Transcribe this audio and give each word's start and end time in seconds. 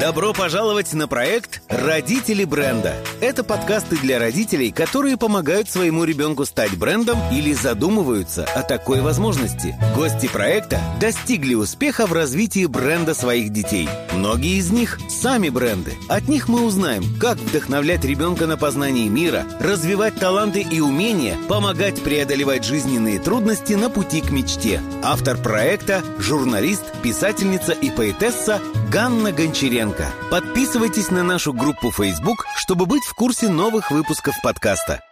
Добро 0.00 0.32
пожаловать 0.32 0.92
на 0.92 1.08
проект 1.08 1.60
«Родители 1.68 2.44
бренда». 2.44 2.94
Это 3.20 3.42
подкасты 3.42 3.96
для 3.96 4.20
родителей, 4.20 4.70
которые 4.70 5.16
помогают 5.16 5.68
своему 5.68 6.04
ребенку 6.04 6.44
стать 6.44 6.76
брендом 6.76 7.18
или 7.32 7.52
задумываются 7.52 8.44
о 8.44 8.62
такой 8.62 9.00
возможности. 9.00 9.76
Гости 9.96 10.28
проекта 10.28 10.80
достигли 11.00 11.54
успеха 11.54 12.06
в 12.06 12.12
развитии 12.12 12.66
бренда 12.66 13.12
своих 13.12 13.50
детей. 13.50 13.88
Многие 14.14 14.58
из 14.58 14.70
них– 14.70 15.00
сами 15.08 15.48
бренды. 15.48 15.94
От 16.08 16.28
них 16.28 16.46
мы 16.46 16.64
узнаем, 16.64 17.18
как 17.18 17.36
вдохновлять 17.38 18.04
ребенка 18.04 18.46
на 18.46 18.56
познание 18.56 19.08
мира, 19.08 19.46
развивать 19.58 20.14
таланты 20.14 20.60
и 20.60 20.80
умения, 20.80 21.36
помогать 21.48 22.00
преодолевать 22.04 22.62
жизненные 22.62 23.18
трудности 23.18 23.72
на 23.72 23.90
пути 23.90 24.20
к 24.20 24.30
мечте. 24.30 24.80
Автор 25.02 25.36
проекта– 25.38 26.04
журналист, 26.20 26.84
писательница 27.02 27.72
и 27.72 27.90
поэтесса 27.90 28.60
Ганна 28.90 29.32
Гончаренко. 29.32 30.06
Подписывайтесь 30.30 31.10
на 31.10 31.22
нашу 31.22 31.52
группу 31.52 31.90
Facebook, 31.90 32.46
чтобы 32.56 32.86
быть 32.86 33.04
в 33.04 33.14
курсе 33.14 33.50
новых 33.50 33.90
выпусков 33.90 34.34
подкаста. 34.42 35.02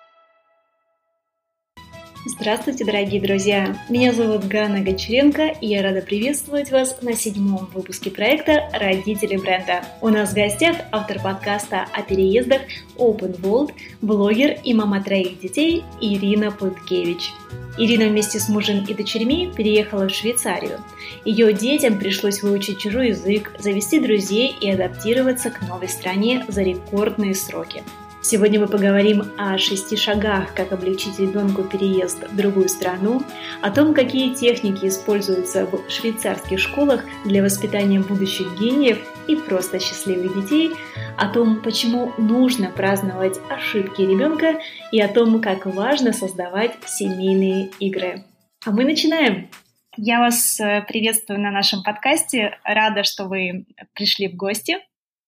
Здравствуйте, 2.28 2.84
дорогие 2.84 3.20
друзья! 3.20 3.78
Меня 3.88 4.12
зовут 4.12 4.46
Ганна 4.48 4.80
Гончаренко, 4.80 5.46
и 5.60 5.68
я 5.68 5.80
рада 5.80 6.02
приветствовать 6.02 6.72
вас 6.72 7.00
на 7.00 7.12
седьмом 7.12 7.70
выпуске 7.72 8.10
проекта 8.10 8.68
«Родители 8.72 9.36
бренда». 9.36 9.84
У 10.00 10.08
нас 10.08 10.30
в 10.30 10.34
гостях 10.34 10.76
автор 10.90 11.20
подкаста 11.22 11.86
о 11.92 12.02
переездах 12.02 12.62
Open 12.96 13.40
World, 13.40 13.74
блогер 14.02 14.58
и 14.64 14.74
мама 14.74 15.04
троих 15.04 15.38
детей 15.38 15.84
Ирина 16.00 16.50
Пыткевич. 16.50 17.32
Ирина 17.78 18.08
вместе 18.08 18.40
с 18.40 18.48
мужем 18.48 18.84
и 18.84 18.92
дочерьми 18.92 19.52
переехала 19.56 20.08
в 20.08 20.10
Швейцарию. 20.10 20.80
Ее 21.24 21.52
детям 21.52 21.96
пришлось 21.96 22.42
выучить 22.42 22.80
чужой 22.80 23.10
язык, 23.10 23.52
завести 23.60 24.00
друзей 24.00 24.52
и 24.60 24.68
адаптироваться 24.68 25.50
к 25.50 25.62
новой 25.68 25.88
стране 25.88 26.44
за 26.48 26.62
рекордные 26.62 27.36
сроки. 27.36 27.84
Сегодня 28.28 28.58
мы 28.58 28.66
поговорим 28.66 29.22
о 29.38 29.56
шести 29.56 29.96
шагах, 29.96 30.52
как 30.52 30.72
облегчить 30.72 31.20
ребенку 31.20 31.62
переезд 31.62 32.28
в 32.28 32.36
другую 32.36 32.68
страну, 32.68 33.22
о 33.62 33.70
том, 33.70 33.94
какие 33.94 34.34
техники 34.34 34.86
используются 34.86 35.64
в 35.64 35.88
швейцарских 35.88 36.58
школах 36.58 37.04
для 37.24 37.40
воспитания 37.40 38.00
будущих 38.00 38.48
гениев 38.58 38.98
и 39.28 39.36
просто 39.36 39.78
счастливых 39.78 40.42
детей, 40.42 40.72
о 41.16 41.28
том, 41.28 41.62
почему 41.62 42.14
нужно 42.18 42.68
праздновать 42.72 43.38
ошибки 43.48 44.02
ребенка 44.02 44.58
и 44.90 45.00
о 45.00 45.06
том, 45.06 45.40
как 45.40 45.64
важно 45.64 46.12
создавать 46.12 46.72
семейные 46.84 47.70
игры. 47.78 48.24
А 48.64 48.72
мы 48.72 48.84
начинаем! 48.84 49.48
Я 49.96 50.18
вас 50.18 50.58
э, 50.58 50.84
приветствую 50.88 51.40
на 51.40 51.52
нашем 51.52 51.84
подкасте. 51.84 52.58
Рада, 52.64 53.04
что 53.04 53.26
вы 53.26 53.66
пришли 53.94 54.26
в 54.26 54.34
гости. 54.34 54.78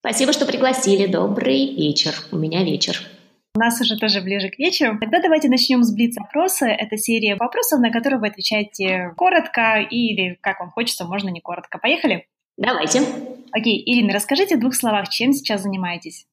Спасибо, 0.08 0.32
что 0.32 0.46
пригласили. 0.46 1.04
Добрый 1.04 1.74
вечер. 1.74 2.14
У 2.32 2.38
меня 2.38 2.64
вечер. 2.64 2.98
У 3.54 3.58
нас 3.58 3.78
уже 3.78 3.98
тоже 3.98 4.22
ближе 4.22 4.48
к 4.48 4.58
вечеру. 4.58 4.98
Тогда 4.98 5.20
давайте 5.20 5.50
начнем 5.50 5.82
с 5.82 5.92
блиц-опроса. 5.94 6.64
Это 6.64 6.96
серия 6.96 7.36
вопросов, 7.36 7.80
на 7.80 7.90
которые 7.90 8.18
вы 8.18 8.28
отвечаете 8.28 9.12
коротко 9.18 9.80
или, 9.82 10.38
как 10.40 10.60
вам 10.60 10.70
хочется, 10.70 11.04
можно 11.04 11.28
не 11.28 11.42
коротко. 11.42 11.76
Поехали? 11.76 12.26
Давайте. 12.56 13.02
Окей, 13.52 13.82
Ирина, 13.84 14.14
расскажите 14.14 14.56
в 14.56 14.60
двух 14.60 14.74
словах, 14.74 15.10
чем 15.10 15.34
сейчас 15.34 15.60
занимаетесь? 15.60 16.24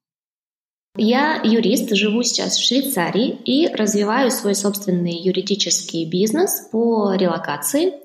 Я 0.97 1.41
юрист, 1.43 1.93
живу 1.93 2.23
сейчас 2.23 2.55
в 2.55 2.65
Швейцарии 2.65 3.37
и 3.43 3.67
развиваю 3.67 4.31
свой 4.31 4.55
собственный 4.55 5.11
юридический 5.11 6.09
бизнес 6.09 6.69
по 6.71 7.13
релокации. 7.15 7.95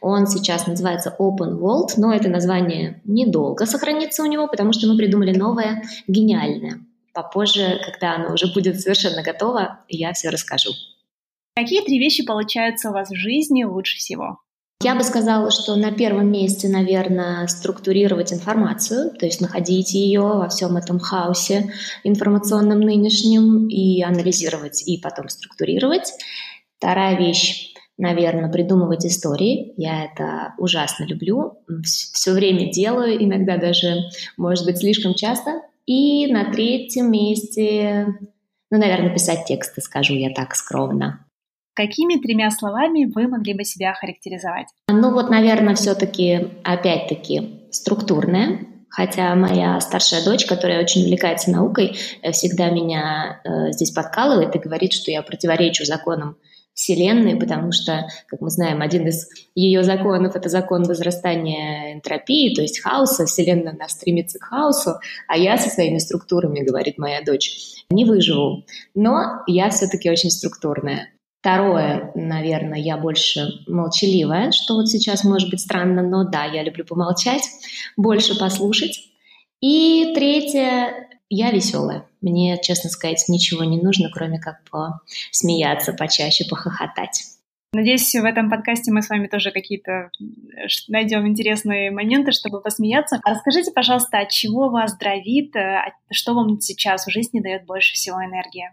Он 0.00 0.26
сейчас 0.26 0.66
называется 0.66 1.14
Open 1.18 1.58
World, 1.58 1.94
но 1.98 2.14
это 2.14 2.30
название 2.30 3.02
недолго 3.04 3.66
сохранится 3.66 4.22
у 4.22 4.26
него, 4.26 4.48
потому 4.48 4.72
что 4.72 4.88
мы 4.88 4.96
придумали 4.96 5.36
новое, 5.36 5.82
гениальное. 6.06 6.80
Попозже, 7.12 7.80
когда 7.84 8.14
оно 8.14 8.32
уже 8.32 8.50
будет 8.50 8.80
совершенно 8.80 9.22
готово, 9.22 9.80
я 9.88 10.14
все 10.14 10.30
расскажу. 10.30 10.70
Какие 11.54 11.82
три 11.82 11.98
вещи 11.98 12.24
получаются 12.24 12.88
у 12.88 12.92
вас 12.92 13.10
в 13.10 13.14
жизни 13.14 13.64
лучше 13.64 13.98
всего? 13.98 14.38
Я 14.80 14.94
бы 14.94 15.02
сказала, 15.02 15.50
что 15.50 15.74
на 15.74 15.90
первом 15.90 16.30
месте, 16.30 16.68
наверное, 16.68 17.48
структурировать 17.48 18.32
информацию, 18.32 19.10
то 19.10 19.26
есть 19.26 19.40
находить 19.40 19.92
ее 19.92 20.20
во 20.20 20.48
всем 20.48 20.76
этом 20.76 21.00
хаосе 21.00 21.72
информационном 22.04 22.78
нынешнем 22.78 23.66
и 23.66 24.00
анализировать, 24.02 24.86
и 24.86 24.98
потом 24.98 25.28
структурировать. 25.28 26.12
Вторая 26.78 27.16
вещь 27.18 27.74
наверное, 27.98 28.48
придумывать 28.48 29.04
истории. 29.04 29.74
Я 29.76 30.04
это 30.04 30.54
ужасно 30.56 31.04
люблю. 31.04 31.58
Все 31.82 32.32
время 32.32 32.70
делаю, 32.70 33.22
иногда 33.22 33.58
даже, 33.58 34.04
может 34.36 34.64
быть, 34.64 34.78
слишком 34.78 35.14
часто. 35.14 35.62
И 35.84 36.32
на 36.32 36.52
третьем 36.52 37.10
месте, 37.10 38.06
ну, 38.70 38.78
наверное, 38.78 39.12
писать 39.12 39.46
тексты, 39.46 39.80
скажу 39.80 40.14
я 40.14 40.32
так 40.32 40.54
скромно. 40.54 41.26
Какими 41.78 42.20
тремя 42.20 42.50
словами 42.50 43.04
вы 43.04 43.28
могли 43.28 43.54
бы 43.54 43.62
себя 43.62 43.94
характеризовать? 43.94 44.66
Ну 44.88 45.12
вот, 45.12 45.30
наверное, 45.30 45.76
все-таки, 45.76 46.48
опять-таки, 46.64 47.68
структурная. 47.70 48.66
Хотя 48.88 49.32
моя 49.36 49.78
старшая 49.78 50.24
дочь, 50.24 50.44
которая 50.44 50.82
очень 50.82 51.04
увлекается 51.04 51.52
наукой, 51.52 51.96
э, 52.22 52.32
всегда 52.32 52.70
меня 52.70 53.40
э, 53.44 53.70
здесь 53.70 53.92
подкалывает 53.92 54.56
и 54.56 54.58
говорит, 54.58 54.92
что 54.92 55.12
я 55.12 55.22
противоречу 55.22 55.84
законам 55.84 56.36
Вселенной, 56.74 57.36
потому 57.36 57.70
что, 57.70 58.08
как 58.26 58.40
мы 58.40 58.50
знаем, 58.50 58.82
один 58.82 59.06
из 59.06 59.28
ее 59.54 59.84
законов— 59.84 60.34
это 60.34 60.48
закон 60.48 60.82
возрастания 60.82 61.94
энтропии, 61.94 62.56
то 62.56 62.62
есть 62.62 62.80
хаоса. 62.80 63.26
Вселенная 63.26 63.74
нас 63.74 63.92
стремится 63.92 64.40
к 64.40 64.42
хаосу, 64.42 64.94
а 65.28 65.38
я 65.38 65.56
со 65.58 65.70
своими 65.70 65.98
структурами, 65.98 66.64
говорит 66.64 66.98
моя 66.98 67.22
дочь, 67.22 67.84
не 67.88 68.04
выживу. 68.04 68.64
Но 68.96 69.44
я 69.46 69.70
все-таки 69.70 70.10
очень 70.10 70.32
структурная. 70.32 71.10
Второе, 71.40 72.10
наверное, 72.16 72.80
я 72.80 72.96
больше 72.96 73.48
молчаливая, 73.68 74.50
что 74.50 74.74
вот 74.74 74.88
сейчас 74.88 75.22
может 75.22 75.50
быть 75.50 75.60
странно, 75.60 76.02
но 76.02 76.24
да, 76.24 76.44
я 76.44 76.64
люблю 76.64 76.84
помолчать, 76.84 77.48
больше 77.96 78.36
послушать. 78.36 79.08
И 79.60 80.12
третье, 80.14 81.08
я 81.30 81.50
веселая. 81.50 82.06
Мне, 82.20 82.58
честно 82.60 82.90
сказать, 82.90 83.24
ничего 83.28 83.62
не 83.62 83.80
нужно, 83.80 84.10
кроме 84.12 84.40
как 84.40 84.62
посмеяться 84.70 85.92
почаще, 85.92 86.44
похохотать. 86.48 87.24
Надеюсь, 87.72 88.14
в 88.14 88.24
этом 88.24 88.48
подкасте 88.48 88.90
мы 88.90 89.02
с 89.02 89.10
вами 89.10 89.26
тоже 89.26 89.50
какие-то 89.50 89.92
э, 89.92 90.66
найдем 90.88 91.28
интересные 91.28 91.90
моменты, 91.90 92.32
чтобы 92.32 92.62
посмеяться. 92.62 93.20
А 93.22 93.30
расскажите, 93.30 93.72
пожалуйста, 93.72 94.20
от 94.20 94.30
чего 94.30 94.70
вас 94.70 94.96
дровит, 94.96 95.54
э, 95.54 95.92
что 96.10 96.32
вам 96.32 96.58
сейчас 96.60 97.06
в 97.06 97.10
жизни 97.10 97.40
дает 97.40 97.66
больше 97.66 97.92
всего 97.92 98.24
энергии? 98.24 98.70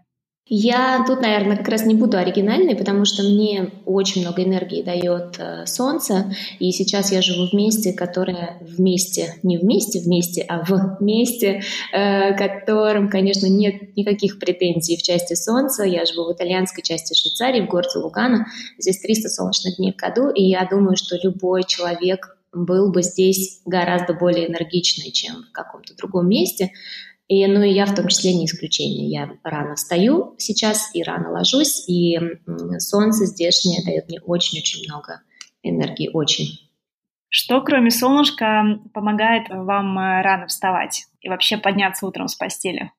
Я 0.48 1.04
тут, 1.04 1.22
наверное, 1.22 1.56
как 1.56 1.66
раз 1.66 1.84
не 1.86 1.96
буду 1.96 2.18
оригинальной, 2.18 2.76
потому 2.76 3.04
что 3.04 3.24
мне 3.24 3.72
очень 3.84 4.20
много 4.22 4.44
энергии 4.44 4.80
дает 4.80 5.40
э, 5.40 5.66
солнце, 5.66 6.32
и 6.60 6.70
сейчас 6.70 7.10
я 7.10 7.20
живу 7.20 7.48
в 7.48 7.52
месте, 7.52 7.92
которое 7.92 8.56
вместе, 8.60 9.34
не 9.42 9.58
вместе, 9.58 9.98
вместе, 9.98 10.42
а 10.42 10.64
в 10.64 11.02
месте, 11.02 11.62
э, 11.92 12.36
которым, 12.36 13.10
конечно, 13.10 13.46
нет 13.46 13.96
никаких 13.96 14.38
претензий 14.38 14.96
в 14.96 15.02
части 15.02 15.34
солнца. 15.34 15.82
Я 15.82 16.04
живу 16.04 16.26
в 16.26 16.32
итальянской 16.32 16.84
части 16.84 17.18
Швейцарии, 17.20 17.62
в 17.62 17.68
городе 17.68 17.98
Лугана. 17.98 18.46
Здесь 18.78 19.00
300 19.00 19.28
солнечных 19.28 19.78
дней 19.78 19.94
в 19.94 19.96
году, 19.96 20.30
и 20.30 20.44
я 20.44 20.64
думаю, 20.70 20.96
что 20.96 21.16
любой 21.20 21.64
человек 21.64 22.36
был 22.56 22.90
бы 22.90 23.02
здесь 23.02 23.60
гораздо 23.66 24.14
более 24.14 24.48
энергичный, 24.48 25.10
чем 25.10 25.44
в 25.48 25.52
каком-то 25.52 25.94
другом 25.96 26.28
месте. 26.28 26.70
И, 27.28 27.44
ну 27.46 27.62
и 27.62 27.70
я 27.70 27.86
в 27.86 27.94
том 27.94 28.06
числе 28.08 28.34
не 28.34 28.46
исключение. 28.46 29.08
Я 29.08 29.30
рано 29.42 29.74
встаю 29.74 30.34
сейчас 30.38 30.90
и 30.94 31.02
рано 31.02 31.32
ложусь, 31.32 31.88
и 31.88 32.18
солнце 32.78 33.26
здешнее 33.26 33.84
дает 33.84 34.08
мне 34.08 34.20
очень-очень 34.20 34.88
много 34.88 35.22
энергии, 35.62 36.10
очень. 36.12 36.60
Что, 37.28 37.60
кроме 37.60 37.90
солнышка, 37.90 38.80
помогает 38.94 39.48
вам 39.48 39.98
э, 39.98 40.22
рано 40.22 40.46
вставать 40.46 41.06
и 41.20 41.28
вообще 41.28 41.56
подняться 41.56 42.06
утром 42.06 42.28
с 42.28 42.36
постели? 42.36 42.92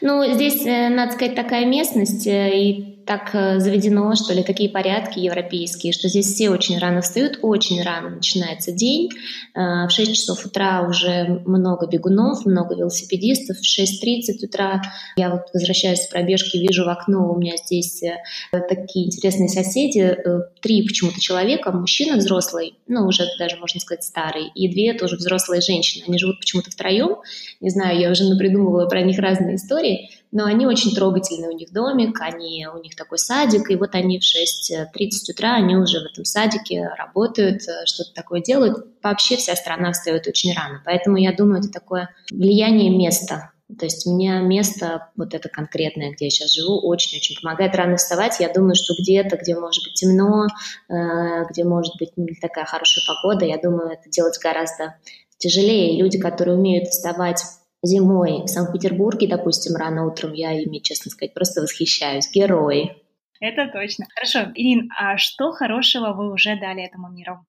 Ну, 0.00 0.24
здесь, 0.34 0.66
э, 0.66 0.88
надо 0.88 1.12
сказать, 1.12 1.36
такая 1.36 1.64
местность, 1.64 2.26
э, 2.26 2.50
и 2.52 2.93
так 3.06 3.34
э, 3.34 3.60
заведено, 3.60 4.14
что 4.14 4.34
ли, 4.34 4.42
такие 4.42 4.68
порядки 4.70 5.18
европейские, 5.18 5.92
что 5.92 6.08
здесь 6.08 6.26
все 6.26 6.50
очень 6.50 6.78
рано 6.78 7.00
встают, 7.00 7.38
очень 7.42 7.82
рано 7.82 8.10
начинается 8.10 8.72
день. 8.72 9.10
В 9.54 9.88
6 9.88 10.14
часов 10.14 10.44
утра 10.46 10.82
уже 10.82 11.42
много 11.46 11.86
бегунов, 11.86 12.44
много 12.44 12.74
велосипедистов. 12.74 13.58
В 13.58 13.62
6.30 13.62 14.44
утра 14.44 14.82
я 15.16 15.30
вот 15.30 15.42
возвращаюсь 15.52 16.00
с 16.00 16.08
пробежки, 16.08 16.56
вижу 16.56 16.84
в 16.84 16.88
окно, 16.88 17.32
у 17.32 17.38
меня 17.38 17.56
здесь 17.56 18.02
такие 18.50 19.06
интересные 19.06 19.48
соседи, 19.48 20.16
три 20.60 20.82
почему-то 20.86 21.20
человека, 21.20 21.70
мужчина 21.72 22.16
взрослый, 22.16 22.74
ну, 22.88 23.06
уже 23.06 23.24
даже, 23.38 23.56
можно 23.56 23.80
сказать, 23.80 24.02
старый, 24.02 24.50
и 24.54 24.68
две 24.68 24.94
тоже 24.94 25.16
взрослые 25.16 25.60
женщины. 25.60 26.04
Они 26.08 26.18
живут 26.18 26.40
почему-то 26.40 26.70
втроем, 26.70 27.16
не 27.60 27.70
знаю, 27.70 27.98
я 27.98 28.10
уже 28.10 28.24
напридумывала 28.24 28.86
про 28.86 29.02
них 29.02 29.18
разные 29.18 29.56
истории, 29.56 30.10
но 30.34 30.46
они 30.46 30.66
очень 30.66 30.94
трогательные, 30.94 31.48
у 31.48 31.56
них 31.56 31.72
домик, 31.72 32.20
они, 32.20 32.66
у 32.66 32.78
них 32.82 32.96
такой 32.96 33.18
садик, 33.18 33.70
и 33.70 33.76
вот 33.76 33.94
они 33.94 34.18
в 34.18 34.22
6.30 34.22 35.30
утра, 35.30 35.54
они 35.54 35.76
уже 35.76 36.00
в 36.00 36.10
этом 36.10 36.24
садике 36.24 36.88
работают, 36.98 37.62
э, 37.68 37.86
что-то 37.86 38.12
такое 38.12 38.42
делают. 38.42 38.84
Вообще 39.02 39.36
вся 39.36 39.54
страна 39.54 39.92
встает 39.92 40.26
очень 40.26 40.52
рано, 40.52 40.82
поэтому 40.84 41.16
я 41.16 41.32
думаю, 41.32 41.60
это 41.60 41.70
такое 41.70 42.10
влияние 42.32 42.90
места, 42.90 43.52
то 43.78 43.86
есть 43.86 44.06
мне 44.06 44.40
место, 44.40 45.08
вот 45.16 45.34
это 45.34 45.48
конкретное, 45.48 46.10
где 46.10 46.26
я 46.26 46.30
сейчас 46.30 46.52
живу, 46.52 46.80
очень-очень 46.86 47.40
помогает 47.40 47.74
рано 47.76 47.96
вставать. 47.96 48.38
Я 48.40 48.52
думаю, 48.52 48.74
что 48.74 48.94
где-то, 49.00 49.36
где 49.36 49.54
может 49.54 49.84
быть 49.84 49.94
темно, 49.94 50.46
э, 50.88 51.44
где 51.48 51.64
может 51.64 51.94
быть 51.98 52.10
не 52.16 52.34
такая 52.40 52.64
хорошая 52.64 53.04
погода, 53.06 53.44
я 53.44 53.56
думаю, 53.56 53.90
это 53.92 54.10
делать 54.10 54.38
гораздо 54.42 54.96
тяжелее. 55.38 55.96
Люди, 55.96 56.18
которые 56.18 56.56
умеют 56.56 56.88
вставать 56.88 57.42
зимой 57.86 58.42
в 58.42 58.48
Санкт-Петербурге, 58.48 59.28
допустим, 59.28 59.76
рано 59.76 60.06
утром, 60.06 60.32
я 60.32 60.52
ими, 60.52 60.78
честно 60.78 61.10
сказать, 61.10 61.34
просто 61.34 61.62
восхищаюсь. 61.62 62.30
Герои. 62.32 62.96
Это 63.40 63.68
точно. 63.72 64.06
Хорошо. 64.14 64.50
Ирин, 64.54 64.90
а 64.98 65.16
что 65.18 65.52
хорошего 65.52 66.12
вы 66.12 66.32
уже 66.32 66.58
дали 66.58 66.84
этому 66.84 67.10
миру? 67.10 67.44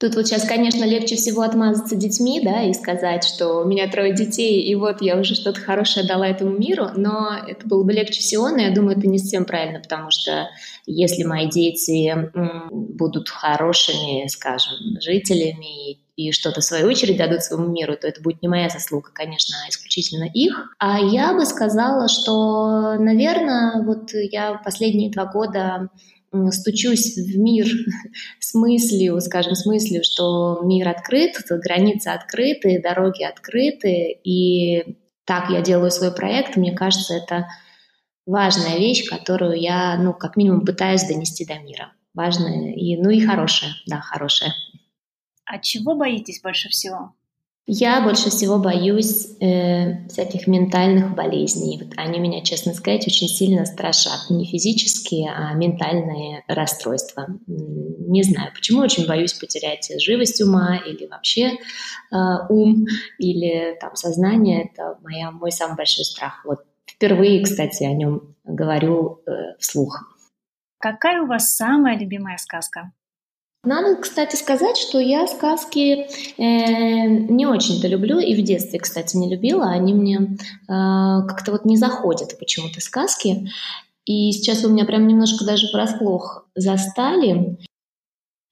Тут 0.00 0.14
вот 0.14 0.26
сейчас, 0.26 0.44
конечно, 0.44 0.82
легче 0.84 1.16
всего 1.16 1.42
отмазаться 1.42 1.94
детьми, 1.94 2.40
да, 2.42 2.62
и 2.62 2.72
сказать, 2.72 3.22
что 3.22 3.60
у 3.60 3.66
меня 3.66 3.86
трое 3.86 4.14
детей, 4.14 4.62
и 4.62 4.74
вот 4.74 5.02
я 5.02 5.18
уже 5.18 5.34
что-то 5.34 5.60
хорошее 5.60 6.06
дала 6.06 6.26
этому 6.26 6.56
миру, 6.56 6.86
но 6.96 7.32
это 7.46 7.68
было 7.68 7.84
бы 7.84 7.92
легче 7.92 8.20
всего, 8.20 8.48
но 8.48 8.62
я 8.62 8.74
думаю, 8.74 8.96
это 8.96 9.06
не 9.06 9.18
совсем 9.18 9.44
правильно, 9.44 9.78
потому 9.78 10.10
что 10.10 10.48
если 10.86 11.24
мои 11.24 11.50
дети 11.50 12.14
будут 12.70 13.28
хорошими, 13.28 14.26
скажем, 14.28 14.78
жителями 15.02 15.98
и 16.16 16.32
что-то 16.32 16.62
в 16.62 16.64
свою 16.64 16.86
очередь 16.86 17.18
дадут 17.18 17.42
своему 17.42 17.68
миру, 17.68 17.94
то 17.94 18.08
это 18.08 18.22
будет 18.22 18.40
не 18.40 18.48
моя 18.48 18.70
заслуга, 18.70 19.10
конечно, 19.12 19.54
а 19.66 19.68
исключительно 19.68 20.24
их. 20.24 20.74
А 20.78 20.98
я 20.98 21.34
бы 21.34 21.44
сказала, 21.44 22.08
что, 22.08 22.94
наверное, 22.98 23.82
вот 23.82 24.12
я 24.14 24.60
последние 24.64 25.10
два 25.10 25.26
года 25.26 25.90
стучусь 26.50 27.16
в 27.16 27.38
мир 27.38 27.66
с 28.40 28.54
мыслью, 28.54 29.20
скажем, 29.20 29.54
с 29.54 29.66
мыслью, 29.66 30.02
что 30.04 30.60
мир 30.62 30.88
открыт, 30.88 31.36
границы 31.48 32.08
открыты, 32.08 32.80
дороги 32.82 33.22
открыты, 33.22 34.18
и 34.24 34.96
так 35.24 35.50
я 35.50 35.60
делаю 35.60 35.90
свой 35.90 36.12
проект, 36.12 36.56
мне 36.56 36.72
кажется, 36.72 37.14
это 37.14 37.46
важная 38.26 38.78
вещь, 38.78 39.08
которую 39.08 39.60
я, 39.60 39.96
ну, 39.96 40.14
как 40.14 40.36
минимум 40.36 40.64
пытаюсь 40.64 41.04
донести 41.04 41.44
до 41.44 41.58
мира. 41.58 41.92
Важная 42.14 42.72
и, 42.72 42.96
ну, 42.96 43.10
и 43.10 43.24
хорошая, 43.24 43.72
да, 43.86 44.00
хорошая. 44.00 44.52
А 45.44 45.58
чего 45.58 45.94
боитесь 45.94 46.40
больше 46.42 46.68
всего? 46.68 47.14
Я 47.66 48.00
больше 48.00 48.30
всего 48.30 48.58
боюсь 48.58 49.36
э, 49.40 50.08
всяких 50.08 50.48
ментальных 50.48 51.14
болезней. 51.14 51.80
Вот 51.80 51.92
они 51.96 52.18
меня, 52.18 52.42
честно 52.42 52.74
сказать, 52.74 53.06
очень 53.06 53.28
сильно 53.28 53.64
страшат. 53.64 54.28
Не 54.28 54.44
физические, 54.44 55.30
а 55.32 55.54
ментальные 55.54 56.42
расстройства. 56.48 57.28
Не 57.46 58.22
знаю, 58.24 58.52
почему 58.54 58.80
очень 58.80 59.06
боюсь 59.06 59.34
потерять 59.34 59.88
живость 60.02 60.42
ума 60.42 60.78
или 60.78 61.06
вообще 61.06 61.52
э, 61.52 62.16
ум 62.48 62.86
или 63.18 63.76
там 63.80 63.94
сознание. 63.94 64.64
Это 64.64 64.98
моя, 65.02 65.30
мой 65.30 65.52
самый 65.52 65.76
большой 65.76 66.04
страх. 66.04 66.42
Вот 66.44 66.64
впервые, 66.86 67.42
кстати, 67.44 67.84
о 67.84 67.92
нем 67.92 68.34
говорю 68.42 69.22
э, 69.26 69.56
вслух. 69.60 70.16
Какая 70.78 71.22
у 71.22 71.26
вас 71.26 71.54
самая 71.54 71.96
любимая 71.98 72.38
сказка? 72.38 72.92
Надо, 73.62 73.96
кстати, 73.96 74.36
сказать, 74.36 74.78
что 74.78 74.98
я 74.98 75.26
сказки 75.26 76.06
э, 76.38 77.06
не 77.06 77.46
очень-то 77.46 77.88
люблю, 77.88 78.18
и 78.18 78.34
в 78.34 78.42
детстве, 78.42 78.78
кстати, 78.78 79.16
не 79.18 79.28
любила. 79.28 79.66
Они 79.66 79.92
мне 79.92 80.16
э, 80.16 80.26
как-то 80.66 81.52
вот 81.52 81.66
не 81.66 81.76
заходят 81.76 82.38
почему-то 82.38 82.80
сказки. 82.80 83.50
И 84.06 84.32
сейчас 84.32 84.62
вы 84.62 84.70
меня 84.70 84.86
прям 84.86 85.06
немножко 85.06 85.44
даже 85.44 85.66
врасплох 85.72 86.46
застали. 86.54 87.58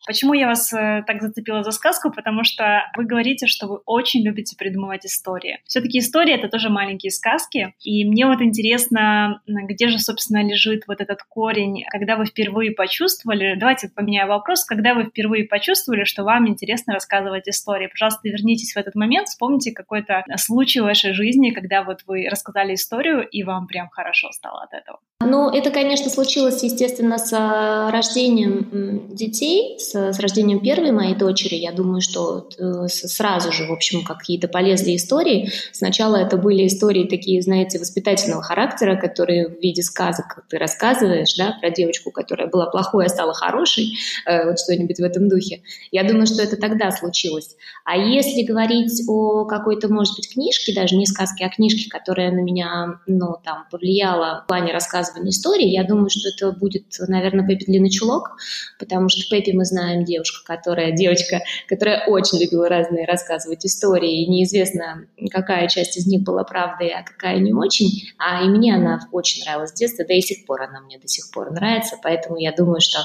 Почему 0.09 0.33
я 0.33 0.47
вас 0.47 0.73
э, 0.73 1.05
так 1.07 1.21
зацепила 1.21 1.63
за 1.63 1.71
сказку? 1.71 2.11
Потому 2.11 2.43
что 2.43 2.91
вы 2.97 3.05
говорите, 3.05 3.47
что 3.47 3.67
вы 3.67 3.77
очень 3.85 4.25
любите 4.25 4.57
придумывать 4.57 5.05
истории. 5.05 5.59
Все-таки 5.67 5.99
истории— 5.99 6.33
это 6.35 6.49
тоже 6.49 6.71
маленькие 6.71 7.11
сказки. 7.11 7.75
И 7.83 8.07
мне 8.07 8.25
вот 8.25 8.41
интересно, 8.41 9.43
где 9.47 9.89
же, 9.89 9.99
собственно, 9.99 10.43
лежит 10.43 10.85
вот 10.89 11.03
этот 11.03 11.23
корень, 11.25 11.85
когда 11.91 12.17
вы 12.17 12.25
впервые 12.25 12.71
почувствовали... 12.71 13.55
Давайте 13.61 13.91
поменяю 13.91 14.29
вопрос. 14.29 14.65
Когда 14.65 14.95
вы 14.95 15.05
впервые 15.05 15.45
почувствовали, 15.45 16.05
что 16.05 16.25
вам 16.25 16.49
интересно 16.49 16.95
рассказывать 16.95 17.47
истории? 17.47 17.89
Пожалуйста, 17.89 18.31
вернитесь 18.31 18.73
в 18.73 18.79
этот 18.79 18.95
момент, 18.95 19.29
вспомните 19.29 19.73
какой-то 19.73 20.25
случай 20.37 20.81
в 20.81 20.85
вашей 20.85 21.13
жизни, 21.13 21.51
когда 21.51 21.83
вот 21.83 22.05
вы 22.07 22.29
рассказали 22.31 22.77
историю, 22.77 23.29
и 23.29 23.43
вам 23.43 23.67
прям 23.67 23.91
хорошо 23.91 24.33
стало 24.33 24.63
от 24.63 24.73
этого. 24.73 25.01
Ну, 25.21 25.51
это, 25.51 25.71
конечно, 25.71 26.11
случилось, 26.11 26.63
естественно, 26.63 27.19
с 27.19 27.33
э, 27.33 27.91
рождением 27.91 29.09
детей, 29.17 29.77
с 29.77 29.89
с, 30.13 30.21
рождением 30.21 30.61
первой 30.61 30.93
моей 30.93 31.17
дочери, 31.17 31.57
я 31.57 31.73
думаю, 31.73 32.01
что 32.01 32.49
э, 32.57 32.87
сразу 32.87 33.51
же, 33.51 33.67
в 33.67 33.73
общем, 33.73 34.05
какие-то 34.05 34.47
полезли 34.47 34.95
истории. 34.95 35.51
Сначала 35.73 36.17
это 36.17 36.37
были 36.37 36.67
истории 36.69 37.09
такие, 37.09 37.43
знаете, 37.43 37.81
воспитательного 37.81 38.43
характера, 38.43 38.95
которые 38.97 39.49
в 39.49 39.61
виде 39.61 39.83
сказок 39.83 40.45
ты 40.49 40.57
рассказываешь, 40.57 41.35
да, 41.37 41.57
про 41.61 41.71
девочку, 41.71 42.13
которая 42.13 42.49
была 42.49 42.67
плохой, 42.67 43.07
а 43.07 43.09
стала 43.09 43.35
хорошей, 43.35 43.95
э, 44.25 44.51
вот 44.51 44.61
что-нибудь 44.61 44.99
в 44.99 45.03
этом 45.03 45.29
духе. 45.29 45.63
Я 45.91 46.05
думаю, 46.05 46.27
что 46.27 46.43
это 46.43 46.57
тогда 46.57 46.93
случилось. 46.93 47.57
А 47.85 47.97
если 47.97 48.43
говорить 48.43 49.03
о 49.09 49.47
какой-то, 49.47 49.93
может 49.93 50.15
быть, 50.17 50.33
книжке, 50.33 50.75
даже 50.75 50.95
не 50.97 51.07
сказке, 51.07 51.45
а 51.45 51.49
книжке, 51.49 51.91
которая 51.91 52.31
на 52.31 52.41
меня, 52.41 53.01
ну, 53.07 53.37
там, 53.45 53.65
повлияла 53.71 54.43
в 54.45 54.47
плане 54.47 54.73
рассказывания 55.19 55.31
истории, 55.31 55.69
я 55.69 55.85
думаю, 55.85 56.09
что 56.11 56.29
это 56.29 56.57
будет, 56.57 56.85
наверное, 57.07 57.47
Пеппи 57.47 57.65
Длинный 57.65 57.91
Чулок, 57.91 58.37
потому 58.79 59.09
что 59.09 59.29
Пеппи 59.31 59.53
мы 59.53 59.65
знаем 59.65 60.05
девушка, 60.05 60.45
которая, 60.47 60.93
девочка, 60.93 61.41
которая 61.69 62.07
очень 62.07 62.41
любила 62.41 62.69
разные 62.69 63.07
рассказывать 63.07 63.65
истории, 63.67 64.23
и 64.23 64.31
неизвестно, 64.31 65.07
какая 65.31 65.69
часть 65.69 65.97
из 65.97 66.07
них 66.07 66.23
была 66.23 66.45
правдой, 66.45 66.91
а 66.91 67.03
какая 67.03 67.39
не 67.39 67.53
очень, 67.53 68.09
а 68.19 68.45
и 68.45 68.49
мне 68.49 68.75
она 68.75 69.01
очень 69.13 69.45
нравилась 69.45 69.71
с 69.71 69.75
детства, 69.75 70.05
да 70.07 70.15
и 70.15 70.21
сих 70.21 70.47
пор 70.47 70.63
она 70.63 70.81
мне 70.81 70.99
до 70.99 71.09
сих 71.09 71.31
пор 71.33 71.51
нравится, 71.51 71.97
поэтому 72.03 72.39
я 72.39 72.53
думаю, 72.53 72.81
что 72.81 72.99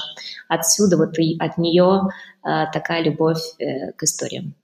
отсюда 0.48 0.96
вот 0.96 1.18
и 1.18 1.36
от 1.38 1.58
нее 1.58 2.02
э, 2.42 2.66
такая 2.72 3.02
любовь 3.02 3.40
э, 3.58 3.92
к 3.92 4.02
историям. 4.02 4.54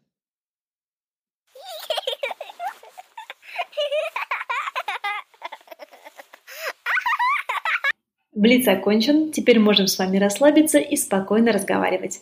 Блиц 8.33 8.69
окончен, 8.69 9.33
теперь 9.33 9.59
можем 9.59 9.87
с 9.87 9.99
вами 9.99 10.19
расслабиться 10.19 10.79
и 10.79 10.97
спокойно 10.97 11.53
разговаривать. 11.53 12.21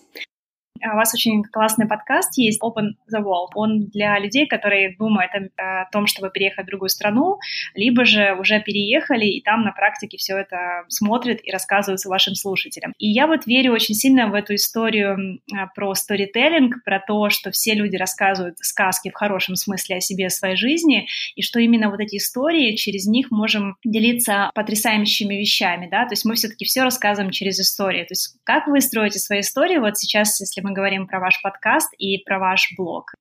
А 0.83 0.95
у 0.95 0.97
вас 0.97 1.15
очень 1.15 1.43
классный 1.45 1.87
подкаст 1.87 2.37
есть 2.37 2.61
Open 2.63 2.95
the 3.13 3.21
World. 3.23 3.51
Он 3.55 3.87
для 3.87 4.19
людей, 4.19 4.47
которые 4.47 4.97
думают 4.97 5.31
о, 5.57 5.85
том, 5.91 6.07
чтобы 6.07 6.31
переехать 6.31 6.65
в 6.65 6.69
другую 6.69 6.89
страну, 6.89 7.39
либо 7.75 8.05
же 8.05 8.37
уже 8.39 8.61
переехали 8.61 9.27
и 9.27 9.43
там 9.43 9.63
на 9.63 9.73
практике 9.73 10.17
все 10.19 10.37
это 10.37 10.85
смотрят 10.89 11.41
и 11.43 11.51
рассказывают 11.51 12.05
вашим 12.05 12.35
слушателям. 12.35 12.93
И 12.99 13.09
я 13.09 13.27
вот 13.27 13.47
верю 13.47 13.73
очень 13.73 13.95
сильно 13.95 14.29
в 14.29 14.35
эту 14.35 14.55
историю 14.55 15.41
а, 15.53 15.67
про 15.75 15.95
сторителлинг, 15.95 16.83
про 16.85 17.01
то, 17.01 17.31
что 17.31 17.51
все 17.51 17.75
люди 17.75 17.97
рассказывают 17.97 18.59
сказки 18.59 19.11
в 19.11 19.15
хорошем 19.15 19.57
смысле 19.57 19.97
о 19.97 20.01
себе, 20.01 20.27
о 20.27 20.31
своей 20.31 20.57
жизни, 20.57 21.07
и 21.35 21.43
что 21.43 21.61
именно 21.61 21.91
вот 21.91 22.01
эти 22.01 22.17
истории, 22.17 22.77
через 22.77 23.07
них 23.07 23.31
можем 23.31 23.77
делиться 23.85 24.51
потрясающими 24.55 25.35
вещами, 25.35 25.89
да, 25.91 26.05
то 26.05 26.13
есть 26.13 26.25
мы 26.25 26.35
все-таки 26.35 26.65
все 26.65 26.83
рассказываем 26.83 27.31
через 27.31 27.61
истории. 27.61 28.03
То 28.03 28.13
есть 28.13 28.37
как 28.45 28.67
вы 28.67 28.81
строите 28.81 29.19
свои 29.19 29.41
истории, 29.41 29.79
вот 29.79 29.99
сейчас, 29.99 30.41
если 30.41 30.61
мы 30.69 30.75
говорим 30.75 31.07
про 31.07 31.21
ваш 31.21 31.41
подкаст 31.43 31.93
и 31.99 32.19
про 32.19 32.39
ваш 32.39 32.75
блог. 32.77 33.13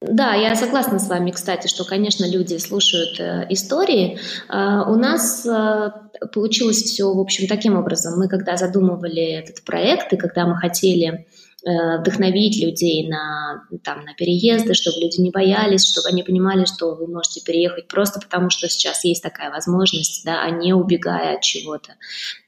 Да, 0.00 0.34
я 0.34 0.56
согласна 0.56 0.98
с 0.98 1.08
вами, 1.08 1.30
кстати, 1.30 1.68
что, 1.68 1.84
конечно, 1.84 2.28
люди 2.28 2.56
слушают 2.56 3.20
э, 3.20 3.46
истории. 3.50 4.18
Э, 4.48 4.82
у 4.88 4.96
нас 4.96 5.46
э, 5.46 5.92
получилось 6.34 6.82
все, 6.82 7.12
в 7.12 7.20
общем, 7.20 7.46
таким 7.46 7.76
образом. 7.76 8.18
Мы, 8.18 8.28
когда 8.28 8.56
задумывали 8.56 9.22
этот 9.22 9.64
проект 9.64 10.12
и 10.12 10.16
когда 10.16 10.44
мы 10.44 10.56
хотели 10.56 11.28
э, 11.64 11.98
вдохновить 12.00 12.60
людей 12.60 13.08
на, 13.08 13.62
там, 13.84 14.04
на 14.04 14.14
переезды, 14.14 14.74
чтобы 14.74 14.98
люди 15.02 15.20
не 15.20 15.30
боялись, 15.30 15.88
чтобы 15.88 16.08
они 16.08 16.24
понимали, 16.24 16.64
что 16.64 16.96
вы 16.96 17.06
можете 17.06 17.40
переехать 17.40 17.86
просто 17.86 18.18
потому, 18.18 18.50
что 18.50 18.68
сейчас 18.68 19.04
есть 19.04 19.22
такая 19.22 19.52
возможность, 19.52 20.24
да, 20.24 20.42
а 20.42 20.50
не 20.50 20.72
убегая 20.72 21.36
от 21.36 21.42
чего-то 21.42 21.94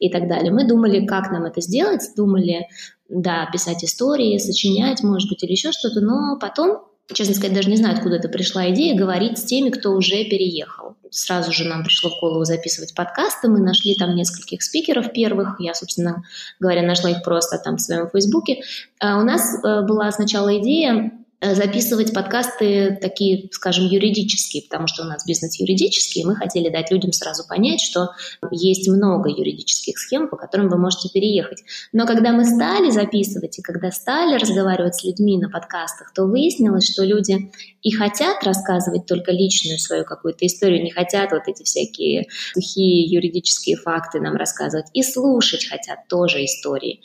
и 0.01 0.11
так 0.11 0.27
далее. 0.27 0.51
Мы 0.51 0.67
думали, 0.67 1.07
как 1.07 1.31
нам 1.31 1.45
это 1.45 1.61
сделать, 1.61 2.03
думали, 2.17 2.67
да, 3.09 3.49
писать 3.53 3.85
истории, 3.85 4.39
сочинять, 4.39 5.03
может 5.03 5.29
быть, 5.29 5.43
или 5.43 5.53
еще 5.53 5.73
что-то, 5.73 6.01
но 6.01 6.39
потом, 6.39 6.85
честно 7.13 7.35
сказать, 7.35 7.55
даже 7.55 7.71
не 7.71 7.77
знаю, 7.77 7.97
откуда 7.97 8.17
это 8.17 8.29
пришла 8.29 8.71
идея, 8.71 8.97
говорить 8.97 9.39
с 9.39 9.45
теми, 9.45 9.71
кто 9.71 9.91
уже 9.93 10.25
переехал. 10.25 10.97
Сразу 11.11 11.53
же 11.53 11.65
нам 11.65 11.85
пришло 11.85 12.11
в 12.11 12.21
голову 12.21 12.45
записывать 12.45 12.95
подкасты, 12.95 13.49
мы 13.49 13.61
нашли 13.61 13.95
там 13.95 14.15
нескольких 14.15 14.63
спикеров 14.63 15.13
первых, 15.13 15.57
я, 15.61 15.75
собственно 15.75 16.25
говоря, 16.59 16.83
нашла 16.83 17.11
их 17.11 17.23
просто 17.23 17.59
там 17.59 17.77
в 17.77 17.81
своем 17.81 18.09
фейсбуке. 18.09 18.63
А 18.99 19.19
у 19.19 19.23
нас 19.23 19.63
э, 19.63 19.83
была 19.83 20.11
сначала 20.11 20.59
идея 20.59 21.13
записывать 21.41 22.15
подкасты 22.15 22.99
такие, 23.01 23.49
скажем, 23.53 23.87
юридические, 23.87 24.63
потому 24.63 24.87
что 24.87 25.03
у 25.03 25.07
нас 25.07 25.27
бизнес 25.27 25.59
юридический, 25.61 26.23
и 26.23 26.25
мы 26.25 26.37
хотели 26.37 26.71
дать 26.71 26.91
людям 26.91 27.13
сразу 27.13 27.47
понять, 27.47 27.81
что 27.81 28.11
есть 28.51 28.89
много 28.89 29.29
юридических 29.31 29.99
схем, 29.99 30.29
по 30.29 30.37
которым 30.37 30.69
вы 30.69 30.79
можете 30.79 31.09
переехать. 31.11 31.63
Но 31.93 32.07
когда 32.07 32.33
мы 32.33 32.45
стали 32.45 32.91
записывать 32.91 33.59
и 33.59 33.63
когда 33.63 33.91
стали 33.91 34.39
разговаривать 34.39 34.97
с 34.97 35.05
людьми 35.05 35.39
на 35.39 35.51
подкастах, 35.51 36.13
то 36.15 36.25
выяснилось, 36.25 36.91
что 36.91 37.05
люди 37.05 37.51
и 37.83 37.91
хотят 37.91 38.43
рассказывать 38.43 39.07
только 39.07 39.33
личную 39.33 39.79
свою 39.79 40.05
какую-то 40.05 40.47
историю, 40.47 40.83
не 40.83 40.91
хотят 40.91 41.33
вот 41.33 41.43
эти 41.47 41.63
всякие 41.63 42.27
сухие 42.55 43.05
юридические 43.05 43.77
факты 43.77 44.21
нам 44.21 44.37
рассказывать, 44.37 44.87
и 44.95 45.03
слушать 45.03 45.67
хотят 45.69 46.09
тоже 46.09 46.45
истории. 46.45 47.03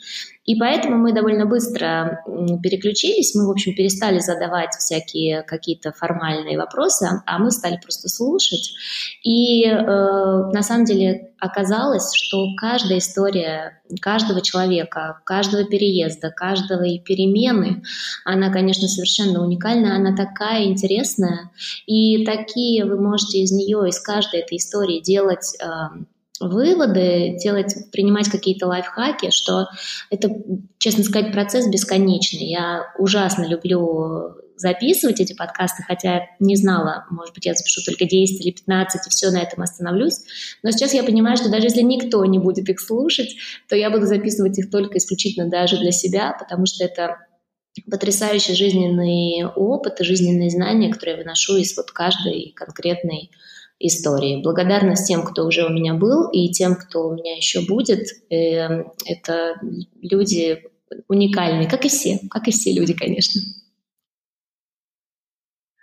И 0.50 0.56
поэтому 0.56 0.96
мы 0.96 1.12
довольно 1.12 1.46
быстро 1.46 2.24
переключились, 2.60 3.36
мы, 3.36 3.46
в 3.46 3.50
общем, 3.50 3.72
перестали 3.76 4.18
задавать 4.18 4.74
всякие 4.74 5.42
какие-то 5.42 5.92
формальные 5.92 6.58
вопросы, 6.58 7.06
а 7.24 7.38
мы 7.38 7.52
стали 7.52 7.78
просто 7.80 8.08
слушать. 8.08 8.72
И 9.22 9.64
э, 9.64 9.76
на 9.76 10.62
самом 10.62 10.86
деле 10.86 11.30
оказалось, 11.38 12.12
что 12.14 12.48
каждая 12.56 12.98
история 12.98 13.80
каждого 14.00 14.40
человека, 14.40 15.20
каждого 15.24 15.62
переезда, 15.62 16.30
каждого 16.30 16.82
и 16.82 16.98
перемены, 16.98 17.84
она, 18.24 18.50
конечно, 18.50 18.88
совершенно 18.88 19.44
уникальна, 19.44 19.94
она 19.94 20.16
такая 20.16 20.64
интересная, 20.64 21.52
и 21.86 22.24
такие 22.24 22.86
вы 22.86 23.00
можете 23.00 23.38
из 23.38 23.52
нее, 23.52 23.88
из 23.88 24.00
каждой 24.00 24.40
этой 24.40 24.58
истории 24.58 25.00
делать 25.00 25.56
э, 25.62 25.66
выводы, 26.40 27.36
делать, 27.38 27.74
принимать 27.92 28.30
какие-то 28.30 28.66
лайфхаки, 28.66 29.30
что 29.30 29.66
это, 30.10 30.30
честно 30.78 31.04
сказать, 31.04 31.32
процесс 31.32 31.68
бесконечный. 31.68 32.46
Я 32.46 32.92
ужасно 32.98 33.46
люблю 33.46 34.36
записывать 34.56 35.20
эти 35.20 35.32
подкасты, 35.32 35.82
хотя 35.82 36.26
не 36.38 36.54
знала, 36.56 37.06
может 37.10 37.34
быть, 37.34 37.46
я 37.46 37.54
запишу 37.54 37.80
только 37.84 38.04
10 38.04 38.44
или 38.44 38.52
15, 38.52 39.06
и 39.06 39.10
все, 39.10 39.30
на 39.30 39.40
этом 39.40 39.62
остановлюсь. 39.62 40.20
Но 40.62 40.70
сейчас 40.70 40.92
я 40.92 41.02
понимаю, 41.02 41.36
что 41.36 41.50
даже 41.50 41.66
если 41.66 41.80
никто 41.80 42.24
не 42.24 42.38
будет 42.38 42.68
их 42.68 42.80
слушать, 42.80 43.36
то 43.68 43.76
я 43.76 43.90
буду 43.90 44.06
записывать 44.06 44.58
их 44.58 44.70
только 44.70 44.98
исключительно 44.98 45.48
даже 45.48 45.78
для 45.78 45.92
себя, 45.92 46.36
потому 46.38 46.66
что 46.66 46.84
это 46.84 47.16
потрясающий 47.90 48.54
жизненный 48.54 49.46
опыт 49.46 50.00
и 50.00 50.04
жизненные 50.04 50.50
знания, 50.50 50.92
которые 50.92 51.16
я 51.16 51.22
выношу 51.22 51.56
из 51.56 51.76
вот 51.76 51.90
каждой 51.92 52.52
конкретной 52.54 53.30
истории. 53.80 54.42
Благодарность 54.42 55.08
тем, 55.08 55.22
кто 55.22 55.46
уже 55.46 55.64
у 55.66 55.70
меня 55.70 55.94
был, 55.94 56.28
и 56.30 56.50
тем, 56.50 56.76
кто 56.76 57.08
у 57.08 57.14
меня 57.14 57.34
еще 57.34 57.66
будет. 57.66 58.06
Эм, 58.28 58.92
это 59.06 59.56
люди 60.02 60.62
уникальные, 61.08 61.68
как 61.68 61.84
и 61.84 61.88
все, 61.88 62.18
как 62.30 62.46
и 62.46 62.50
все 62.52 62.72
люди, 62.72 62.94
конечно. 62.94 63.40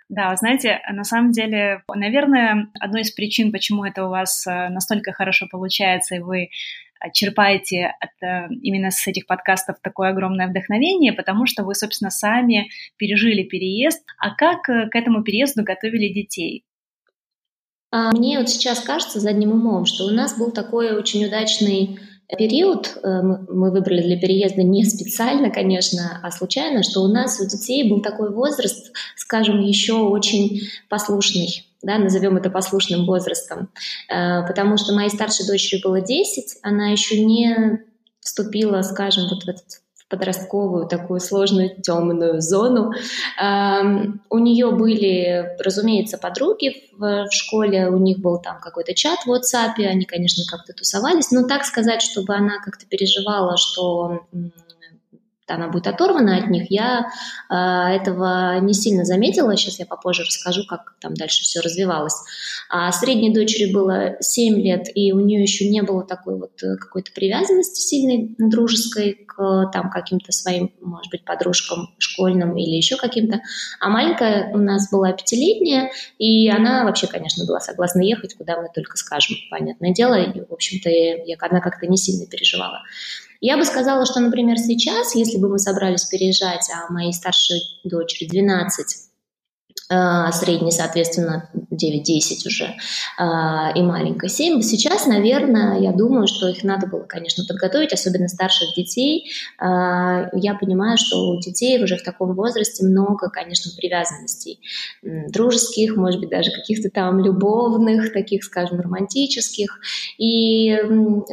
Да, 0.08 0.34
знаете, 0.36 0.80
на 0.90 1.04
самом 1.04 1.32
деле, 1.32 1.82
наверное, 1.94 2.68
одной 2.80 3.02
из 3.02 3.10
причин, 3.10 3.52
почему 3.52 3.84
это 3.84 4.06
у 4.06 4.08
вас 4.08 4.46
э, 4.46 4.68
настолько 4.70 5.12
хорошо 5.12 5.46
получается, 5.50 6.14
и 6.14 6.20
вы 6.20 6.44
э, 6.44 6.48
черпаете 7.12 7.92
от, 8.00 8.22
э, 8.22 8.48
именно 8.62 8.90
с 8.90 9.06
этих 9.06 9.26
подкастов 9.26 9.76
такое 9.82 10.10
огромное 10.10 10.48
вдохновение, 10.48 11.12
потому 11.12 11.44
что 11.44 11.62
вы, 11.62 11.74
собственно, 11.74 12.10
сами 12.10 12.70
пережили 12.96 13.42
переезд. 13.42 14.02
А 14.18 14.34
как 14.34 14.62
к 14.62 14.96
этому 14.96 15.22
переезду 15.22 15.62
готовили 15.62 16.10
детей? 16.10 16.64
А 17.90 18.10
мне 18.10 18.38
вот 18.38 18.50
сейчас 18.50 18.80
кажется 18.80 19.20
задним 19.20 19.52
умом, 19.52 19.86
что 19.86 20.04
у 20.04 20.10
нас 20.10 20.36
был 20.36 20.50
такой 20.50 20.92
очень 20.92 21.24
удачный 21.24 21.98
период, 22.36 22.98
э, 23.02 23.22
мы 23.22 23.70
выбрали 23.70 24.02
для 24.02 24.18
переезда 24.18 24.62
не 24.62 24.84
специально, 24.84 25.50
конечно, 25.50 26.20
а 26.22 26.30
случайно, 26.30 26.82
что 26.82 27.00
у 27.00 27.08
нас 27.08 27.40
у 27.40 27.48
детей 27.48 27.88
был 27.88 28.02
такой 28.02 28.30
возраст, 28.30 28.92
скажем, 29.16 29.60
еще 29.60 29.94
очень 29.94 30.60
послушный, 30.90 31.66
да, 31.82 31.96
назовем 31.96 32.36
это 32.36 32.50
послушным 32.50 33.06
возрастом, 33.06 33.70
э, 34.10 34.46
потому 34.46 34.76
что 34.76 34.92
моей 34.92 35.08
старшей 35.08 35.46
дочери 35.46 35.80
было 35.82 36.02
10, 36.02 36.58
она 36.62 36.88
еще 36.88 37.24
не 37.24 37.80
вступила, 38.20 38.82
скажем, 38.82 39.28
вот 39.30 39.44
в 39.44 39.48
этот 39.48 39.80
подростковую 40.08 40.86
такую 40.86 41.20
сложную 41.20 41.80
темную 41.80 42.40
зону. 42.40 42.92
У 43.38 44.38
нее 44.38 44.70
были, 44.70 45.56
разумеется, 45.58 46.18
подруги 46.18 46.88
в, 46.96 47.26
в 47.26 47.32
школе, 47.32 47.88
у 47.88 47.98
них 47.98 48.18
был 48.18 48.40
там 48.40 48.60
какой-то 48.60 48.94
чат 48.94 49.20
в 49.26 49.30
WhatsApp, 49.30 49.84
они, 49.84 50.04
конечно, 50.04 50.44
как-то 50.50 50.72
тусовались, 50.72 51.30
но 51.30 51.46
так 51.46 51.64
сказать, 51.64 52.02
чтобы 52.02 52.34
она 52.34 52.58
как-то 52.64 52.86
переживала, 52.86 53.56
что 53.56 54.26
она 55.50 55.68
будет 55.68 55.86
оторвана 55.86 56.36
от 56.36 56.48
них, 56.48 56.70
я 56.70 57.08
э, 57.50 57.54
этого 57.54 58.58
не 58.60 58.74
сильно 58.74 59.04
заметила. 59.04 59.56
Сейчас 59.56 59.78
я 59.78 59.86
попозже 59.86 60.22
расскажу, 60.24 60.62
как 60.66 60.94
там 61.00 61.14
дальше 61.14 61.42
все 61.42 61.60
развивалось. 61.60 62.16
А 62.70 62.92
средней 62.92 63.32
дочери 63.32 63.72
было 63.72 64.16
7 64.20 64.54
лет, 64.60 64.86
и 64.94 65.12
у 65.12 65.20
нее 65.20 65.42
еще 65.42 65.68
не 65.68 65.82
было 65.82 66.04
такой 66.04 66.38
вот 66.38 66.62
э, 66.62 66.76
какой-то 66.76 67.12
привязанности 67.12 67.80
сильной 67.80 68.34
дружеской 68.38 69.26
к 69.26 69.70
там 69.72 69.90
каким-то 69.90 70.32
своим, 70.32 70.72
может 70.80 71.10
быть, 71.10 71.24
подружкам 71.24 71.94
школьным 71.98 72.56
или 72.56 72.76
еще 72.76 72.96
каким-то. 72.96 73.40
А 73.80 73.88
маленькая 73.88 74.52
у 74.52 74.58
нас 74.58 74.90
была 74.90 75.12
пятилетняя, 75.12 75.90
и 76.18 76.48
она 76.48 76.84
вообще, 76.84 77.06
конечно, 77.06 77.46
была 77.46 77.60
согласна 77.60 78.02
ехать, 78.02 78.34
куда 78.34 78.60
мы 78.60 78.68
только 78.74 78.96
скажем, 78.96 79.36
понятное 79.50 79.92
дело. 79.92 80.14
И, 80.14 80.40
в 80.40 80.52
общем-то, 80.52 80.90
я, 80.90 81.36
она 81.40 81.60
как-то 81.60 81.86
не 81.86 81.96
сильно 81.96 82.26
переживала. 82.26 82.82
Я 83.40 83.56
бы 83.56 83.64
сказала, 83.64 84.04
что, 84.04 84.20
например, 84.20 84.58
сейчас, 84.58 85.14
если 85.14 85.38
бы 85.38 85.48
мы 85.48 85.58
собрались 85.58 86.04
переезжать, 86.04 86.68
а 86.74 86.92
моей 86.92 87.12
старшей 87.12 87.60
дочери 87.84 88.28
12, 88.28 88.86
а, 88.86 89.07
средний, 89.88 90.72
соответственно, 90.72 91.48
9-10 91.78 92.46
уже, 92.46 92.74
а, 93.16 93.72
и 93.74 93.82
маленькая 93.82 94.28
7. 94.28 94.60
Сейчас, 94.62 95.06
наверное, 95.06 95.80
я 95.80 95.92
думаю, 95.92 96.26
что 96.26 96.48
их 96.48 96.64
надо 96.64 96.86
было, 96.86 97.04
конечно, 97.04 97.44
подготовить, 97.48 97.92
особенно 97.92 98.28
старших 98.28 98.74
детей. 98.74 99.30
А, 99.58 100.28
я 100.34 100.54
понимаю, 100.54 100.98
что 100.98 101.30
у 101.30 101.40
детей 101.40 101.82
уже 101.82 101.96
в 101.96 102.02
таком 102.02 102.34
возрасте 102.34 102.84
много, 102.84 103.30
конечно, 103.30 103.70
привязанностей. 103.76 104.60
Дружеских, 105.02 105.96
может 105.96 106.20
быть, 106.20 106.30
даже 106.30 106.50
каких-то 106.50 106.90
там 106.90 107.20
любовных, 107.20 108.12
таких, 108.12 108.44
скажем, 108.44 108.80
романтических. 108.80 109.78
И 110.18 110.76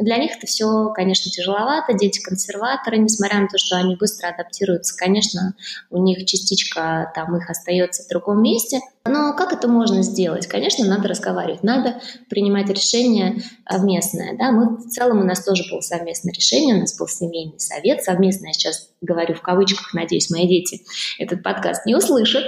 для 0.00 0.16
них 0.18 0.36
это 0.36 0.46
все, 0.46 0.90
конечно, 0.94 1.30
тяжеловато. 1.30 1.94
Дети 1.94 2.20
консерваторы, 2.20 2.98
несмотря 2.98 3.40
на 3.40 3.48
то, 3.48 3.58
что 3.58 3.76
они 3.76 3.96
быстро 3.96 4.28
адаптируются, 4.28 4.96
конечно, 4.96 5.54
у 5.90 6.02
них 6.02 6.24
частичка 6.26 7.10
там 7.14 7.36
их 7.36 7.50
остается 7.50 8.04
в 8.04 8.08
другом 8.08 8.35
месте. 8.42 8.80
Но 9.04 9.34
как 9.36 9.52
это 9.52 9.68
можно 9.68 10.02
сделать? 10.02 10.46
Конечно, 10.46 10.86
надо 10.86 11.08
разговаривать, 11.08 11.62
надо 11.62 12.00
принимать 12.28 12.68
решение 12.68 13.42
совместное. 13.68 14.36
Да? 14.36 14.50
Мы 14.52 14.76
в 14.76 14.88
целом 14.88 15.20
у 15.20 15.24
нас 15.24 15.44
тоже 15.44 15.64
было 15.70 15.80
совместное 15.80 16.32
решение, 16.32 16.76
у 16.76 16.80
нас 16.80 16.98
был 16.98 17.08
семейный 17.08 17.60
совет 17.60 18.02
совместное. 18.02 18.48
Я 18.48 18.52
сейчас 18.54 18.90
говорю 19.00 19.34
в 19.34 19.42
кавычках, 19.42 19.94
надеюсь, 19.94 20.30
мои 20.30 20.48
дети 20.48 20.82
этот 21.18 21.42
подкаст 21.42 21.86
не 21.86 21.94
услышат, 21.94 22.44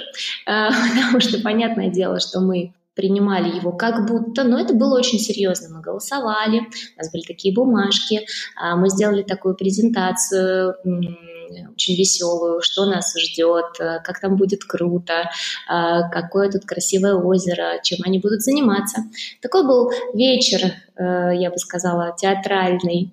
а, 0.47 0.71
потому 0.97 1.21
что 1.21 1.41
понятное 1.41 1.89
дело, 1.89 2.21
что 2.21 2.41
мы 2.41 2.73
принимали 2.99 3.55
его 3.55 3.71
как 3.71 4.09
будто, 4.09 4.43
но 4.43 4.59
это 4.59 4.75
было 4.75 4.99
очень 4.99 5.21
серьезно. 5.21 5.69
Мы 5.73 5.81
голосовали, 5.81 6.59
у 6.59 6.99
нас 6.99 7.13
были 7.13 7.23
такие 7.23 7.55
бумажки, 7.55 8.27
а, 8.57 8.75
мы 8.75 8.91
сделали 8.91 9.23
такую 9.23 9.55
презентацию, 9.55 10.75
очень 11.73 11.97
веселую, 11.97 12.61
что 12.63 12.87
нас 12.87 13.15
ждет, 13.17 13.81
э, 13.81 14.01
как 14.05 14.21
там 14.21 14.37
будет 14.37 14.65
круто, 14.65 15.31
э, 15.71 16.11
какое 16.13 16.51
тут 16.51 16.65
красивое 16.65 17.15
озеро, 17.15 17.81
чем 17.83 17.99
они 18.05 18.19
будут 18.19 18.43
заниматься. 18.43 19.03
Такой 19.41 19.67
был 19.67 19.91
вечер, 20.15 20.73
э, 20.97 21.31
я 21.37 21.51
бы 21.51 21.59
сказала, 21.59 22.15
театральный, 22.17 23.13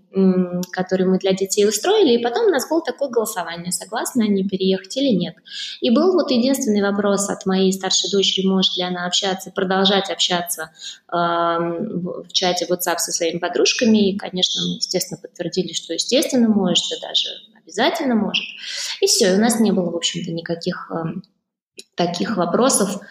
который 0.72 1.06
мы 1.06 1.20
для 1.20 1.34
детей 1.34 1.68
устроили, 1.68 2.18
и 2.18 2.24
потом 2.24 2.48
у 2.48 2.50
нас 2.50 2.70
было 2.70 2.82
такое 2.82 3.10
голосование, 3.10 3.72
согласны 3.72 4.24
они 4.24 4.48
переехать 4.48 4.96
или 4.98 5.14
нет. 5.14 5.36
И 5.82 5.90
был 5.90 6.14
вот 6.14 6.32
единственный 6.32 6.82
вопрос 6.82 7.30
от 7.30 7.46
моей 7.46 7.74
старшей 7.74 8.10
дочери, 8.10 8.48
может 8.48 8.78
ли 8.78 8.84
она 8.84 9.06
общаться, 9.06 9.52
продолжать 9.52 10.10
общаться 10.10 10.72
в 11.10 12.28
чате 12.32 12.66
WhatsApp 12.70 12.98
со 12.98 13.12
своими 13.12 13.40
подружками, 13.40 14.12
и, 14.12 14.18
конечно, 14.18 14.62
мы, 14.66 14.76
естественно, 14.76 15.20
подтвердили, 15.22 15.74
что, 15.74 15.94
естественно, 15.94 16.48
может, 16.48 16.86
и 16.92 17.02
даже 17.02 17.30
обязательно 17.66 18.16
может. 18.16 18.46
И 19.02 19.08
все, 19.08 19.34
у 19.34 19.38
нас 19.38 19.60
не 19.60 19.72
было, 19.72 19.90
в 19.92 19.96
общем-то, 19.96 20.32
никаких 20.32 20.92
э, 20.92 21.20
таких 21.96 22.38
вопросов. 22.38 23.02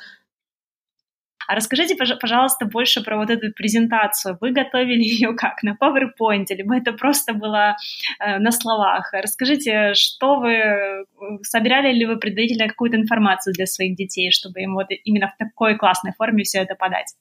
А 1.47 1.55
расскажите, 1.55 1.95
пожалуйста, 1.95 2.65
больше 2.65 3.03
про 3.03 3.19
вот 3.19 3.29
эту 3.29 3.53
презентацию. 3.53 4.39
Вы 4.41 4.53
готовили 4.53 5.03
ее 5.03 5.35
как? 5.35 5.63
На 5.63 5.77
PowerPoint? 5.79 6.47
Либо 6.49 6.77
это 6.77 6.93
просто 6.93 7.35
было 7.35 7.77
э, 8.19 8.39
на 8.39 8.51
словах? 8.51 9.13
Расскажите, 9.13 9.93
что 9.95 10.37
вы... 10.37 10.53
Э, 10.53 11.05
собирали 11.43 11.93
ли 11.93 12.07
вы 12.07 12.19
предварительно 12.19 12.69
какую-то 12.69 12.97
информацию 12.97 13.53
для 13.55 13.67
своих 13.67 13.97
детей, 13.97 14.31
чтобы 14.31 14.61
им 14.61 14.75
вот 14.75 14.87
именно 15.05 15.29
в 15.29 15.37
такой 15.37 15.77
классной 15.77 16.13
форме 16.17 16.45
все 16.45 16.61
это 16.61 16.77
подать? 16.77 17.15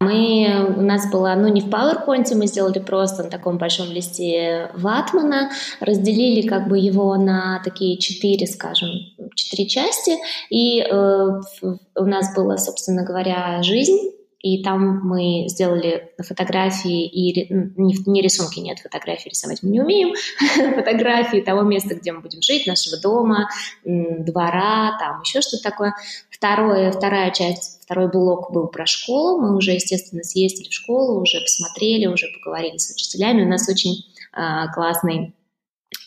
Мы, 0.00 0.74
у 0.76 0.82
нас 0.82 1.10
было, 1.10 1.34
ну 1.36 1.48
не 1.48 1.62
в 1.62 1.68
PowerPoint, 1.68 2.34
мы 2.34 2.46
сделали 2.46 2.80
просто 2.80 3.22
на 3.22 3.30
таком 3.30 3.56
большом 3.56 3.90
листе 3.90 4.70
ватмана, 4.74 5.50
разделили 5.80 6.46
как 6.46 6.68
бы 6.68 6.78
его 6.78 7.16
на 7.16 7.62
такие 7.64 7.96
четыре, 7.96 8.46
скажем, 8.46 8.90
четыре 9.34 9.66
части, 9.66 10.18
и 10.50 10.82
э, 10.82 11.40
у 11.62 12.04
нас 12.04 12.34
была, 12.36 12.58
собственно 12.58 13.04
говоря, 13.04 13.62
жизнь, 13.62 14.12
и 14.46 14.62
там 14.62 15.00
мы 15.02 15.48
сделали 15.48 16.12
фотографии 16.18 17.04
и 17.04 17.52
не, 17.52 18.22
рисунки, 18.22 18.60
нет, 18.60 18.78
фотографии 18.78 19.30
рисовать 19.30 19.62
мы 19.62 19.70
не 19.70 19.80
умеем, 19.80 20.14
фотографии 20.76 21.40
того 21.40 21.62
места, 21.62 21.96
где 21.96 22.12
мы 22.12 22.20
будем 22.20 22.42
жить, 22.42 22.66
нашего 22.66 23.00
дома, 23.00 23.48
двора, 23.84 24.96
там 25.00 25.22
еще 25.22 25.40
что-то 25.40 25.64
такое. 25.64 25.94
Второе, 26.30 26.92
вторая 26.92 27.32
часть, 27.32 27.82
второй 27.82 28.08
блок 28.08 28.52
был 28.52 28.68
про 28.68 28.86
школу. 28.86 29.40
Мы 29.40 29.56
уже, 29.56 29.72
естественно, 29.72 30.22
съездили 30.22 30.68
в 30.68 30.74
школу, 30.74 31.20
уже 31.20 31.40
посмотрели, 31.40 32.06
уже 32.06 32.26
поговорили 32.28 32.76
с 32.76 32.92
учителями. 32.92 33.42
У 33.42 33.48
нас 33.48 33.68
очень 33.68 34.04
э, 34.32 34.72
классный 34.74 35.34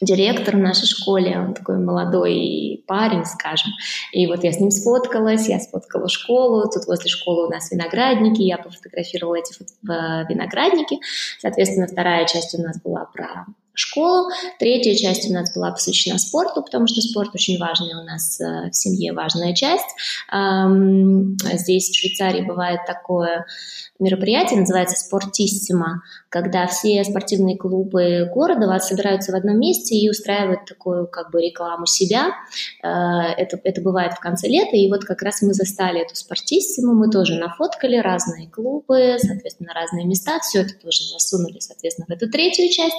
директор 0.02 0.56
в 0.56 0.60
нашей 0.60 0.88
школе, 0.88 1.38
он 1.38 1.54
такой 1.54 1.78
молодой 1.78 2.84
парень, 2.88 3.26
скажем. 3.26 3.72
И 4.12 4.28
вот 4.28 4.44
я 4.44 4.52
с 4.52 4.60
ним 4.60 4.72
сфоткалась, 4.72 5.48
я 5.50 5.60
сфоткала 5.60 6.08
школу, 6.10 6.64
тут 6.64 6.86
возле 6.88 7.10
школы 7.10 7.48
у 7.48 7.50
нас 7.50 7.72
виноградники, 7.72 8.42
я 8.42 8.58
пофотографировала 8.58 9.36
эти 9.36 9.54
виноградники. 9.84 11.00
Соответственно, 11.40 11.88
вторая 11.88 12.26
часть 12.26 12.58
у 12.58 12.62
нас 12.62 12.82
была 12.82 13.06
про 13.06 13.46
школу. 13.80 14.30
Третья 14.60 14.96
часть 14.96 15.30
у 15.30 15.34
нас 15.34 15.54
была 15.54 15.72
посвящена 15.72 16.20
спорту, 16.20 16.62
потому 16.62 16.88
что 16.88 17.02
спорт 17.02 17.30
очень 17.34 17.58
важный 17.60 17.96
у 17.96 18.04
нас 18.04 18.40
э, 18.40 18.70
в 18.70 18.76
семье, 18.76 19.14
важная 19.14 19.54
часть. 19.54 19.90
Здесь 20.30 21.90
в 21.90 21.96
Швейцарии 21.96 22.42
бывает 22.42 22.82
такое 22.86 23.46
мероприятие, 24.00 24.62
называется 24.62 24.96
«Спортиссимо», 24.96 26.04
когда 26.30 26.68
все 26.68 27.04
спортивные 27.04 27.58
клубы 27.58 28.30
города 28.34 28.80
собираются 28.80 29.32
в 29.32 29.36
одном 29.36 29.60
месте 29.60 29.96
и 29.96 30.10
устраивают 30.10 30.66
такую 30.66 31.08
как 31.08 31.32
бы 31.32 31.42
рекламу 31.42 31.86
себя. 31.86 32.32
Э, 32.82 32.88
это, 33.38 33.60
это 33.64 33.82
бывает 33.82 34.14
в 34.14 34.20
конце 34.20 34.48
лета, 34.48 34.76
и 34.76 34.90
вот 34.90 35.04
как 35.04 35.22
раз 35.22 35.42
мы 35.42 35.54
застали 35.54 36.02
эту 36.02 36.16
«Спортиссимо», 36.16 36.94
мы 36.94 37.10
тоже 37.10 37.36
нафоткали 37.36 37.98
разные 37.98 38.48
клубы, 38.50 39.18
соответственно, 39.20 39.74
разные 39.74 40.06
места, 40.06 40.40
все 40.40 40.62
это 40.62 40.74
тоже 40.76 41.04
засунули, 41.04 41.60
соответственно, 41.60 42.06
в 42.08 42.12
эту 42.12 42.30
третью 42.30 42.70
часть. 42.70 42.96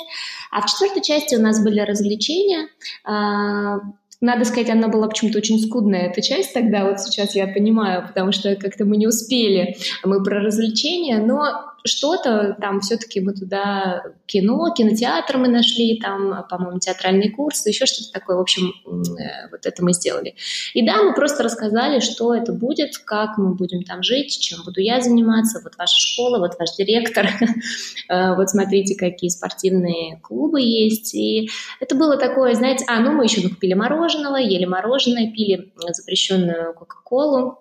А 0.51 0.61
в 0.61 0.67
четвертой 0.71 1.03
части 1.03 1.35
у 1.35 1.41
нас 1.41 1.63
были 1.63 1.81
развлечения, 1.81 2.69
а, 3.05 3.79
надо 4.21 4.45
сказать, 4.45 4.69
она 4.69 4.89
была 4.89 5.09
почему-то 5.09 5.39
очень 5.39 5.59
скудная, 5.59 6.09
эта 6.11 6.21
часть 6.21 6.53
тогда, 6.53 6.85
вот 6.85 7.01
сейчас 7.01 7.35
я 7.35 7.47
понимаю, 7.47 8.07
потому 8.07 8.33
что 8.33 8.55
как-то 8.55 8.85
мы 8.85 8.99
не 8.99 9.07
успели. 9.07 9.77
Мы 10.05 10.23
про 10.23 10.41
развлечения, 10.41 11.19
но 11.19 11.73
что-то 11.85 12.57
там 12.61 12.81
все-таки 12.81 13.21
мы 13.21 13.33
туда 13.33 14.03
кино, 14.27 14.73
кинотеатр 14.77 15.39
мы 15.39 15.49
нашли, 15.49 15.99
там, 15.99 16.47
по-моему, 16.49 16.79
театральный 16.79 17.31
курс, 17.31 17.67
еще 17.67 17.87
что-то 17.87 18.13
такое. 18.13 18.37
В 18.37 18.41
общем, 18.41 18.73
э, 18.87 19.49
вот 19.51 19.65
это 19.65 19.85
мы 19.85 19.93
сделали. 19.93 20.35
И 20.75 20.85
да, 20.87 21.03
мы 21.03 21.15
просто 21.15 21.43
рассказали, 21.43 22.01
что 22.01 22.35
это 22.35 22.53
будет, 22.53 22.99
как 22.99 23.39
мы 23.39 23.55
будем 23.55 23.83
там 23.83 24.03
жить, 24.03 24.39
чем 24.41 24.65
буду 24.65 24.81
я 24.81 25.01
заниматься, 25.01 25.61
вот 25.63 25.77
ваша 25.77 25.97
школа, 25.97 26.39
вот 26.39 26.59
ваш 26.59 26.75
директор, 26.77 27.27
э, 28.09 28.35
вот 28.35 28.51
смотрите, 28.51 28.97
какие 28.97 29.31
спортивные 29.31 30.19
клубы 30.23 30.61
есть. 30.61 31.15
И 31.15 31.49
это 31.81 31.95
было 31.95 32.17
такое, 32.17 32.55
знаете, 32.55 32.85
а, 32.89 33.01
ну 33.01 33.13
мы 33.13 33.25
еще 33.25 33.49
купили 33.49 33.75
мороженого, 33.75 34.37
ели 34.37 34.65
мороженое, 34.65 35.31
пили 35.33 35.73
запрещенную 35.93 36.75
Кока-Колу, 36.75 37.60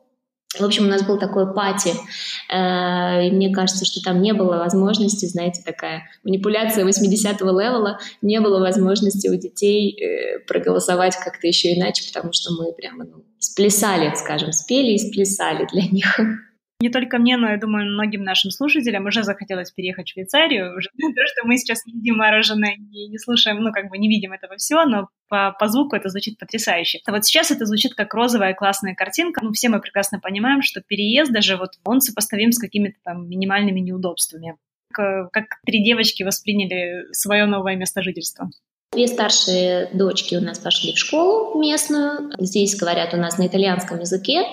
в 0.58 0.64
общем, 0.64 0.86
у 0.86 0.88
нас 0.88 1.04
был 1.04 1.20
такой 1.20 1.54
пати, 1.54 1.94
э, 2.50 3.28
и 3.28 3.32
мне 3.32 3.54
кажется, 3.54 3.86
что 3.86 4.02
там 4.02 4.20
не 4.20 4.34
было 4.34 4.58
возможности, 4.58 5.28
знаете, 5.28 5.62
такая 5.64 6.10
манипуляция 6.24 6.86
80-го 6.86 7.60
левела, 7.60 8.00
не 8.24 8.40
было 8.42 8.60
возможности 8.60 9.28
у 9.28 9.36
детей 9.36 9.92
э, 9.92 10.40
проголосовать 10.48 11.16
как-то 11.18 11.46
еще 11.46 11.76
иначе, 11.76 12.04
потому 12.12 12.34
что 12.34 12.52
мы 12.54 12.74
прямо 12.74 13.06
ну, 13.06 13.24
сплясали, 13.38 14.12
скажем, 14.16 14.52
спели 14.52 14.94
и 14.94 14.98
сплясали 14.98 15.68
для 15.72 15.84
них. 15.92 16.20
Не 16.82 16.90
только 16.90 17.18
мне, 17.18 17.36
но, 17.36 17.50
я 17.50 17.58
думаю, 17.58 17.92
многим 17.92 18.24
нашим 18.24 18.52
слушателям 18.52 19.06
уже 19.06 19.24
захотелось 19.24 19.72
переехать 19.72 20.08
в 20.08 20.14
Швейцарию. 20.14 20.78
Уже 20.78 20.90
то, 20.98 21.22
что 21.28 21.46
мы 21.46 21.58
сейчас 21.58 21.86
едим 21.86 22.16
мороженое 22.18 22.76
и 22.76 23.08
не 23.10 23.18
слушаем, 23.18 23.58
ну, 23.58 23.74
как 23.74 23.90
бы 23.90 23.98
не 23.98 24.08
видим 24.08 24.32
этого 24.32 24.56
всего, 24.56 24.86
но 24.86 25.10
по, 25.28 25.54
по 25.60 25.68
звуку 25.68 25.98
это 25.98 26.08
звучит 26.08 26.38
потрясающе. 26.38 27.00
А 27.06 27.12
вот 27.12 27.26
сейчас 27.26 27.52
это 27.52 27.66
звучит 27.66 27.96
как 27.96 28.14
розовая 28.14 28.54
классная 28.54 28.96
картинка. 28.96 29.44
Ну, 29.44 29.52
все 29.52 29.68
мы 29.68 29.82
прекрасно 29.82 30.20
понимаем, 30.22 30.62
что 30.62 30.82
переезд 30.82 31.32
даже 31.34 31.58
вот 31.58 31.72
он 31.84 32.00
сопоставим 32.00 32.54
с 32.54 32.60
какими-то 32.60 32.98
там 33.04 33.28
минимальными 33.28 33.82
неудобствами. 33.82 34.56
Как, 34.94 35.32
как 35.32 35.46
три 35.66 35.84
девочки 35.84 36.24
восприняли 36.24 37.12
свое 37.12 37.46
новое 37.46 37.76
место 37.76 38.02
жительства? 38.02 38.50
Две 38.92 39.08
старшие 39.08 39.92
дочки 39.94 40.34
у 40.36 40.42
нас 40.42 40.58
пошли 40.58 40.94
в 40.94 40.98
школу 40.98 41.60
местную. 41.60 42.32
Здесь 42.40 42.76
говорят 42.76 43.14
у 43.14 43.18
нас 43.18 43.38
на 43.38 43.46
итальянском 43.46 44.00
языке, 44.00 44.46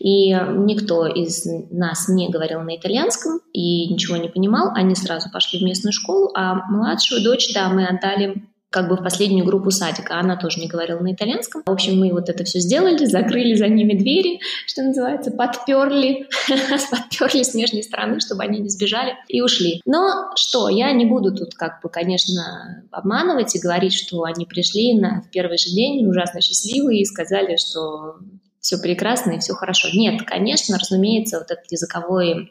и 0.00 0.30
никто 0.30 1.06
из 1.06 1.44
нас 1.70 2.08
не 2.08 2.28
говорил 2.28 2.62
на 2.62 2.76
итальянском 2.76 3.40
и 3.52 3.86
ничего 3.92 4.16
не 4.16 4.28
понимал. 4.28 4.72
Они 4.74 4.96
сразу 4.96 5.30
пошли 5.30 5.60
в 5.60 5.62
местную 5.62 5.92
школу, 5.92 6.32
а 6.34 6.54
младшую 6.68 7.22
дочь, 7.22 7.54
да, 7.54 7.68
мы 7.68 7.86
отдали 7.86 8.42
как 8.74 8.88
бы 8.88 8.96
в 8.96 9.04
последнюю 9.04 9.46
группу 9.46 9.70
садика. 9.70 10.18
Она 10.18 10.36
тоже 10.36 10.58
не 10.58 10.66
говорила 10.66 10.98
на 10.98 11.12
итальянском. 11.12 11.62
В 11.64 11.70
общем, 11.70 11.96
мы 11.96 12.10
вот 12.12 12.28
это 12.28 12.42
все 12.42 12.58
сделали, 12.58 13.04
закрыли 13.04 13.54
за 13.54 13.68
ними 13.68 13.96
двери, 13.96 14.40
что 14.66 14.82
называется, 14.82 15.30
подперли, 15.30 16.26
подперли 16.90 17.44
с 17.44 17.54
внешней 17.54 17.84
стороны, 17.84 18.18
чтобы 18.18 18.42
они 18.42 18.58
не 18.58 18.68
сбежали 18.68 19.14
и 19.28 19.40
ушли. 19.42 19.80
Но 19.86 20.32
что, 20.34 20.68
я 20.68 20.90
не 20.90 21.04
буду 21.04 21.32
тут 21.32 21.54
как 21.54 21.80
бы, 21.84 21.88
конечно, 21.88 22.82
обманывать 22.90 23.54
и 23.54 23.60
говорить, 23.60 23.94
что 23.94 24.24
они 24.24 24.44
пришли 24.44 24.98
на 24.98 25.22
в 25.22 25.30
первый 25.30 25.56
же 25.56 25.70
день 25.70 26.04
ужасно 26.04 26.40
счастливые 26.40 27.02
и 27.02 27.04
сказали, 27.04 27.56
что 27.56 28.16
все 28.58 28.78
прекрасно 28.78 29.32
и 29.32 29.38
все 29.38 29.52
хорошо. 29.52 29.86
Нет, 29.92 30.22
конечно, 30.26 30.78
разумеется, 30.78 31.38
вот 31.38 31.52
этот 31.52 31.70
языковой 31.70 32.50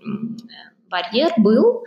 барьер 0.93 1.33
был, 1.37 1.83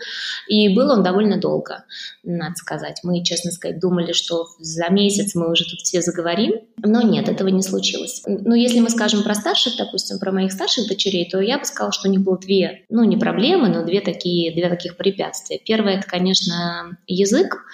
и 0.48 0.74
был 0.74 0.90
он 0.90 1.04
довольно 1.04 1.38
долго, 1.38 1.84
надо 2.24 2.56
сказать. 2.56 3.00
Мы, 3.04 3.22
честно 3.22 3.52
сказать, 3.52 3.78
думали, 3.78 4.12
что 4.12 4.46
за 4.58 4.88
месяц 4.90 5.36
мы 5.36 5.50
уже 5.52 5.64
тут 5.64 5.80
все 5.80 6.02
заговорим, 6.02 6.54
но 6.78 7.02
нет, 7.02 7.28
этого 7.28 7.48
не 7.48 7.62
случилось. 7.62 8.22
Но 8.26 8.56
если 8.56 8.80
мы 8.80 8.90
скажем 8.90 9.22
про 9.22 9.34
старших, 9.34 9.76
допустим, 9.78 10.18
про 10.18 10.32
моих 10.32 10.50
старших 10.50 10.88
дочерей, 10.88 11.30
то 11.30 11.40
я 11.40 11.58
бы 11.58 11.64
сказала, 11.64 11.92
что 11.92 12.08
у 12.08 12.10
них 12.10 12.22
было 12.22 12.36
две, 12.36 12.84
ну, 12.90 13.04
не 13.04 13.16
проблемы, 13.16 13.68
но 13.68 13.84
две 13.84 14.00
такие, 14.00 14.52
две 14.52 14.68
таких 14.68 14.96
препятствия. 14.96 15.60
Первое, 15.64 15.98
это, 15.98 16.08
конечно, 16.08 16.98
язык. 17.06 17.64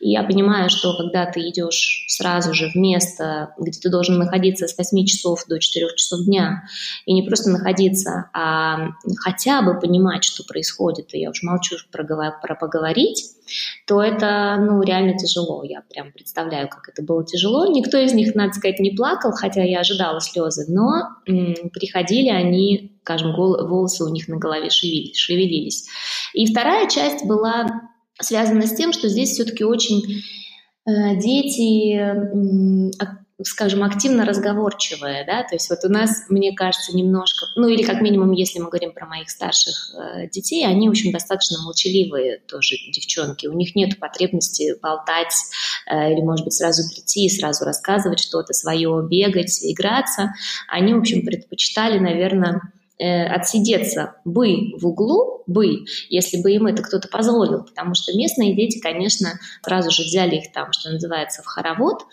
я 0.00 0.22
понимаю, 0.22 0.68
что 0.68 0.94
когда 0.98 1.24
ты 1.24 1.40
идешь 1.48 2.04
сразу 2.08 2.52
же 2.52 2.68
в 2.68 2.74
место, 2.74 3.54
где 3.58 3.80
ты 3.80 3.88
должен 3.88 4.18
находиться 4.18 4.68
с 4.68 4.76
8 4.76 5.06
часов 5.06 5.44
до 5.48 5.58
4 5.58 5.86
часов 5.96 6.26
дня, 6.26 6.64
и 7.06 7.14
не 7.14 7.22
просто 7.22 7.48
находиться, 7.48 8.28
а 8.34 8.90
хотя 9.16 9.62
бы 9.62 9.80
понимать, 9.80 10.24
что 10.24 10.44
происходит, 10.44 10.73
происходит, 10.74 11.14
и 11.14 11.20
я 11.20 11.30
уж 11.30 11.42
молчу 11.42 11.76
про, 11.90 12.04
про 12.04 12.54
поговорить, 12.54 13.24
то 13.86 14.02
это, 14.02 14.56
ну, 14.60 14.82
реально 14.82 15.16
тяжело. 15.16 15.62
Я 15.64 15.82
прям 15.92 16.12
представляю, 16.12 16.68
как 16.68 16.88
это 16.88 17.02
было 17.02 17.24
тяжело. 17.24 17.66
Никто 17.66 17.98
из 17.98 18.12
них, 18.12 18.34
надо 18.34 18.52
сказать, 18.54 18.80
не 18.80 18.90
плакал, 18.90 19.32
хотя 19.32 19.62
я 19.62 19.80
ожидала 19.80 20.20
слезы, 20.20 20.66
но 20.68 21.08
м- 21.26 21.70
приходили 21.70 22.28
они, 22.28 22.98
скажем, 23.02 23.34
волосы 23.34 24.04
у 24.04 24.08
них 24.08 24.28
на 24.28 24.36
голове 24.36 24.70
шевелились, 24.70 25.16
шевелились. 25.16 25.86
И 26.32 26.46
вторая 26.46 26.88
часть 26.88 27.26
была 27.26 27.66
связана 28.20 28.66
с 28.66 28.74
тем, 28.74 28.92
что 28.92 29.08
здесь 29.08 29.30
все-таки 29.30 29.64
очень 29.64 30.22
э, 30.86 31.16
дети 31.16 31.94
скажем, 33.42 33.82
активно 33.82 34.24
разговорчивая, 34.24 35.26
да, 35.26 35.42
то 35.42 35.56
есть 35.56 35.68
вот 35.68 35.80
у 35.84 35.88
нас, 35.88 36.24
мне 36.28 36.52
кажется, 36.52 36.96
немножко, 36.96 37.46
ну 37.56 37.66
или 37.66 37.82
как 37.82 38.00
минимум, 38.00 38.30
если 38.30 38.60
мы 38.60 38.68
говорим 38.68 38.92
про 38.92 39.06
моих 39.06 39.28
старших 39.28 39.92
э, 39.94 40.28
детей, 40.28 40.64
они, 40.64 40.88
в 40.88 40.92
общем, 40.92 41.10
достаточно 41.10 41.58
молчаливые 41.62 42.38
тоже 42.46 42.76
девчонки, 42.92 43.48
у 43.48 43.52
них 43.54 43.74
нет 43.74 43.98
потребности 43.98 44.78
болтать 44.80 45.34
э, 45.90 46.12
или, 46.12 46.20
может 46.20 46.44
быть, 46.44 46.54
сразу 46.54 46.88
прийти 46.88 47.26
и 47.26 47.28
сразу 47.28 47.64
рассказывать 47.64 48.20
что-то 48.20 48.52
свое, 48.52 49.04
бегать, 49.10 49.58
играться. 49.64 50.32
Они, 50.68 50.94
в 50.94 50.98
общем, 50.98 51.22
предпочитали, 51.26 51.98
наверное, 51.98 52.60
э, 52.98 53.24
отсидеться 53.24 54.14
бы 54.24 54.78
в 54.78 54.86
углу, 54.86 55.42
бы, 55.48 55.84
если 56.08 56.40
бы 56.40 56.52
им 56.52 56.66
это 56.66 56.82
кто-то 56.82 57.08
позволил, 57.08 57.64
потому 57.64 57.94
что 57.94 58.16
местные 58.16 58.54
дети, 58.54 58.78
конечно, 58.78 59.40
сразу 59.62 59.90
же 59.90 60.04
взяли 60.04 60.36
их 60.36 60.52
там, 60.52 60.72
что 60.72 60.90
называется, 60.90 61.42
в 61.42 61.46
хоровод, 61.46 62.04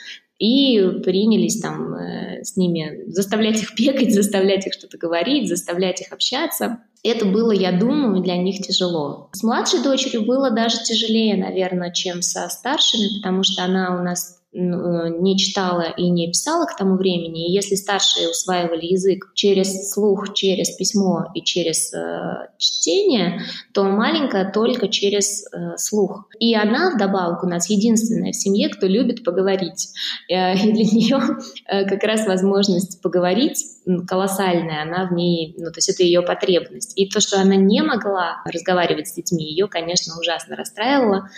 и 0.41 1.01
принялись 1.04 1.62
там 1.62 1.93
э, 1.93 2.43
с 2.43 2.58
ними 2.58 3.04
заставлять 3.12 3.62
их 3.62 3.75
бегать, 3.77 4.12
заставлять 4.12 4.65
их 4.65 4.73
что-то 4.73 4.97
говорить, 4.97 5.47
заставлять 5.47 6.01
их 6.01 6.12
общаться. 6.12 6.80
Это 7.04 7.25
было, 7.25 7.51
я 7.51 7.71
думаю, 7.71 8.23
для 8.23 8.38
них 8.38 8.65
тяжело. 8.65 9.30
С 9.34 9.43
младшей 9.43 9.84
дочерью 9.84 10.25
было 10.25 10.49
даже 10.49 10.84
тяжелее, 10.84 11.38
наверное, 11.38 11.91
чем 11.91 12.23
со 12.23 12.49
старшими, 12.49 13.19
потому 13.19 13.43
что 13.43 13.63
она 13.63 13.95
у 13.99 14.04
нас 14.04 14.40
не 14.53 15.37
читала 15.37 15.93
и 15.95 16.09
не 16.09 16.27
писала 16.27 16.65
к 16.65 16.75
тому 16.75 16.97
времени. 16.97 17.47
И 17.47 17.53
если 17.53 17.75
старшие 17.75 18.29
усваивали 18.29 18.85
язык 18.85 19.31
через 19.33 19.91
слух, 19.91 20.33
через 20.33 20.71
письмо 20.75 21.27
и 21.33 21.41
через 21.41 21.93
э, 21.93 22.49
чтение, 22.57 23.41
то 23.73 23.83
маленькая 23.83 24.51
только 24.51 24.89
через 24.89 25.45
э, 25.45 25.77
слух. 25.77 26.27
И 26.39 26.53
она 26.53 26.91
вдобавок 26.93 27.43
у 27.43 27.47
нас 27.47 27.69
единственная 27.69 28.33
в 28.33 28.35
семье, 28.35 28.67
кто 28.69 28.87
любит 28.87 29.23
поговорить. 29.23 29.89
Э, 30.29 30.53
и 30.53 30.71
для 30.73 30.83
нее 30.83 31.19
э, 31.67 31.85
как 31.85 32.03
раз 32.03 32.27
возможность 32.27 33.01
поговорить 33.01 33.65
колоссальная, 34.07 34.83
она 34.83 35.07
в 35.07 35.13
ней, 35.13 35.55
ну, 35.57 35.65
то 35.71 35.77
есть 35.77 35.89
это 35.89 36.03
ее 36.03 36.21
потребность. 36.21 36.93
И 36.97 37.07
то, 37.07 37.21
что 37.21 37.39
она 37.39 37.55
не 37.55 37.81
могла 37.81 38.41
разговаривать 38.45 39.07
с 39.07 39.13
детьми, 39.13 39.43
ее, 39.45 39.67
конечно, 39.67 40.13
ужасно 40.19 40.55
расстраивало 40.55 41.29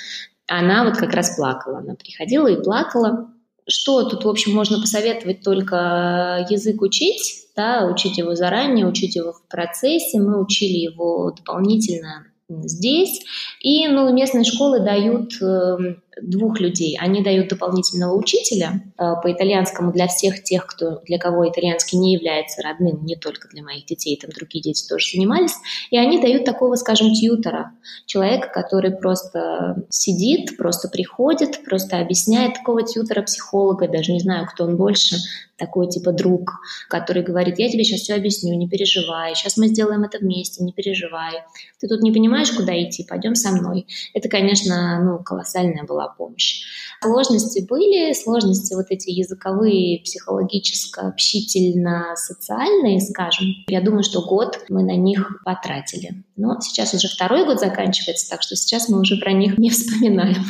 она 0.47 0.83
вот 0.83 0.97
как 0.97 1.13
раз 1.13 1.35
плакала. 1.35 1.79
Она 1.79 1.95
приходила 1.95 2.47
и 2.47 2.61
плакала. 2.61 3.29
Что 3.67 4.03
тут, 4.03 4.25
в 4.25 4.29
общем, 4.29 4.53
можно 4.53 4.81
посоветовать 4.81 5.41
только 5.41 6.45
язык 6.49 6.81
учить, 6.81 7.47
да, 7.55 7.85
учить 7.85 8.17
его 8.17 8.35
заранее, 8.35 8.87
учить 8.87 9.15
его 9.15 9.31
в 9.31 9.47
процессе. 9.47 10.19
Мы 10.19 10.41
учили 10.41 10.77
его 10.77 11.31
дополнительно 11.31 12.27
здесь. 12.49 13.21
И 13.61 13.87
ну, 13.87 14.11
местные 14.13 14.43
школы 14.43 14.81
дают 14.81 15.41
э, 15.41 15.95
двух 16.21 16.59
людей. 16.59 16.97
Они 16.99 17.21
дают 17.23 17.49
дополнительного 17.49 18.15
учителя 18.15 18.81
э, 18.97 19.13
по 19.21 19.31
итальянскому 19.31 19.91
для 19.91 20.07
всех 20.07 20.43
тех, 20.43 20.65
кто, 20.67 21.01
для 21.05 21.17
кого 21.17 21.49
итальянский 21.49 21.97
не 21.97 22.13
является 22.13 22.61
родным, 22.61 23.05
не 23.05 23.15
только 23.15 23.47
для 23.49 23.63
моих 23.63 23.85
детей, 23.85 24.19
там 24.21 24.31
другие 24.31 24.61
дети 24.61 24.87
тоже 24.87 25.07
занимались. 25.13 25.55
И 25.89 25.97
они 25.97 26.21
дают 26.21 26.45
такого, 26.45 26.75
скажем, 26.75 27.13
тьютера, 27.13 27.71
человека, 28.05 28.49
который 28.53 28.91
просто 28.91 29.83
сидит, 29.89 30.57
просто 30.57 30.87
приходит, 30.89 31.63
просто 31.63 31.99
объясняет 31.99 32.55
такого 32.55 32.83
тьютера, 32.83 33.21
психолога, 33.21 33.87
даже 33.87 34.11
не 34.11 34.19
знаю, 34.19 34.47
кто 34.47 34.65
он 34.65 34.77
больше, 34.77 35.17
такой 35.57 35.87
типа 35.87 36.11
друг, 36.11 36.51
который 36.89 37.23
говорит, 37.23 37.59
я 37.59 37.69
тебе 37.69 37.83
сейчас 37.83 38.01
все 38.01 38.15
объясню, 38.15 38.55
не 38.55 38.67
переживай, 38.67 39.35
сейчас 39.35 39.57
мы 39.57 39.67
сделаем 39.67 40.03
это 40.03 40.17
вместе, 40.17 40.63
не 40.63 40.73
переживай. 40.73 41.43
Ты 41.79 41.87
тут 41.87 42.01
не 42.01 42.11
понимаешь, 42.11 42.51
куда 42.51 42.73
идти, 42.81 43.05
пойдем 43.07 43.35
со 43.35 43.51
мной. 43.51 43.87
Это, 44.13 44.29
конечно, 44.29 45.01
ну, 45.03 45.23
колоссальная 45.23 45.83
была 45.83 46.02
помощь. 46.07 46.63
Сложности 47.01 47.65
были, 47.67 48.13
сложности 48.13 48.73
вот 48.73 48.85
эти 48.89 49.09
языковые, 49.09 50.01
психологическо-общительно-социальные, 50.03 53.01
скажем. 53.01 53.47
Я 53.67 53.81
думаю, 53.81 54.03
что 54.03 54.21
год 54.21 54.59
мы 54.69 54.83
на 54.83 54.95
них 54.95 55.41
потратили. 55.43 56.23
Но 56.35 56.59
сейчас 56.61 56.93
уже 56.93 57.07
второй 57.07 57.45
год 57.45 57.59
заканчивается, 57.59 58.29
так 58.29 58.41
что 58.41 58.55
сейчас 58.55 58.89
мы 58.89 58.99
уже 58.99 59.17
про 59.17 59.33
них 59.33 59.57
не 59.57 59.69
вспоминаем. 59.69 60.43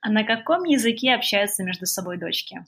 А 0.00 0.10
на 0.10 0.24
каком 0.24 0.64
языке 0.64 1.12
общаются 1.12 1.62
между 1.62 1.86
собой 1.86 2.18
дочки? 2.18 2.64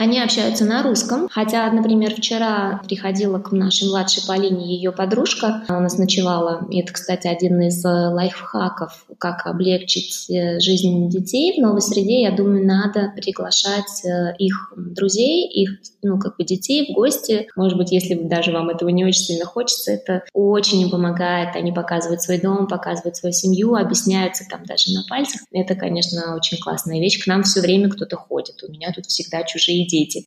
Они 0.00 0.18
общаются 0.18 0.64
на 0.64 0.82
русском, 0.82 1.28
хотя, 1.30 1.70
например, 1.70 2.14
вчера 2.14 2.80
приходила 2.88 3.38
к 3.38 3.52
нашей 3.52 3.86
младшей 3.86 4.22
Полине 4.26 4.74
ее 4.74 4.92
подружка, 4.92 5.62
она 5.68 5.80
нас 5.80 5.98
ночевала, 5.98 6.66
и 6.70 6.80
это, 6.80 6.94
кстати, 6.94 7.26
один 7.26 7.60
из 7.60 7.84
э, 7.84 7.88
лайфхаков, 7.88 9.04
как 9.18 9.46
облегчить 9.46 10.24
э, 10.30 10.58
жизнь 10.58 11.10
детей 11.10 11.52
в 11.52 11.60
новой 11.60 11.82
среде, 11.82 12.22
я 12.22 12.30
думаю, 12.30 12.66
надо 12.66 13.12
приглашать 13.14 14.02
э, 14.06 14.34
их 14.38 14.72
друзей, 14.74 15.46
их, 15.46 15.72
ну, 16.02 16.18
как 16.18 16.38
бы 16.38 16.44
детей 16.44 16.90
в 16.90 16.94
гости, 16.94 17.48
может 17.54 17.76
быть, 17.76 17.92
если 17.92 18.14
даже 18.14 18.52
вам 18.52 18.70
этого 18.70 18.88
не 18.88 19.04
очень 19.04 19.20
сильно 19.20 19.44
хочется, 19.44 19.92
это 19.92 20.24
очень 20.32 20.90
помогает, 20.90 21.54
они 21.56 21.72
показывают 21.72 22.22
свой 22.22 22.38
дом, 22.40 22.68
показывают 22.68 23.16
свою 23.16 23.34
семью, 23.34 23.74
объясняются 23.74 24.44
там 24.48 24.64
даже 24.64 24.94
на 24.94 25.04
пальцах, 25.10 25.42
это, 25.52 25.74
конечно, 25.74 26.36
очень 26.36 26.56
классная 26.56 27.00
вещь, 27.00 27.22
к 27.22 27.26
нам 27.26 27.42
все 27.42 27.60
время 27.60 27.90
кто-то 27.90 28.16
ходит, 28.16 28.62
у 28.66 28.72
меня 28.72 28.94
тут 28.94 29.04
всегда 29.04 29.42
чужие 29.42 29.89
дети. 29.90 30.24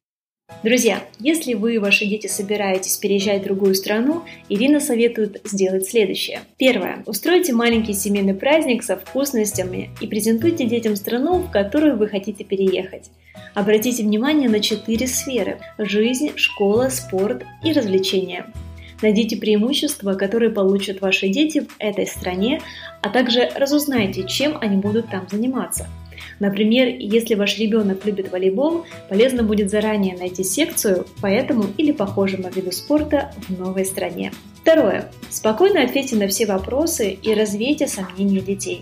Друзья, 0.61 1.03
если 1.19 1.55
вы 1.55 1.75
и 1.75 1.77
ваши 1.77 2.05
дети 2.05 2.27
собираетесь 2.27 2.97
переезжать 2.97 3.41
в 3.41 3.45
другую 3.45 3.75
страну, 3.75 4.23
Ирина 4.49 4.79
советует 4.79 5.41
сделать 5.45 5.87
следующее. 5.87 6.41
Первое. 6.57 7.03
Устройте 7.05 7.53
маленький 7.53 7.93
семейный 7.93 8.33
праздник 8.33 8.83
со 8.83 8.97
вкусностями 8.97 9.89
и 9.99 10.07
презентуйте 10.07 10.65
детям 10.65 10.95
страну, 10.95 11.39
в 11.39 11.51
которую 11.51 11.97
вы 11.97 12.07
хотите 12.07 12.43
переехать. 12.43 13.09
Обратите 13.53 14.03
внимание 14.03 14.49
на 14.49 14.59
четыре 14.59 15.07
сферы– 15.07 15.59
жизнь, 15.77 16.31
школа, 16.35 16.89
спорт 16.89 17.43
и 17.63 17.73
развлечения. 17.73 18.45
Найдите 19.01 19.35
преимущества, 19.37 20.13
которые 20.13 20.49
получат 20.49 21.01
ваши 21.01 21.27
дети 21.27 21.59
в 21.59 21.67
этой 21.79 22.07
стране, 22.07 22.61
а 23.01 23.09
также 23.09 23.49
разузнайте, 23.55 24.25
чем 24.27 24.57
они 24.61 24.77
будут 24.77 25.09
там 25.09 25.27
заниматься– 25.29 25.87
Например, 26.43 26.89
если 26.99 27.35
ваш 27.35 27.57
ребенок 27.57 28.05
любит 28.05 28.29
волейбол, 28.29 28.83
полезно 29.07 29.43
будет 29.43 29.69
заранее 29.69 30.17
найти 30.17 30.43
секцию 30.43 31.07
по 31.21 31.27
этому 31.27 31.67
или 31.77 31.93
похожему 31.93 32.49
виду 32.49 32.73
спорта 32.73 33.31
в 33.47 33.57
новой 33.57 33.85
стране. 33.85 34.33
Второе. 34.61 35.09
Спокойно 35.29 35.81
ответьте 35.81 36.17
на 36.17 36.27
все 36.27 36.45
вопросы 36.45 37.11
и 37.11 37.33
развейте 37.33 37.87
сомнения 37.87 38.41
детей. 38.41 38.81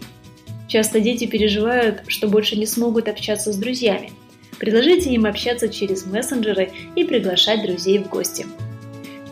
Часто 0.67 1.01
дети 1.01 1.27
переживают, 1.27 2.01
что 2.07 2.27
больше 2.27 2.55
не 2.55 2.65
смогут 2.65 3.07
общаться 3.07 3.53
с 3.53 3.57
друзьями. 3.57 4.11
Предложите 4.57 5.11
им 5.11 5.27
общаться 5.27 5.69
через 5.69 6.07
мессенджеры 6.07 6.71
и 6.95 7.03
приглашать 7.03 7.61
друзей 7.61 7.99
в 7.99 8.09
гости. 8.09 8.47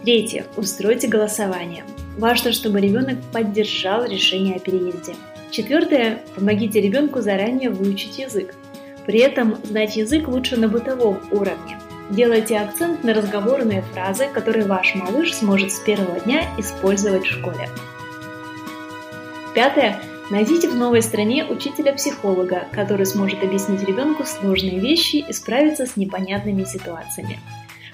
Третье. 0.04 0.46
Устройте 0.56 1.08
голосование. 1.08 1.84
Важно, 2.20 2.52
чтобы 2.52 2.80
ребенок 2.80 3.18
поддержал 3.34 4.06
решение 4.06 4.58
о 4.58 4.60
переезде. 4.60 5.16
Четвертое. 5.52 6.22
Помогите 6.36 6.80
ребенку 6.80 7.22
заранее 7.22 7.70
выучить 7.70 8.20
язык. 8.20 8.54
При 9.06 9.20
этом 9.20 9.58
знать 9.64 9.96
язык 9.96 10.28
лучше 10.28 10.58
на 10.58 10.68
бытовом 10.68 11.20
уровне. 11.32 11.80
Делайте 12.12 12.58
акцент 12.58 13.04
на 13.04 13.14
разговорные 13.14 13.82
фразы, 13.82 14.28
которые 14.34 14.66
ваш 14.66 14.96
малыш 14.96 15.34
сможет 15.36 15.72
с 15.72 15.80
первого 15.80 16.20
дня 16.20 16.44
использовать 16.58 17.26
в 17.26 17.32
школе. 17.32 17.70
Пятое. 19.56 20.00
Найдите 20.30 20.70
в 20.70 20.76
новой 20.76 21.02
стране 21.02 21.44
учителя-психолога, 21.44 22.66
который 22.72 23.08
сможет 23.08 23.44
объяснить 23.44 23.84
ребенку 23.84 24.26
сложные 24.26 24.80
вещи 24.80 25.18
и 25.28 25.34
справиться 25.34 25.88
с 25.88 25.98
непонятными 25.98 26.64
ситуациями. 26.66 27.40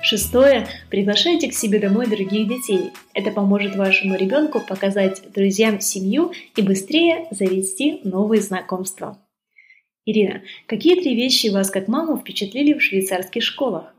Шестое. 0.05 0.67
Приглашайте 0.91 1.49
к 1.49 1.53
себе 1.53 1.79
домой 1.79 2.05
других 2.05 2.47
детей. 2.47 2.91
Это 3.15 3.31
поможет 3.31 3.75
вашему 3.75 4.15
ребенку 4.15 4.61
показать 4.61 5.23
друзьям 5.33 5.81
семью 5.81 6.31
и 6.55 6.61
быстрее 6.61 7.25
завести 7.31 8.01
новые 8.03 8.39
знакомства. 8.43 9.17
Ирина, 10.05 10.43
какие 10.67 11.01
три 11.01 11.15
вещи 11.15 11.47
вас 11.47 11.71
как 11.71 11.87
маму 11.87 12.17
впечатлили 12.17 12.73
в 12.73 12.83
швейцарских 12.83 13.41
школах? 13.41 13.94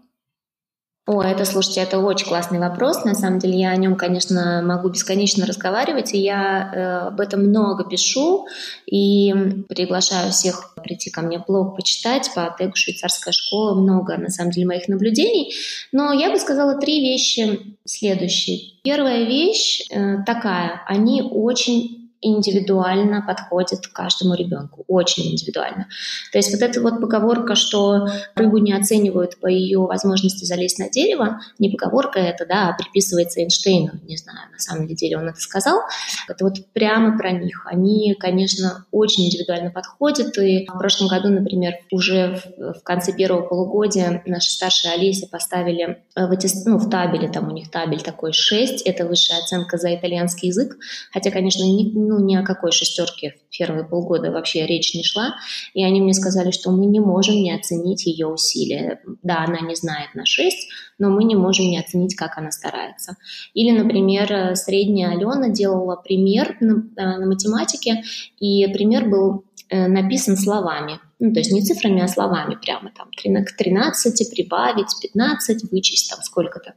О, 1.06 1.22
это, 1.22 1.44
слушайте, 1.44 1.82
это 1.82 2.00
очень 2.00 2.26
классный 2.26 2.58
вопрос. 2.58 3.04
На 3.04 3.14
самом 3.14 3.38
деле 3.38 3.60
я 3.60 3.70
о 3.70 3.76
нем, 3.76 3.94
конечно, 3.94 4.60
могу 4.64 4.88
бесконечно 4.88 5.46
разговаривать, 5.46 6.12
и 6.12 6.18
я 6.18 6.72
э, 6.74 7.06
об 7.06 7.20
этом 7.20 7.44
много 7.44 7.84
пишу, 7.84 8.48
и 8.86 9.32
приглашаю 9.68 10.32
всех 10.32 10.74
прийти 10.82 11.10
ко 11.10 11.22
мне 11.22 11.38
в 11.38 11.46
блог 11.46 11.76
почитать 11.76 12.32
по 12.34 12.52
тегу 12.58 12.74
«Швейцарская 12.74 13.32
школа». 13.32 13.74
Много, 13.74 14.16
на 14.16 14.30
самом 14.30 14.50
деле, 14.50 14.66
моих 14.66 14.88
наблюдений. 14.88 15.54
Но 15.92 16.12
я 16.12 16.28
бы 16.28 16.40
сказала 16.40 16.74
три 16.74 17.00
вещи 17.00 17.76
следующие. 17.84 18.72
Первая 18.82 19.26
вещь 19.26 19.88
э, 19.88 20.24
такая. 20.26 20.82
Они 20.88 21.22
очень 21.22 21.95
индивидуально 22.20 23.22
подходит 23.26 23.86
каждому 23.88 24.34
ребенку, 24.34 24.84
очень 24.88 25.32
индивидуально. 25.32 25.88
То 26.32 26.38
есть 26.38 26.52
вот 26.52 26.62
эта 26.62 26.80
вот 26.80 27.00
поговорка, 27.00 27.54
что 27.54 28.08
рыбу 28.34 28.58
не 28.58 28.72
оценивают 28.72 29.38
по 29.38 29.46
ее 29.46 29.80
возможности 29.80 30.44
залезть 30.44 30.78
на 30.78 30.90
дерево, 30.90 31.40
не 31.58 31.70
поговорка 31.70 32.18
это, 32.18 32.46
да, 32.46 32.68
а 32.68 32.76
приписывается 32.76 33.40
Эйнштейну, 33.40 34.00
не 34.04 34.16
знаю, 34.16 34.50
на 34.52 34.58
самом 34.58 34.86
деле 34.86 35.18
он 35.18 35.28
это 35.28 35.40
сказал, 35.40 35.80
это 36.28 36.44
вот 36.44 36.54
прямо 36.72 37.18
про 37.18 37.32
них. 37.32 37.66
Они, 37.66 38.14
конечно, 38.18 38.86
очень 38.90 39.26
индивидуально 39.26 39.70
подходят, 39.70 40.36
и 40.38 40.66
в 40.66 40.78
прошлом 40.78 41.08
году, 41.08 41.28
например, 41.28 41.74
уже 41.90 42.40
в, 42.56 42.80
в 42.80 42.82
конце 42.82 43.12
первого 43.12 43.42
полугодия 43.42 44.22
наша 44.26 44.50
старшая 44.50 44.94
Олеся 44.94 45.26
поставили 45.26 46.02
в, 46.14 46.30
эти, 46.30 46.48
ну, 46.66 46.78
в 46.78 46.88
табеле, 46.90 47.28
там 47.28 47.48
у 47.48 47.52
них 47.52 47.70
табель 47.70 48.02
такой 48.02 48.32
6, 48.32 48.82
это 48.82 49.06
высшая 49.06 49.38
оценка 49.38 49.76
за 49.76 49.94
итальянский 49.94 50.48
язык, 50.48 50.76
хотя, 51.12 51.30
конечно, 51.30 51.62
не, 51.62 51.92
ну, 51.92 52.15
ни 52.18 52.36
о 52.36 52.42
какой 52.42 52.72
шестерке 52.72 53.30
в 53.30 53.56
первые 53.56 53.84
полгода 53.84 54.30
вообще 54.30 54.66
речь 54.66 54.94
не 54.94 55.02
шла, 55.02 55.36
и 55.74 55.82
они 55.82 56.00
мне 56.00 56.12
сказали, 56.12 56.50
что 56.50 56.70
мы 56.70 56.86
не 56.86 57.00
можем 57.00 57.36
не 57.36 57.54
оценить 57.54 58.06
ее 58.06 58.26
усилия. 58.26 59.00
Да, 59.22 59.44
она 59.44 59.60
не 59.60 59.74
знает 59.74 60.14
на 60.14 60.26
6, 60.26 60.68
но 60.98 61.10
мы 61.10 61.24
не 61.24 61.34
можем 61.34 61.66
не 61.66 61.78
оценить, 61.78 62.14
как 62.14 62.36
она 62.38 62.50
старается. 62.50 63.16
Или, 63.54 63.76
например, 63.76 64.54
средняя 64.56 65.12
Алена 65.12 65.48
делала 65.48 65.96
пример 65.96 66.56
на, 66.60 66.84
э, 66.96 67.18
на 67.18 67.26
математике, 67.26 68.02
и 68.38 68.66
пример 68.68 69.08
был 69.08 69.45
написан 69.70 70.36
словами. 70.36 71.00
Ну, 71.18 71.32
то 71.32 71.40
есть 71.40 71.50
не 71.50 71.62
цифрами, 71.62 72.02
а 72.02 72.08
словами 72.08 72.58
прямо 72.60 72.92
там 72.94 73.08
к 73.10 73.56
13 73.56 74.30
прибавить, 74.30 74.88
15 75.00 75.72
вычесть 75.72 76.10
там 76.10 76.22
сколько-то. 76.22 76.74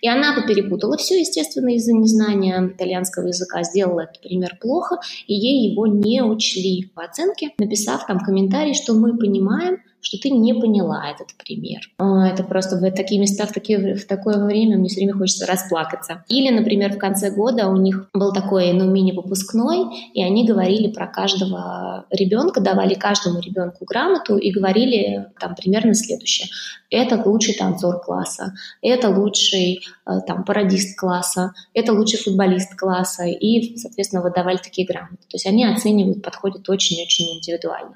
И 0.00 0.08
она 0.08 0.34
перепутала 0.46 0.96
все, 0.96 1.20
естественно, 1.20 1.74
из-за 1.74 1.92
незнания 1.92 2.72
итальянского 2.74 3.26
языка, 3.26 3.62
сделала 3.62 4.00
этот 4.00 4.22
пример 4.22 4.56
плохо, 4.60 4.98
и 5.26 5.34
ей 5.34 5.70
его 5.70 5.86
не 5.86 6.22
учли 6.22 6.90
в 6.94 7.00
оценке, 7.00 7.50
написав 7.58 8.06
там 8.06 8.18
комментарий, 8.18 8.74
что 8.74 8.94
мы 8.94 9.16
понимаем, 9.16 9.82
что 10.02 10.18
ты 10.18 10.30
не 10.30 10.52
поняла 10.52 11.08
этот 11.08 11.28
пример. 11.36 11.80
А, 11.98 12.28
это 12.28 12.42
просто 12.42 12.76
в 12.76 12.90
такие 12.90 13.20
места, 13.20 13.46
в, 13.46 13.52
такие, 13.52 13.94
в 13.94 14.04
такое 14.06 14.44
время 14.44 14.76
мне 14.76 14.88
все 14.88 15.00
время 15.00 15.14
хочется 15.14 15.46
расплакаться. 15.46 16.24
Или, 16.28 16.50
например, 16.50 16.92
в 16.92 16.98
конце 16.98 17.30
года 17.30 17.68
у 17.68 17.76
них 17.76 18.10
был 18.12 18.32
такой, 18.32 18.72
ну, 18.72 18.90
мини-выпускной, 18.90 20.10
и 20.12 20.22
они 20.22 20.46
говорили 20.46 20.90
про 20.90 21.06
каждого 21.06 22.06
ребенка, 22.10 22.60
давали 22.60 22.94
каждому 22.94 23.40
ребенку 23.40 23.84
грамоту 23.84 24.36
и 24.36 24.50
говорили 24.50 25.28
там 25.38 25.54
примерно 25.54 25.94
следующее. 25.94 26.48
Это 26.90 27.22
лучший 27.24 27.54
танцор 27.54 28.02
класса, 28.02 28.52
это 28.82 29.08
лучший 29.08 29.80
э, 30.06 30.10
там 30.26 30.44
пародист 30.44 30.98
класса, 30.98 31.52
это 31.72 31.92
лучший 31.92 32.18
футболист 32.18 32.76
класса, 32.76 33.24
и, 33.24 33.76
соответственно, 33.78 34.22
выдавали 34.22 34.58
такие 34.58 34.86
грамоты. 34.86 35.22
То 35.28 35.36
есть 35.36 35.46
они 35.46 35.64
оценивают, 35.64 36.22
подходят 36.22 36.68
очень-очень 36.68 37.38
индивидуально. 37.38 37.94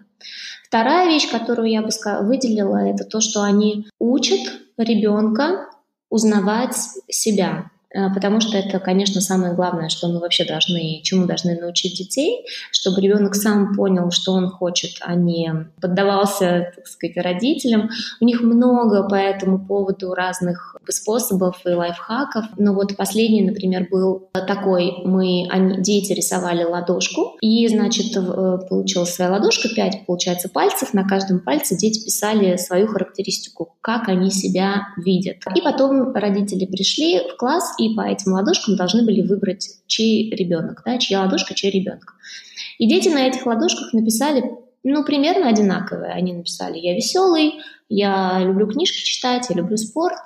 Вторая 0.65 1.09
вещь, 1.09 1.31
которую 1.31 1.71
я 1.71 1.83
бы 1.83 1.89
выделила, 2.23 2.77
это 2.77 3.05
то, 3.05 3.21
что 3.21 3.43
они 3.43 3.87
учат 3.99 4.41
ребенка 4.77 5.69
узнавать 6.11 6.77
себя. 7.09 7.71
Э, 7.95 8.13
потому 8.13 8.41
что 8.41 8.57
это, 8.57 8.79
конечно, 8.79 9.21
самое 9.21 9.55
главное, 9.55 9.89
что 9.89 10.09
мы 10.09 10.21
вообще 10.21 10.45
должны, 10.45 11.01
чему 11.03 11.27
должны 11.27 11.59
научить 11.59 11.97
детей, 11.97 12.45
чтобы 12.71 13.01
ребенок 13.01 13.35
сам 13.35 13.75
понял, 13.75 14.11
что 14.11 14.33
он 14.33 14.51
хочет, 14.51 14.97
а 15.01 15.15
не 15.15 15.69
поддавался, 15.81 16.73
так 16.75 16.87
сказать, 16.87 17.17
родителям. 17.17 17.91
У 18.21 18.25
них 18.25 18.41
много 18.41 19.09
по 19.09 19.15
этому 19.15 19.65
поводу 19.65 20.15
разных 20.15 20.77
способов 20.89 21.61
и 21.65 21.71
лайфхаков. 21.71 22.47
Но 22.57 22.75
вот 22.75 22.97
последний, 22.97 23.43
например, 23.43 23.89
был 23.91 24.29
такой, 24.33 25.03
мы, 25.05 25.47
они, 25.51 25.83
дети 25.83 26.13
рисовали 26.13 26.65
ладошку, 26.65 27.37
и, 27.41 27.67
значит, 27.69 28.17
э, 28.17 28.59
получилась 28.69 29.15
своя 29.15 29.33
ладошка, 29.33 29.69
5, 29.69 30.07
получается, 30.07 30.49
пальцев, 30.49 30.95
на 30.95 31.07
каждом 31.07 31.41
пальце 31.41 31.77
дети 31.77 32.05
писали 32.05 32.57
свою 32.57 32.87
характеристику, 32.87 33.75
как 33.81 34.09
они 34.09 34.31
себя 34.31 34.89
видят. 34.97 35.37
И 35.55 35.61
потом 35.61 36.13
родители 36.15 36.67
пришли 36.67 37.21
в 37.29 37.37
класс 37.37 37.76
и 37.79 37.95
по 37.95 38.03
этим 38.03 38.33
ладошкам 38.33 38.77
должны 38.77 39.05
были 39.05 39.21
выбрать, 39.21 39.69
чей 39.87 40.31
ребенок, 40.31 40.83
да, 40.85 40.99
чья 40.99 41.23
ладошка, 41.23 41.55
чей 41.55 41.71
ребенок. 41.71 42.15
И 42.79 42.89
дети 42.89 43.09
на 43.09 43.27
этих 43.27 43.47
ладошках 43.47 43.93
написали, 43.93 44.51
ну, 44.85 45.05
примерно 45.05 45.49
одинаковые. 45.49 46.13
Они 46.13 46.33
написали, 46.33 46.79
я 46.79 46.95
веселый, 46.95 47.55
я 47.89 48.41
люблю 48.41 48.69
книжки 48.69 49.03
читать, 49.05 49.47
я 49.51 49.57
люблю 49.57 49.77
спорт, 49.77 50.19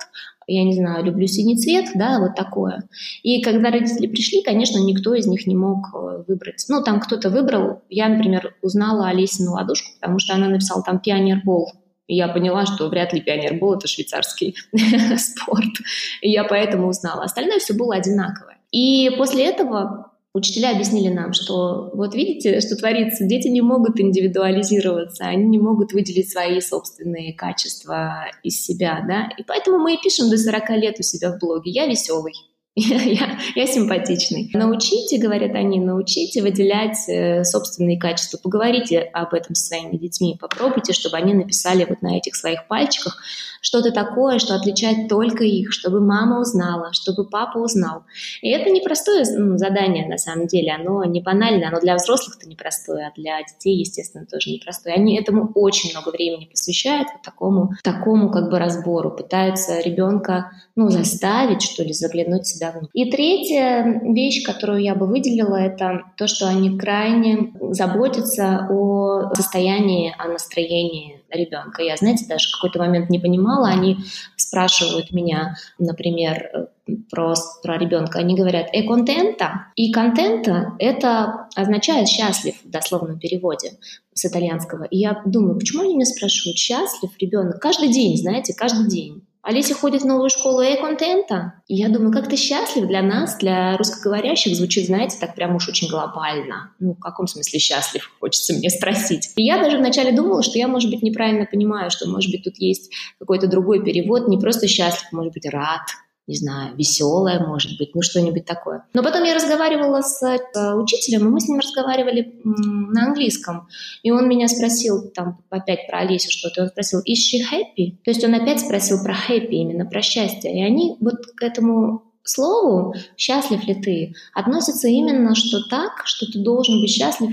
я 0.47 0.63
не 0.63 0.73
знаю, 0.73 1.03
люблю 1.05 1.27
синий 1.27 1.57
цвет, 1.57 1.89
да, 1.95 2.19
вот 2.19 2.35
такое. 2.35 2.83
И 3.23 3.41
когда 3.41 3.71
родители 3.71 4.07
пришли, 4.07 4.41
конечно, 4.41 4.79
никто 4.79 5.13
из 5.13 5.27
них 5.27 5.47
не 5.47 5.55
мог 5.55 5.87
э, 5.93 6.23
выбрать. 6.27 6.65
Ну, 6.67 6.83
там 6.83 6.99
кто-то 6.99 7.29
выбрал, 7.29 7.81
я, 7.89 8.09
например, 8.09 8.55
узнала 8.61 9.07
Олесину 9.07 9.53
ладошку, 9.53 9.91
потому 9.99 10.19
что 10.19 10.33
она 10.33 10.49
написала 10.49 10.83
там 10.83 10.99
пионербол, 10.99 11.71
и 12.07 12.15
я 12.15 12.27
поняла, 12.27 12.65
что 12.65 12.89
вряд 12.89 13.13
ли 13.13 13.21
пионербол— 13.21 13.73
это 13.75 13.87
швейцарский 13.87 14.55
спорт. 15.17 15.73
И 16.21 16.29
я 16.29 16.43
поэтому 16.43 16.87
узнала. 16.87 17.23
Остальное 17.23 17.59
все 17.59 17.73
было 17.73 17.95
одинаковое. 17.95 18.57
И 18.71 19.11
после 19.17 19.45
этого 19.45 20.11
учителя 20.33 20.71
объяснили 20.71 21.09
нам, 21.13 21.33
что 21.33 21.91
вот 21.93 22.15
видите, 22.15 22.61
что 22.61 22.75
творится, 22.75 23.25
дети 23.25 23.47
не 23.47 23.61
могут 23.61 23.99
индивидуализироваться, 23.99 25.25
они 25.25 25.45
не 25.45 25.59
могут 25.59 25.93
выделить 25.93 26.29
свои 26.29 26.61
собственные 26.61 27.33
качества 27.33 28.25
из 28.43 28.63
себя, 28.63 29.03
да, 29.07 29.29
и 29.37 29.43
поэтому 29.43 29.77
мы 29.77 29.95
и 29.95 30.01
пишем 30.01 30.29
до 30.29 30.37
40 30.37 30.69
лет 30.71 30.95
у 30.99 31.03
себя 31.03 31.33
в 31.33 31.39
блоге 31.39 31.71
«Я 31.71 31.85
веселый», 31.85 32.33
я, 32.75 33.37
я 33.55 33.67
симпатичный. 33.67 34.49
Научите, 34.53 35.17
говорят 35.17 35.55
они, 35.55 35.81
научите 35.81 36.41
выделять 36.41 36.97
э, 37.09 37.43
собственные 37.43 37.99
качества. 37.99 38.37
Поговорите 38.41 38.99
об 38.99 39.33
этом 39.33 39.55
со 39.55 39.67
своими 39.67 39.97
детьми, 39.97 40.37
попробуйте, 40.39 40.93
чтобы 40.93 41.17
они 41.17 41.33
написали 41.33 41.83
вот 41.83 42.01
на 42.01 42.15
этих 42.17 42.33
своих 42.33 42.67
пальчиках 42.67 43.21
что-то 43.61 43.91
такое, 43.91 44.39
что 44.39 44.55
отличает 44.55 45.07
только 45.07 45.43
их, 45.43 45.71
чтобы 45.71 46.01
мама 46.01 46.39
узнала, 46.39 46.93
чтобы 46.93 47.29
папа 47.29 47.59
узнал. 47.59 48.03
И 48.41 48.49
это 48.49 48.69
непростое 48.69 49.23
ну, 49.37 49.57
задание 49.57 50.07
на 50.07 50.17
самом 50.17 50.47
деле, 50.47 50.71
оно 50.71 51.03
не 51.03 51.21
банальное, 51.21 51.67
оно 51.67 51.79
для 51.79 51.95
взрослых-то 51.95 52.49
непростое, 52.49 53.07
а 53.07 53.19
для 53.19 53.39
детей, 53.43 53.77
естественно, 53.77 54.25
тоже 54.25 54.49
непростое. 54.49 54.95
Они 54.95 55.17
этому 55.17 55.51
очень 55.53 55.91
много 55.91 56.09
времени 56.09 56.45
посвящают, 56.45 57.09
вот 57.13 57.21
такому, 57.21 57.71
такому 57.83 58.31
как 58.31 58.49
бы 58.49 58.57
разбору, 58.57 59.11
пытаются 59.11 59.79
ребенка 59.79 60.51
ну, 60.75 60.89
заставить, 60.89 61.61
что 61.61 61.83
ли, 61.83 61.93
заглянуть 61.93 62.47
себя 62.47 62.70
внутрь. 62.71 62.89
И 62.93 63.09
третья 63.09 64.01
вещь, 64.03 64.43
которую 64.45 64.81
я 64.81 64.95
бы 64.95 65.05
выделила, 65.07 65.55
это 65.55 66.03
то, 66.17 66.27
что 66.27 66.47
они 66.47 66.77
крайне 66.77 67.53
заботятся 67.71 68.67
о 68.69 69.33
состоянии, 69.35 70.13
о 70.17 70.27
настроении 70.27 71.21
ребенка. 71.29 71.83
Я, 71.83 71.95
знаете, 71.97 72.25
даже 72.27 72.49
в 72.49 72.53
какой-то 72.53 72.79
момент 72.79 73.09
не 73.09 73.19
понимала, 73.19 73.69
они 73.69 73.97
спрашивают 74.35 75.11
меня, 75.11 75.55
например, 75.79 76.69
про, 77.09 77.35
про 77.63 77.77
ребенка, 77.77 78.19
они 78.19 78.35
говорят 78.35 78.67
«э 78.73 78.83
контента». 78.83 79.67
И 79.75 79.91
контента— 79.91 80.73
это 80.79 81.47
означает 81.55 82.07
«счастлив» 82.07 82.55
в 82.63 82.69
дословном 82.69 83.19
переводе 83.19 83.73
с 84.13 84.25
итальянского. 84.25 84.83
И 84.85 84.97
я 84.97 85.21
думаю, 85.25 85.57
почему 85.57 85.83
они 85.83 85.95
меня 85.95 86.05
спрашивают 86.05 86.57
«счастлив 86.57 87.11
ребенок?» 87.19 87.59
Каждый 87.59 87.91
день, 87.91 88.17
знаете, 88.17 88.53
каждый 88.53 88.87
день. 88.87 89.21
Олеся 89.43 89.73
ходит 89.73 90.03
в 90.03 90.05
новую 90.05 90.29
школу 90.29 90.61
э-контента. 90.61 91.53
И 91.67 91.75
я 91.75 91.89
думаю, 91.89 92.11
как 92.11 92.29
ты 92.29 92.35
счастлив 92.35 92.85
для 92.85 93.01
нас, 93.01 93.37
для 93.37 93.75
русскоговорящих, 93.75 94.55
звучит, 94.55 94.85
знаете, 94.85 95.17
так 95.19 95.33
прям 95.33 95.55
уж 95.55 95.67
очень 95.67 95.89
глобально. 95.89 96.73
Ну, 96.79 96.93
в 96.93 96.99
каком 96.99 97.25
смысле 97.25 97.59
счастлив, 97.59 98.11
хочется 98.19 98.53
мне 98.53 98.69
спросить. 98.69 99.31
И 99.35 99.43
я 99.43 99.57
даже 99.57 99.77
вначале 99.77 100.11
думала, 100.11 100.43
что 100.43 100.59
я, 100.59 100.67
может 100.67 100.91
быть, 100.91 101.01
неправильно 101.01 101.47
понимаю, 101.47 101.89
что, 101.89 102.07
может 102.07 102.31
быть, 102.31 102.43
тут 102.43 102.57
есть 102.57 102.93
какой-то 103.17 103.47
другой 103.47 103.83
перевод, 103.83 104.27
не 104.27 104.37
просто 104.37 104.67
счастлив, 104.67 105.11
может 105.11 105.33
быть, 105.33 105.47
рад, 105.47 105.81
не 106.31 106.37
знаю, 106.37 106.73
веселая, 106.77 107.45
может 107.45 107.77
быть, 107.77 107.93
ну 107.93 108.01
что-нибудь 108.01 108.45
такое. 108.45 108.85
Но 108.93 109.03
потом 109.03 109.25
я 109.25 109.35
разговаривала 109.35 110.01
с 110.01 110.23
э, 110.23 110.73
учителем, 110.75 111.27
и 111.27 111.29
мы 111.29 111.41
с 111.41 111.49
ним 111.49 111.59
разговаривали 111.59 112.39
на 112.45 113.07
английском. 113.07 113.67
И 114.01 114.11
он 114.11 114.29
меня 114.29 114.47
спросил 114.47 115.09
там 115.09 115.39
опять 115.49 115.87
про 115.87 115.99
Олесю 115.99 116.31
что-то. 116.31 116.63
Он 116.63 116.69
спросил, 116.69 116.99
is 116.99 117.17
she 117.17 117.41
happy? 117.41 117.97
То 118.05 118.11
есть 118.11 118.23
он 118.23 118.33
опять 118.33 118.61
спросил 118.61 119.03
про 119.03 119.13
happy, 119.13 119.49
именно 119.49 119.85
про 119.85 120.01
счастье. 120.01 120.57
И 120.57 120.63
они 120.63 120.95
вот 121.01 121.17
к 121.35 121.43
этому 121.43 122.03
слову 122.23 122.93
«счастлив 123.17 123.63
ли 123.65 123.75
ты» 123.75 124.13
относится 124.33 124.87
именно 124.87 125.35
что 125.35 125.63
так, 125.69 126.03
что 126.05 126.25
ты 126.31 126.39
должен 126.39 126.81
быть 126.81 126.89
счастлив 126.89 127.31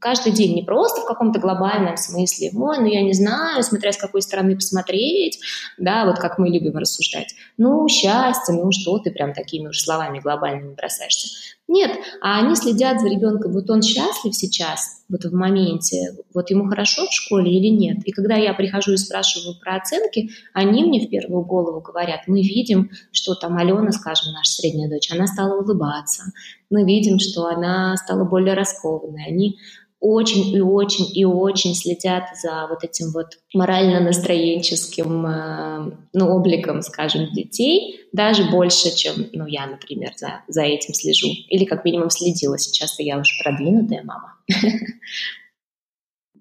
каждый 0.00 0.32
день, 0.32 0.54
не 0.54 0.62
просто 0.62 1.02
в 1.02 1.06
каком-то 1.06 1.38
глобальном 1.38 1.96
смысле, 1.96 2.50
ой, 2.54 2.78
ну 2.78 2.86
я 2.86 3.02
не 3.02 3.12
знаю, 3.12 3.62
смотря 3.62 3.92
с 3.92 3.96
какой 3.96 4.22
стороны 4.22 4.54
посмотреть, 4.54 5.40
да, 5.78 6.06
вот 6.06 6.18
как 6.18 6.38
мы 6.38 6.48
любим 6.48 6.76
рассуждать, 6.76 7.34
ну 7.58 7.86
счастье, 7.88 8.54
ну 8.54 8.70
что 8.72 8.98
ты 8.98 9.10
прям 9.10 9.34
такими 9.34 9.68
уж 9.68 9.80
словами 9.80 10.20
глобальными 10.20 10.74
бросаешься. 10.74 11.28
Нет, 11.72 12.00
а 12.20 12.40
они 12.40 12.56
следят 12.56 13.00
за 13.00 13.06
ребенком, 13.06 13.52
вот 13.52 13.70
он 13.70 13.80
счастлив 13.80 14.34
сейчас, 14.34 15.04
вот 15.08 15.24
в 15.24 15.32
моменте, 15.32 16.16
вот 16.34 16.50
ему 16.50 16.68
хорошо 16.68 17.06
в 17.06 17.12
школе 17.12 17.48
или 17.48 17.68
нет. 17.68 17.98
И 18.06 18.10
когда 18.10 18.34
я 18.34 18.54
прихожу 18.54 18.94
и 18.94 18.96
спрашиваю 18.96 19.54
про 19.60 19.76
оценки, 19.76 20.30
они 20.52 20.82
мне 20.82 21.06
в 21.06 21.08
первую 21.08 21.44
голову 21.44 21.80
говорят, 21.80 22.22
мы 22.26 22.42
видим, 22.42 22.90
что 23.12 23.36
там 23.36 23.56
Алена, 23.56 23.92
скажем, 23.92 24.32
наша 24.32 24.50
средняя 24.50 24.90
дочь, 24.90 25.12
она 25.12 25.28
стала 25.28 25.62
улыбаться, 25.62 26.24
мы 26.70 26.82
видим, 26.82 27.20
что 27.20 27.46
она 27.46 27.96
стала 27.96 28.24
более 28.24 28.54
раскованной. 28.54 29.26
Они 29.28 29.58
очень 30.00 30.54
и 30.54 30.60
очень 30.60 31.06
и 31.14 31.24
очень 31.24 31.74
следят 31.74 32.24
за 32.42 32.66
вот 32.68 32.82
этим 32.82 33.12
вот 33.12 33.38
морально-настроенческим 33.54 35.26
э, 35.26 35.92
ну, 36.14 36.28
обликом, 36.28 36.80
скажем, 36.82 37.30
детей, 37.32 38.00
даже 38.12 38.44
больше, 38.50 38.94
чем 38.96 39.26
ну, 39.32 39.46
я, 39.46 39.66
например, 39.66 40.12
за, 40.16 40.42
за 40.48 40.62
этим 40.62 40.94
слежу. 40.94 41.28
Или 41.48 41.66
как 41.66 41.84
минимум 41.84 42.08
следила. 42.10 42.58
Сейчас 42.58 42.98
я 42.98 43.18
уже 43.18 43.32
продвинутая 43.42 44.02
мама. 44.02 44.36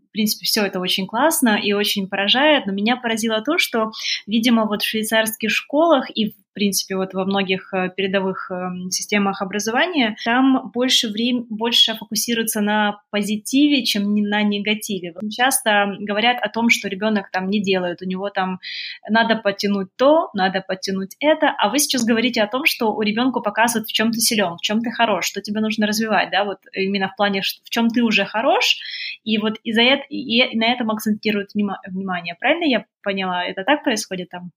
в 0.10 0.12
принципе, 0.12 0.46
все 0.46 0.66
это 0.66 0.80
очень 0.80 1.06
классно 1.06 1.60
и 1.62 1.74
очень 1.74 2.08
поражает, 2.08 2.66
но 2.66 2.72
меня 2.72 2.96
поразило 2.96 3.42
то, 3.42 3.58
что, 3.58 3.92
видимо, 4.26 4.66
вот 4.66 4.82
в 4.82 4.88
швейцарских 4.88 5.52
школах 5.52 6.10
и 6.16 6.34
в 6.52 6.54
принципе, 6.54 6.96
вот 6.96 7.14
во 7.14 7.26
многих 7.26 7.74
э, 7.74 7.90
передовых 7.96 8.50
эм, 8.52 8.90
системах 8.90 9.42
образования, 9.42 10.16
там 10.26 10.72
больше 10.74 11.10
времени, 11.10 11.46
больше 11.50 11.96
фокусируется 11.96 12.62
на 12.62 13.02
позитиве, 13.12 13.84
чем 13.86 14.16
на 14.16 14.42
негативе. 14.42 15.14
Часто 15.30 15.96
говорят 16.00 16.38
о 16.42 16.50
том, 16.50 16.70
что 16.70 16.88
ребенок 16.88 17.30
там 17.32 17.50
не 17.50 17.62
делает, 17.62 18.02
у 18.02 18.06
него 18.06 18.30
там 18.30 18.60
надо 19.08 19.36
подтянуть 19.36 19.90
то, 19.96 20.30
надо 20.34 20.62
подтянуть 20.62 21.16
это, 21.20 21.54
а 21.58 21.70
вы 21.70 21.80
сейчас 21.80 22.04
говорите 22.04 22.42
о 22.42 22.48
том, 22.48 22.66
что 22.66 22.94
у 22.94 23.02
ребенка 23.02 23.40
показывают, 23.42 23.88
в 23.88 23.94
чем 23.94 24.12
ты 24.12 24.20
силен, 24.20 24.58
в 24.58 24.62
чем 24.62 24.82
ты 24.82 24.92
хорош, 24.92 25.26
что 25.26 25.42
тебе 25.42 25.62
нужно 25.62 25.86
развивать, 25.86 26.32
да, 26.32 26.46
вот 26.46 26.60
именно 26.74 27.10
в 27.10 27.16
плане, 27.16 27.42
в 27.42 27.70
чем 27.70 27.90
ты 27.90 28.02
уже 28.02 28.26
хорош, 28.26 28.78
и 29.24 29.38
вот 29.38 29.60
из-за 29.64 29.82
этого, 29.82 30.08
и 30.10 30.58
на 30.58 30.66
этом 30.66 30.90
акцентируют 30.90 31.52
внимание. 31.54 32.36
Правильно 32.40 32.66
я 32.66 32.86
поняла? 33.04 33.46
Это 33.46 33.64
так 33.64 33.84
происходит 33.84 34.30
там? 34.30 34.52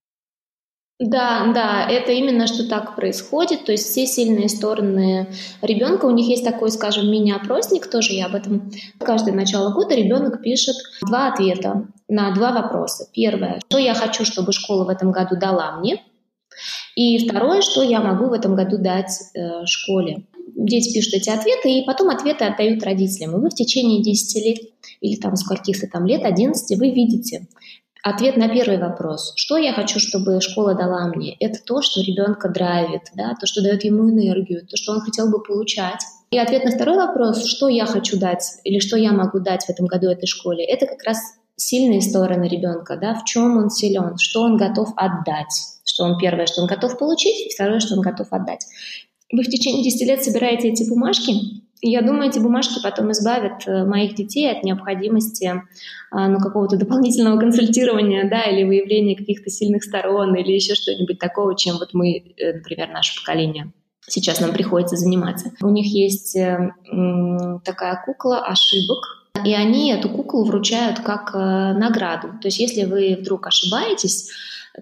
Да, 0.98 1.50
да, 1.52 1.88
это 1.90 2.12
именно 2.12 2.46
что 2.46 2.68
так 2.68 2.94
происходит. 2.94 3.64
То 3.64 3.72
есть 3.72 3.88
все 3.88 4.06
сильные 4.06 4.48
стороны 4.48 5.28
ребенка, 5.60 6.06
у 6.06 6.10
них 6.10 6.28
есть 6.28 6.44
такой, 6.44 6.70
скажем, 6.70 7.10
мини-опросник, 7.10 7.88
тоже 7.88 8.12
я 8.12 8.26
об 8.26 8.36
этом. 8.36 8.70
Каждое 9.00 9.34
начало 9.34 9.72
года 9.72 9.94
ребенок 9.94 10.42
пишет 10.42 10.76
два 11.04 11.32
ответа 11.32 11.88
на 12.08 12.32
два 12.34 12.52
вопроса. 12.52 13.08
Первое, 13.12 13.60
что 13.68 13.78
я 13.78 13.94
хочу, 13.94 14.24
чтобы 14.24 14.52
школа 14.52 14.84
в 14.84 14.88
этом 14.88 15.10
году 15.10 15.36
дала 15.36 15.76
мне. 15.78 16.02
И 16.94 17.26
второе, 17.26 17.62
что 17.62 17.82
я 17.82 18.00
могу 18.00 18.26
в 18.26 18.32
этом 18.32 18.54
году 18.54 18.78
дать 18.78 19.10
э, 19.34 19.64
школе. 19.64 20.26
Дети 20.54 20.92
пишут 20.92 21.14
эти 21.14 21.30
ответы, 21.30 21.70
и 21.70 21.84
потом 21.84 22.10
ответы 22.10 22.44
отдают 22.44 22.84
родителям. 22.84 23.36
И 23.36 23.40
вы 23.40 23.50
в 23.50 23.54
течение 23.54 24.02
10 24.02 24.44
лет 24.44 24.58
или 25.00 25.16
там 25.16 25.34
с 25.36 25.44
каких-то 25.46 25.88
там 25.88 26.06
лет, 26.06 26.24
11, 26.24 26.78
вы 26.78 26.90
видите, 26.90 27.46
Ответ 28.02 28.36
на 28.36 28.48
первый 28.48 28.78
вопрос. 28.78 29.32
Что 29.36 29.56
я 29.56 29.72
хочу, 29.72 30.00
чтобы 30.00 30.40
школа 30.40 30.74
дала 30.74 31.06
мне? 31.06 31.36
Это 31.38 31.60
то, 31.64 31.82
что 31.82 32.00
ребенка 32.00 32.48
драйвит, 32.48 33.02
да, 33.14 33.34
то, 33.40 33.46
что 33.46 33.62
дает 33.62 33.84
ему 33.84 34.10
энергию, 34.10 34.66
то, 34.66 34.76
что 34.76 34.92
он 34.92 35.00
хотел 35.00 35.30
бы 35.30 35.40
получать. 35.40 36.00
И 36.32 36.38
ответ 36.38 36.64
на 36.64 36.72
второй 36.72 36.96
вопрос, 36.96 37.46
что 37.46 37.68
я 37.68 37.86
хочу 37.86 38.18
дать 38.18 38.42
или 38.64 38.80
что 38.80 38.96
я 38.96 39.12
могу 39.12 39.38
дать 39.38 39.66
в 39.66 39.70
этом 39.70 39.86
году 39.86 40.08
этой 40.08 40.26
школе, 40.26 40.64
это 40.64 40.86
как 40.86 41.04
раз 41.04 41.18
сильные 41.54 42.02
стороны 42.02 42.48
ребенка, 42.48 42.96
да, 42.96 43.14
в 43.14 43.24
чем 43.24 43.56
он 43.56 43.70
силен, 43.70 44.18
что 44.18 44.42
он 44.42 44.56
готов 44.56 44.92
отдать. 44.96 45.52
Что 45.84 46.04
он 46.04 46.18
первое, 46.18 46.46
что 46.46 46.62
он 46.62 46.66
готов 46.66 46.98
получить, 46.98 47.46
и 47.46 47.54
второе, 47.54 47.78
что 47.78 47.94
он 47.94 48.00
готов 48.00 48.26
отдать. 48.32 48.66
Вы 49.30 49.44
в 49.44 49.48
течение 49.48 49.84
10 49.84 50.08
лет 50.08 50.24
собираете 50.24 50.70
эти 50.70 50.88
бумажки, 50.88 51.61
я 51.82 52.00
думаю, 52.00 52.30
эти 52.30 52.38
бумажки 52.38 52.80
потом 52.80 53.10
избавят 53.10 53.66
э, 53.66 53.84
моих 53.84 54.14
детей 54.14 54.50
от 54.50 54.62
необходимости 54.62 55.62
а, 56.12 56.28
ну, 56.28 56.38
какого-то 56.38 56.76
дополнительного 56.76 57.40
консультирования, 57.40 58.28
да, 58.30 58.42
или 58.42 58.62
выявления 58.64 59.16
каких-то 59.16 59.50
сильных 59.50 59.82
сторон, 59.82 60.34
или 60.36 60.52
еще 60.52 60.74
что-нибудь 60.76 61.18
такого, 61.18 61.56
чем 61.56 61.78
вот 61.78 61.92
мы, 61.92 62.18
э, 62.36 62.52
например, 62.54 62.90
наше 62.90 63.20
поколение 63.20 63.72
сейчас 64.08 64.40
нам 64.40 64.52
приходится 64.52 64.96
заниматься. 64.96 65.52
У 65.60 65.68
них 65.68 65.86
есть 65.86 66.36
э, 66.36 66.72
такая 67.64 68.02
кукла 68.04 68.44
ошибок, 68.44 68.98
и 69.44 69.54
они 69.54 69.92
эту 69.92 70.08
куклу 70.08 70.44
вручают 70.44 71.00
как 71.00 71.32
награду. 71.34 72.28
То 72.40 72.48
есть 72.48 72.58
если 72.58 72.84
вы 72.84 73.16
вдруг 73.18 73.46
ошибаетесь, 73.46 74.28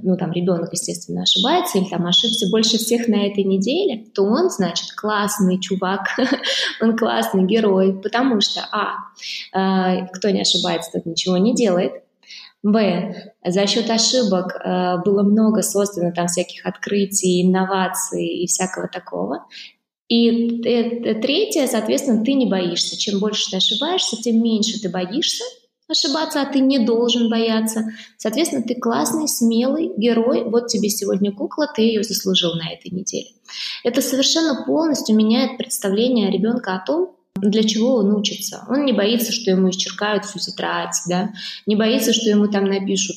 ну, 0.02 0.16
там, 0.16 0.32
ребенок, 0.32 0.72
естественно, 0.72 1.22
ошибается, 1.22 1.78
или 1.78 1.88
там 1.88 2.06
ошибся 2.06 2.48
больше 2.50 2.78
всех 2.78 3.08
на 3.08 3.26
этой 3.26 3.44
неделе, 3.44 4.04
то 4.14 4.22
он, 4.22 4.50
значит, 4.50 4.92
классный 4.92 5.60
чувак, 5.60 6.02
он 6.80 6.96
классный 6.96 7.44
герой, 7.44 8.00
потому 8.00 8.40
что, 8.40 8.60
а, 8.72 8.96
э, 9.52 10.06
кто 10.12 10.30
не 10.30 10.42
ошибается, 10.42 10.92
тот 10.92 11.06
ничего 11.06 11.36
не 11.36 11.54
делает, 11.54 11.92
Б. 12.62 13.32
За 13.44 13.66
счет 13.66 13.88
ошибок 13.88 14.54
э, 14.54 14.98
было 15.02 15.22
много 15.22 15.62
создано 15.62 16.12
там 16.12 16.26
всяких 16.26 16.66
открытий, 16.66 17.42
инноваций 17.42 18.26
и 18.26 18.46
всякого 18.46 18.86
такого. 18.86 19.46
И 20.08 20.60
третье, 21.22 21.66
соответственно, 21.68 22.24
ты 22.24 22.34
не 22.34 22.46
боишься. 22.46 22.98
Чем 22.98 23.20
больше 23.20 23.50
ты 23.50 23.56
ошибаешься, 23.56 24.20
тем 24.20 24.42
меньше 24.42 24.80
ты 24.80 24.90
боишься, 24.90 25.44
ошибаться, 25.90 26.40
а 26.40 26.46
ты 26.46 26.60
не 26.60 26.78
должен 26.78 27.28
бояться. 27.28 27.84
Соответственно, 28.16 28.62
ты 28.62 28.74
классный, 28.74 29.28
смелый 29.28 29.92
герой. 29.96 30.44
Вот 30.44 30.68
тебе 30.68 30.88
сегодня 30.88 31.32
кукла, 31.32 31.66
ты 31.74 31.82
ее 31.82 32.02
заслужил 32.02 32.54
на 32.54 32.72
этой 32.72 32.90
неделе. 32.90 33.28
Это 33.84 34.00
совершенно 34.00 34.64
полностью 34.64 35.16
меняет 35.16 35.58
представление 35.58 36.30
ребенка 36.30 36.76
о 36.76 36.84
том, 36.84 37.16
для 37.36 37.62
чего 37.62 37.96
он 37.96 38.14
учится. 38.14 38.66
Он 38.68 38.84
не 38.84 38.92
боится, 38.92 39.32
что 39.32 39.50
ему 39.50 39.70
исчеркают 39.70 40.24
всю 40.24 40.38
тетрадь, 40.38 40.96
да? 41.08 41.30
не 41.66 41.76
боится, 41.76 42.12
что 42.12 42.28
ему 42.28 42.48
там 42.48 42.64
напишут 42.64 43.16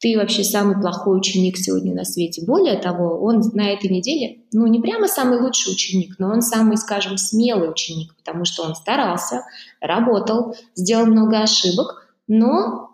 ты 0.00 0.16
вообще 0.16 0.44
самый 0.44 0.80
плохой 0.80 1.18
ученик 1.18 1.56
сегодня 1.56 1.94
на 1.94 2.04
свете. 2.04 2.44
Более 2.44 2.76
того, 2.76 3.20
он 3.20 3.42
на 3.54 3.70
этой 3.70 3.90
неделе, 3.90 4.42
ну, 4.52 4.66
не 4.66 4.80
прямо 4.80 5.08
самый 5.08 5.40
лучший 5.40 5.72
ученик, 5.72 6.16
но 6.18 6.30
он 6.30 6.40
самый, 6.40 6.76
скажем, 6.76 7.18
смелый 7.18 7.70
ученик, 7.70 8.14
потому 8.16 8.44
что 8.44 8.62
он 8.62 8.76
старался, 8.76 9.42
работал, 9.80 10.54
сделал 10.76 11.06
много 11.06 11.40
ошибок, 11.40 12.07
но 12.28 12.90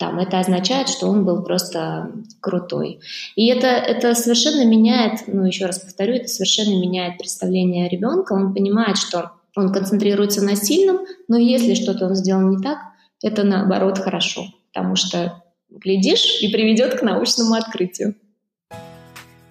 там, 0.00 0.18
это 0.18 0.40
означает, 0.40 0.88
что 0.88 1.08
он 1.08 1.26
был 1.26 1.42
просто 1.42 2.10
крутой. 2.40 3.00
И 3.36 3.48
это, 3.48 3.66
это 3.66 4.14
совершенно 4.14 4.64
меняет, 4.64 5.24
ну 5.26 5.44
еще 5.44 5.66
раз 5.66 5.78
повторю, 5.80 6.14
это 6.14 6.28
совершенно 6.28 6.70
меняет 6.70 7.18
представление 7.18 7.86
ребенка. 7.86 8.32
Он 8.32 8.54
понимает, 8.54 8.96
что 8.96 9.32
он 9.54 9.70
концентрируется 9.72 10.42
на 10.42 10.56
сильном, 10.56 11.00
но 11.28 11.36
если 11.36 11.74
что-то 11.74 12.06
он 12.06 12.14
сделал 12.14 12.48
не 12.48 12.62
так, 12.62 12.78
это 13.22 13.44
наоборот 13.44 13.98
хорошо, 13.98 14.46
потому 14.72 14.96
что 14.96 15.42
глядишь 15.68 16.40
и 16.40 16.50
приведет 16.50 16.98
к 16.98 17.02
научному 17.02 17.52
открытию. 17.52 18.14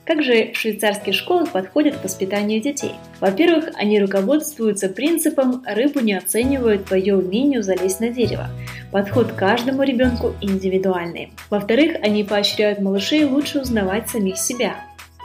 Как 0.10 0.24
же 0.24 0.54
в 0.54 0.58
швейцарских 0.58 1.13
школах 1.13 1.52
подходят 1.52 1.98
к 1.98 2.04
воспитанию 2.04 2.60
детей? 2.60 2.93
Во-первых, 3.19 3.69
они 3.76 4.00
руководствуются 4.00 4.89
принципом 4.89 5.63
«рыбу 5.67 6.00
не 6.00 6.15
оценивают 6.15 6.86
по 6.86 6.95
ее 6.95 7.15
умению 7.15 7.62
залезть 7.62 8.00
на 8.00 8.10
дерево». 8.10 8.50
Подход 8.91 9.32
к 9.32 9.36
каждому 9.36 9.84
ребенку 9.84 10.34
индивидуальный. 10.41 11.32
Во-вторых, 11.52 11.98
они 12.02 12.24
поощряют 12.24 12.80
малышей 12.80 13.24
лучше 13.24 13.60
узнавать 13.60 14.10
самих 14.10 14.39
себя. 14.39 14.78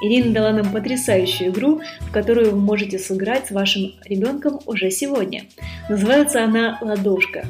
Ирина 0.03 0.35
дала 0.35 0.53
нам 0.53 0.71
потрясающую 0.71 1.51
игру, 1.51 1.81
в 2.01 2.13
которую 2.13 2.51
вы 2.51 2.61
можете 2.61 2.99
сыграть 2.99 3.47
с 3.47 3.53
вашим 3.53 3.93
ребенком 4.05 4.61
уже 4.67 4.91
сегодня. 4.91 5.45
Называется 5.89 6.45
она 6.45 6.77
«Ладошка». 6.83 7.47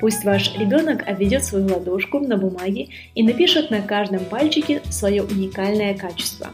Пусть 0.00 0.24
ваш 0.24 0.56
ребенок 0.56 1.08
обведет 1.08 1.44
свою 1.44 1.66
ладошку 1.66 2.20
на 2.20 2.36
бумаге 2.36 2.88
и 3.14 3.22
напишет 3.22 3.70
на 3.70 3.80
каждом 3.80 4.24
пальчике 4.26 4.82
свое 4.90 5.22
уникальное 5.22 5.94
качество. 5.94 6.48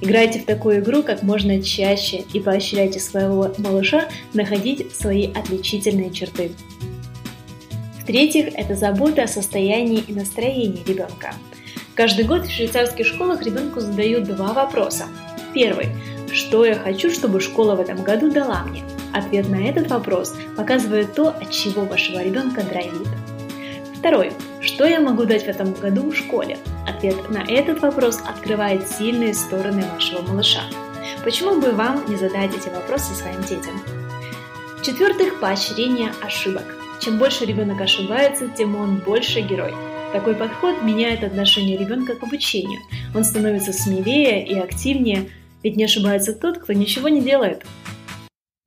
Играйте 0.00 0.40
в 0.40 0.46
такую 0.46 0.80
игру 0.80 1.02
как 1.02 1.22
можно 1.22 1.62
чаще 1.62 2.24
и 2.32 2.40
поощряйте 2.40 3.00
своего 3.00 3.52
малыша 3.58 4.08
находить 4.32 4.94
свои 4.94 5.30
отличительные 5.32 6.10
черты. 6.10 6.52
В-третьих, 8.00 8.54
это 8.54 8.74
забота 8.74 9.24
о 9.24 9.28
состоянии 9.28 10.02
и 10.06 10.12
настроении 10.14 10.82
ребенка. 10.86 11.34
Каждый 11.94 12.24
год 12.24 12.46
в 12.46 12.50
швейцарских 12.50 13.06
школах 13.06 13.42
ребенку 13.42 13.80
задают 13.80 14.24
два 14.24 14.54
вопроса. 14.54 15.04
Первый. 15.52 15.88
Что 16.32 16.64
я 16.64 16.76
хочу, 16.76 17.10
чтобы 17.10 17.40
школа 17.40 17.74
в 17.74 17.80
этом 17.80 18.02
году 18.02 18.30
дала 18.30 18.62
мне? 18.62 18.82
Ответ 19.12 19.48
на 19.48 19.66
этот 19.66 19.90
вопрос 19.90 20.34
показывает 20.56 21.14
то, 21.14 21.28
от 21.28 21.50
чего 21.50 21.82
вашего 21.82 22.22
ребенка 22.22 22.62
драйвит. 22.62 23.08
Второй. 24.00 24.32
Что 24.62 24.86
я 24.86 24.98
могу 24.98 25.26
дать 25.26 25.44
в 25.44 25.48
этом 25.48 25.74
году 25.74 26.10
в 26.10 26.16
школе? 26.16 26.56
Ответ 26.88 27.28
на 27.28 27.44
этот 27.44 27.82
вопрос 27.82 28.18
открывает 28.26 28.88
сильные 28.88 29.34
стороны 29.34 29.84
вашего 29.94 30.22
малыша. 30.22 30.62
Почему 31.22 31.60
бы 31.60 31.72
вам 31.72 32.08
не 32.08 32.16
задать 32.16 32.56
эти 32.56 32.70
вопросы 32.70 33.14
своим 33.14 33.42
детям? 33.42 33.78
В-четвертых, 34.78 35.38
поощрение 35.38 36.14
ошибок. 36.22 36.64
Чем 37.02 37.18
больше 37.18 37.44
ребенок 37.44 37.82
ошибается, 37.82 38.48
тем 38.48 38.74
он 38.74 39.00
больше 39.00 39.42
герой. 39.42 39.74
Такой 40.14 40.34
подход 40.34 40.82
меняет 40.82 41.22
отношение 41.22 41.76
ребенка 41.76 42.14
к 42.14 42.22
обучению. 42.22 42.80
Он 43.14 43.22
становится 43.22 43.74
смелее 43.74 44.46
и 44.46 44.58
активнее, 44.58 45.28
ведь 45.62 45.76
не 45.76 45.84
ошибается 45.84 46.32
тот, 46.32 46.56
кто 46.56 46.72
ничего 46.72 47.10
не 47.10 47.20
делает. 47.20 47.66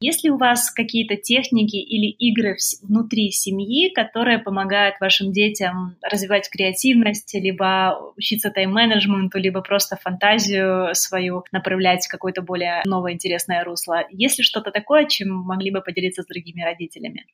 Есть 0.05 0.25
ли 0.25 0.31
у 0.31 0.37
вас 0.37 0.69
какие-то 0.69 1.15
техники 1.15 1.77
или 1.77 2.11
игры 2.11 2.57
внутри 2.81 3.31
семьи, 3.31 3.89
которые 3.89 4.37
помогают 4.37 4.95
вашим 4.99 5.31
детям 5.31 5.95
развивать 6.01 6.49
креативность, 6.49 7.33
либо 7.33 8.11
учиться 8.17 8.51
тайм-менеджменту, 8.51 9.39
либо 9.39 9.61
просто 9.61 9.95
фантазию 9.95 10.93
свою 10.93 11.45
направлять 11.53 12.05
в 12.05 12.11
какое-то 12.11 12.41
более 12.41 12.81
новое 12.83 13.13
интересное 13.13 13.63
русло? 13.63 14.03
Есть 14.09 14.39
ли 14.39 14.43
что-то 14.43 14.71
такое, 14.71 15.05
чем 15.05 15.29
могли 15.29 15.71
бы 15.71 15.79
поделиться 15.79 16.21
с 16.21 16.27
другими 16.27 16.61
родителями? 16.61 17.25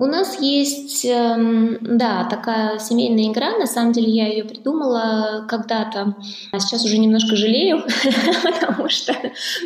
У 0.00 0.06
нас 0.06 0.40
есть, 0.40 1.04
эм, 1.04 1.76
да, 1.82 2.24
такая 2.24 2.78
семейная 2.78 3.30
игра. 3.30 3.58
На 3.58 3.66
самом 3.66 3.92
деле 3.92 4.08
я 4.08 4.28
ее 4.28 4.44
придумала 4.44 5.44
когда-то, 5.46 6.16
а 6.52 6.58
сейчас 6.58 6.86
уже 6.86 6.96
немножко 6.96 7.36
жалею, 7.36 7.82
потому 8.42 8.88
что, 8.88 9.14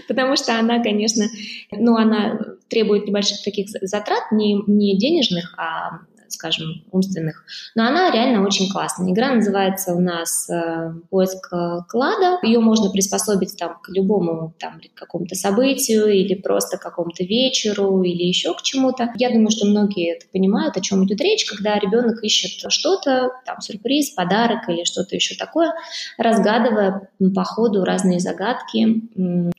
потому 0.08 0.34
что 0.34 0.58
она, 0.58 0.82
конечно, 0.82 1.26
ну, 1.70 1.94
она 1.94 2.40
требует 2.66 3.06
небольших 3.06 3.44
таких 3.44 3.68
затрат, 3.80 4.32
не, 4.32 4.60
не 4.66 4.98
денежных, 4.98 5.54
а 5.56 6.00
скажем, 6.28 6.84
умственных. 6.90 7.44
Но 7.74 7.86
она 7.86 8.10
реально 8.10 8.44
очень 8.44 8.70
классная. 8.70 9.12
Игра 9.12 9.32
называется 9.32 9.94
у 9.94 10.00
нас 10.00 10.48
э, 10.50 10.92
«Поиск 11.10 11.52
э, 11.52 11.78
клада». 11.88 12.38
Ее 12.42 12.60
можно 12.60 12.90
приспособить 12.90 13.56
там, 13.58 13.78
к 13.82 13.88
любому 13.90 14.54
там, 14.58 14.80
какому-то 14.94 15.34
событию 15.34 16.06
или 16.06 16.34
просто 16.34 16.76
к 16.76 16.82
какому-то 16.82 17.24
вечеру 17.24 18.02
или 18.02 18.22
еще 18.22 18.54
к 18.54 18.62
чему-то. 18.62 19.12
Я 19.16 19.30
думаю, 19.30 19.50
что 19.50 19.66
многие 19.66 20.16
это 20.16 20.26
понимают, 20.32 20.76
о 20.76 20.80
чем 20.80 21.04
идет 21.04 21.20
речь, 21.20 21.44
когда 21.44 21.78
ребенок 21.78 22.22
ищет 22.22 22.70
что-то, 22.72 23.30
там, 23.46 23.60
сюрприз, 23.60 24.10
подарок 24.10 24.68
или 24.68 24.84
что-то 24.84 25.14
еще 25.14 25.34
такое, 25.36 25.72
разгадывая 26.18 27.08
по 27.34 27.44
ходу 27.44 27.84
разные 27.84 28.20
загадки 28.20 29.02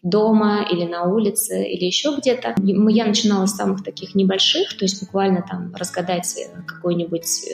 дома 0.02 0.66
или 0.70 0.86
на 0.86 1.04
улице 1.04 1.64
или 1.64 1.86
еще 1.86 2.16
где-то. 2.18 2.56
Я 2.58 3.06
начинала 3.06 3.46
с 3.46 3.56
самых 3.56 3.84
таких 3.84 4.16
небольших, 4.16 4.78
то 4.78 4.86
есть 4.86 5.02
буквально 5.02 5.44
там 5.48 5.74
разгадать 5.76 6.36
э, 6.38 6.62
какой-нибудь 6.66 7.46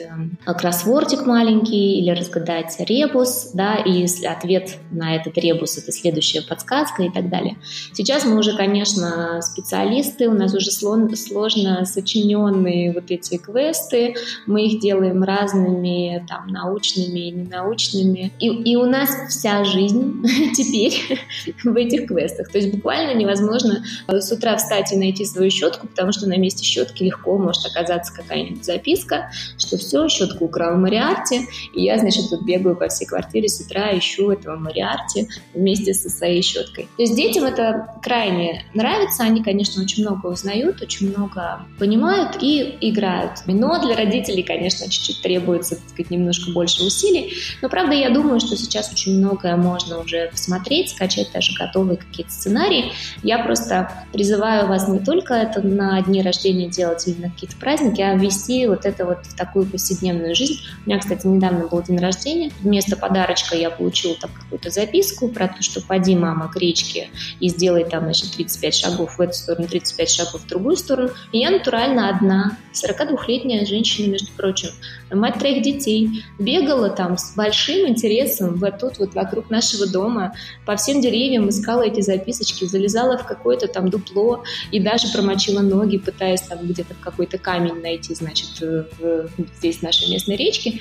э, 0.46 0.52
кроссвордик 0.54 1.26
маленький 1.26 1.98
или 1.98 2.10
разгадать 2.10 2.76
ребус, 2.78 3.50
да, 3.54 3.76
и 3.76 4.06
ответ 4.26 4.76
на 4.90 5.16
этот 5.16 5.36
ребус— 5.38 5.78
это 5.78 5.92
следующая 5.92 6.42
подсказка 6.42 7.02
и 7.02 7.10
так 7.10 7.28
далее. 7.28 7.56
Сейчас 7.92 8.24
мы 8.24 8.38
уже, 8.38 8.56
конечно, 8.56 9.40
специалисты, 9.42 10.28
у 10.28 10.34
нас 10.34 10.54
уже 10.54 10.70
сложно 10.70 11.84
сочиненные 11.84 12.92
вот 12.92 13.10
эти 13.10 13.36
квесты, 13.38 14.14
мы 14.46 14.66
их 14.66 14.80
делаем 14.80 15.22
разными, 15.22 16.24
там, 16.28 16.46
научными 16.48 17.28
и 17.28 17.30
ненаучными, 17.30 18.32
и, 18.38 18.46
и 18.46 18.76
у 18.76 18.86
нас 18.86 19.10
вся 19.28 19.64
жизнь 19.64 20.22
теперь 20.56 21.18
в 21.64 21.76
этих 21.76 22.08
квестах, 22.08 22.50
то 22.50 22.58
есть 22.58 22.72
буквально 22.74 23.14
невозможно 23.18 23.84
э, 24.08 24.20
с 24.20 24.32
утра 24.32 24.56
встать 24.56 24.92
и 24.92 24.96
найти 24.96 25.24
свою 25.24 25.50
щетку, 25.50 25.86
потому 25.86 26.12
что 26.12 26.26
на 26.28 26.36
месте 26.36 26.64
щетки 26.64 27.02
легко 27.02 27.36
может 27.38 27.66
оказаться 27.66 28.14
какая-нибудь 28.14 28.64
записка, 28.64 28.91
что 28.96 29.76
все, 29.76 30.08
щетку 30.08 30.46
украл 30.46 30.76
Мариарти, 30.76 31.46
и 31.74 31.82
я, 31.82 31.98
значит, 31.98 32.30
тут 32.30 32.42
бегаю 32.44 32.76
по 32.76 32.88
всей 32.88 33.06
квартире 33.06 33.48
с 33.48 33.60
утра, 33.60 33.96
ищу 33.96 34.30
этого 34.30 34.56
Мариарти 34.56 35.28
вместе 35.54 35.94
со 35.94 36.08
своей 36.08 36.42
щеткой. 36.42 36.84
То 36.96 37.02
есть 37.02 37.16
детям 37.16 37.44
это 37.44 37.94
крайне 38.02 38.64
нравится, 38.74 39.24
они, 39.24 39.42
конечно, 39.42 39.82
очень 39.82 40.02
много 40.02 40.26
узнают, 40.26 40.82
очень 40.82 41.10
много 41.10 41.66
понимают 41.78 42.38
и 42.40 42.76
играют. 42.80 43.42
Но 43.46 43.80
для 43.80 43.96
родителей, 43.96 44.42
конечно, 44.42 44.88
чуть-чуть 44.88 45.22
требуется, 45.22 45.76
так 45.76 45.84
сказать, 45.88 46.10
немножко 46.10 46.50
больше 46.52 46.84
усилий. 46.84 47.34
Но, 47.60 47.68
правда, 47.68 47.94
я 47.94 48.10
думаю, 48.10 48.40
что 48.40 48.56
сейчас 48.56 48.92
очень 48.92 49.18
многое 49.18 49.56
можно 49.56 49.98
уже 49.98 50.28
посмотреть, 50.30 50.90
скачать 50.90 51.30
даже 51.32 51.52
готовые 51.58 51.96
какие-то 51.96 52.32
сценарии. 52.32 52.92
Я 53.22 53.38
просто 53.38 53.90
призываю 54.12 54.68
вас 54.68 54.88
не 54.88 54.98
только 54.98 55.34
это 55.34 55.66
на 55.66 56.00
дни 56.02 56.22
рождения 56.22 56.68
делать 56.68 57.06
или 57.06 57.20
на 57.20 57.30
какие-то 57.30 57.56
праздники, 57.56 58.00
а 58.00 58.14
ввести 58.14 58.66
вот 58.66 58.81
это 58.84 59.04
вот 59.04 59.26
в 59.26 59.36
такую 59.36 59.66
повседневную 59.66 60.34
жизнь. 60.34 60.60
У 60.84 60.88
меня, 60.88 60.98
кстати, 60.98 61.26
недавно 61.26 61.66
был 61.68 61.82
день 61.82 61.98
рождения. 61.98 62.50
Вместо 62.60 62.96
подарочка 62.96 63.56
я 63.56 63.70
получила 63.70 64.14
там 64.16 64.30
какую-то 64.32 64.70
записку 64.70 65.28
про 65.28 65.48
то, 65.48 65.62
что 65.62 65.80
поди, 65.80 66.16
мама, 66.16 66.48
к 66.48 66.56
речке 66.56 67.10
и 67.40 67.48
сделай 67.48 67.84
там, 67.84 68.04
значит, 68.04 68.32
35 68.32 68.74
шагов 68.74 69.18
в 69.18 69.20
эту 69.20 69.34
сторону, 69.34 69.68
35 69.68 70.10
шагов 70.10 70.42
в 70.42 70.46
другую 70.46 70.76
сторону. 70.76 71.10
И 71.32 71.38
я 71.38 71.50
натурально 71.50 72.08
одна, 72.08 72.56
42-летняя 72.72 73.66
женщина, 73.66 74.10
между 74.10 74.30
прочим, 74.32 74.70
мать 75.12 75.38
троих 75.38 75.62
детей, 75.62 76.24
бегала 76.38 76.90
там 76.90 77.18
с 77.18 77.34
большим 77.34 77.88
интересом 77.88 78.56
вот 78.56 78.78
тут 78.78 78.98
вот 78.98 79.14
вокруг 79.14 79.50
нашего 79.50 79.86
дома, 79.86 80.34
по 80.66 80.76
всем 80.76 81.00
деревьям 81.00 81.48
искала 81.48 81.82
эти 81.82 82.00
записочки, 82.00 82.64
залезала 82.64 83.18
в 83.18 83.26
какое-то 83.26 83.68
там 83.68 83.90
дупло 83.90 84.42
и 84.70 84.80
даже 84.80 85.08
промочила 85.12 85.60
ноги, 85.60 85.98
пытаясь 85.98 86.42
там 86.42 86.58
где-то 86.62 86.94
какой-то 87.00 87.38
камень 87.38 87.80
найти, 87.80 88.14
значит, 88.14 88.60
в, 88.60 89.28
здесь 89.58 89.78
в 89.78 89.82
нашей 89.82 90.10
местной 90.10 90.36
речке. 90.36 90.80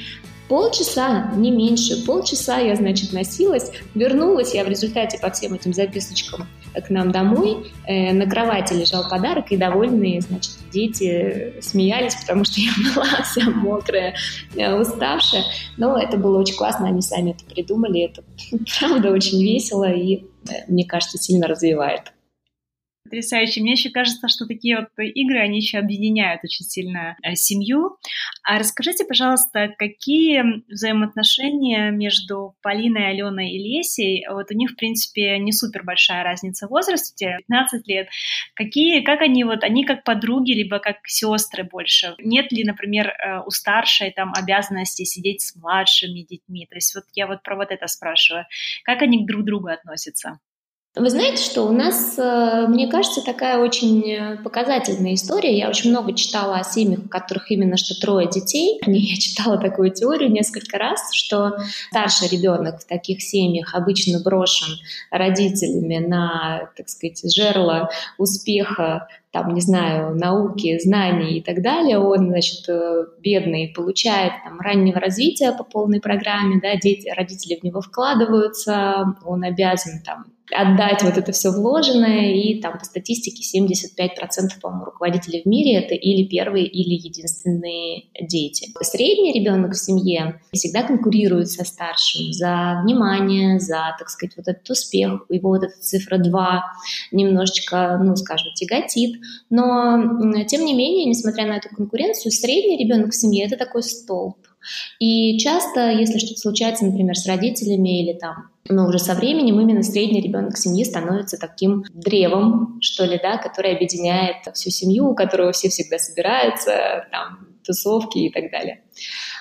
Полчаса, 0.52 1.32
не 1.38 1.50
меньше, 1.50 2.06
полчаса 2.06 2.58
я, 2.58 2.76
значит, 2.76 3.14
носилась, 3.14 3.72
вернулась. 3.96 4.54
Я 4.54 4.66
в 4.66 4.68
результате 4.68 5.18
по 5.18 5.32
всем 5.32 5.54
этим 5.54 5.74
записочкам 5.74 6.46
к 6.76 6.90
нам 6.90 7.14
домой, 7.14 7.72
э, 7.88 8.12
на 8.12 8.30
кровати 8.30 8.74
лежал 8.74 9.08
подарок, 9.10 9.54
и 9.54 9.56
довольные, 9.56 10.20
значит, 10.20 10.52
дети 10.74 11.54
смеялись, 11.62 12.16
потому 12.16 12.44
что 12.44 12.56
я 12.60 12.72
была 12.84 13.24
вся 13.24 13.50
мокрая, 13.50 14.14
э, 14.58 14.78
уставшая, 14.78 15.46
но 15.78 15.98
это 15.98 16.18
было 16.18 16.42
очень 16.42 16.58
классно, 16.58 16.88
они 16.88 17.02
сами 17.02 17.32
это 17.32 17.46
придумали, 17.46 18.02
это 18.02 18.22
правда 18.78 19.12
очень 19.12 19.42
весело 19.42 19.90
и, 19.90 20.26
э, 20.50 20.66
мне 20.68 20.84
кажется, 20.84 21.18
сильно 21.18 21.48
развивает 21.48 22.12
потрясающе. 23.12 23.62
Мне 23.62 23.74
еще 23.74 23.90
кажется, 23.90 24.30
что 24.30 24.46
такие 24.46 24.80
вот 24.80 24.88
игры, 24.98 25.40
они 25.40 25.58
еще 25.58 25.78
объединяют 25.78 26.44
очень 26.46 26.66
сильно 26.66 27.18
э, 27.22 27.36
семью. 27.36 27.98
А 28.44 28.58
расскажите, 28.58 29.04
пожалуйста, 29.04 29.74
какие 29.78 30.64
взаимоотношения 30.72 31.92
между 31.92 32.56
Полиной, 32.62 33.10
Аленой 33.10 33.52
и 33.52 33.60
Лесей? 33.60 34.26
Вот 34.30 34.50
у 34.50 34.54
них, 34.54 34.72
в 34.72 34.76
принципе, 34.78 35.38
не 35.40 35.52
супер 35.52 35.84
большая 35.84 36.24
разница 36.24 36.68
в 36.68 36.70
возрасте, 36.70 37.38
15 37.48 37.88
лет. 37.88 38.08
Какие, 38.56 39.02
как 39.02 39.22
они 39.22 39.44
вот, 39.44 39.64
они 39.64 39.84
как 39.84 40.06
подруги, 40.06 40.54
либо 40.54 40.80
как 40.80 40.98
сестры 41.06 41.66
больше? 41.66 42.16
Нет 42.20 42.52
ли, 42.54 42.64
например, 42.64 43.10
э, 43.10 43.42
у 43.46 43.50
старшей 43.50 44.12
там 44.12 44.34
обязанности 44.34 45.04
сидеть 45.04 45.42
с 45.42 45.56
младшими 45.58 46.22
детьми? 46.22 46.66
То 46.70 46.76
есть 46.76 46.96
вот 46.96 47.04
я 47.14 47.28
вот 47.28 47.44
про 47.44 47.58
вот 47.58 47.72
это 47.72 47.88
спрашиваю. 47.88 48.46
Как 48.86 49.02
они 49.02 49.26
друг 49.26 49.42
к 49.42 49.46
другу 49.46 49.68
относятся? 49.68 50.40
Вы 50.94 51.10
знаете, 51.10 51.42
что 51.42 51.62
у 51.64 51.72
нас, 51.72 52.20
э, 52.20 52.66
мне 52.68 52.90
кажется, 52.90 53.24
такая 53.24 53.60
очень 53.60 54.12
э, 54.12 54.38
показательная 54.44 55.14
история. 55.14 55.58
Я 55.58 55.70
очень 55.70 55.90
много 55.90 56.14
читала 56.14 56.58
о 56.58 56.66
семьях, 56.66 57.06
у 57.06 57.08
которых 57.08 57.50
именно 57.50 57.78
что 57.78 57.98
трое 57.98 58.28
детей. 58.28 58.82
Я 58.86 59.16
читала 59.16 59.58
такую 59.58 59.92
теорию 59.92 60.30
несколько 60.30 60.78
раз, 60.78 61.00
что 61.14 61.54
старший 61.92 62.28
ребенок 62.28 62.82
в 62.82 62.86
таких 62.86 63.22
семьях 63.22 63.74
обычно 63.74 64.20
брошен 64.20 64.68
родителями 65.12 66.06
на, 66.06 66.70
так 66.76 66.90
сказать, 66.90 67.24
жерло 67.34 67.90
успеха 68.18 69.08
там, 69.32 69.54
не 69.54 69.62
знаю, 69.62 70.14
науки, 70.14 70.78
знаний 70.84 71.38
и 71.38 71.42
так 71.42 71.62
далее, 71.62 72.00
он, 72.00 72.32
значит, 72.32 72.68
э, 72.68 73.06
бедный, 73.20 73.72
получает 73.74 74.34
там 74.44 74.60
раннего 74.60 75.00
развития 75.00 75.54
по 75.54 75.64
полной 75.64 76.02
программе, 76.02 76.60
да, 76.62 76.76
дети, 76.76 77.08
родители 77.16 77.58
в 77.58 77.64
него 77.64 77.80
вкладываются, 77.80 79.16
он 79.24 79.46
обязан 79.46 80.02
там 80.04 80.26
отдать 80.54 81.04
вот 81.04 81.18
это 81.18 81.32
все 81.32 81.52
вложенное, 81.52 82.34
и 82.34 82.62
там 82.62 82.78
по 82.78 82.86
статистике 82.86 83.44
75%, 83.44 84.60
по-моему, 84.62 84.86
руководителей 84.86 85.42
в 85.44 85.46
мире 85.46 85.78
это 85.78 85.96
или 85.96 86.28
первые, 86.28 86.68
или 86.68 86.94
единственные 86.94 88.04
дети. 88.20 88.70
Средний 88.82 89.34
ребенок 89.34 89.74
в 89.74 89.78
семье 89.78 90.42
всегда 90.52 90.84
конкурирует 90.84 91.50
со 91.50 91.64
старшим 91.66 92.34
за 92.34 92.82
внимание, 92.84 93.60
за, 93.60 93.96
так 93.98 94.10
сказать, 94.10 94.36
вот 94.38 94.48
этот 94.48 94.70
успех, 94.70 95.26
его 95.30 95.50
вот 95.50 95.64
эта 95.64 95.80
цифра 95.80 96.18
2 96.18 96.64
немножечко, 97.12 98.00
ну, 98.04 98.16
скажем, 98.16 98.54
тяготит, 98.54 99.22
но, 99.50 100.44
тем 100.48 100.66
не 100.66 100.74
менее, 100.74 101.06
несмотря 101.06 101.48
на 101.48 101.58
эту 101.58 101.70
конкуренцию, 101.76 102.32
средний 102.32 102.78
ребенок 102.78 103.12
в 103.12 103.16
семье– 103.16 103.46
это 103.48 103.58
такой 103.58 103.84
столб. 103.84 104.38
И 105.00 105.40
часто, 105.40 105.90
если 105.90 106.20
что-то 106.20 106.40
случается, 106.40 106.86
например, 106.86 107.18
с 107.18 107.26
родителями 107.26 108.04
или 108.04 108.14
там, 108.14 108.51
но 108.70 108.88
уже 108.88 109.00
со 109.00 109.16
временем 109.16 109.60
именно 109.60 109.84
средний 109.84 110.22
ребенок 110.22 110.58
семьи 110.58 110.84
становится 110.84 111.38
таким 111.38 111.84
древом, 111.94 112.78
что 112.82 113.06
ли, 113.06 113.20
да, 113.22 113.38
который 113.38 113.76
объединяет 113.76 114.54
всю 114.54 114.70
семью, 114.70 115.10
у 115.10 115.16
которого 115.16 115.52
все 115.52 115.70
всегда 115.70 115.98
собираются, 115.98 117.08
там, 117.12 117.48
тусовки 117.64 118.20
и 118.20 118.32
так 118.32 118.52
далее. 118.52 118.84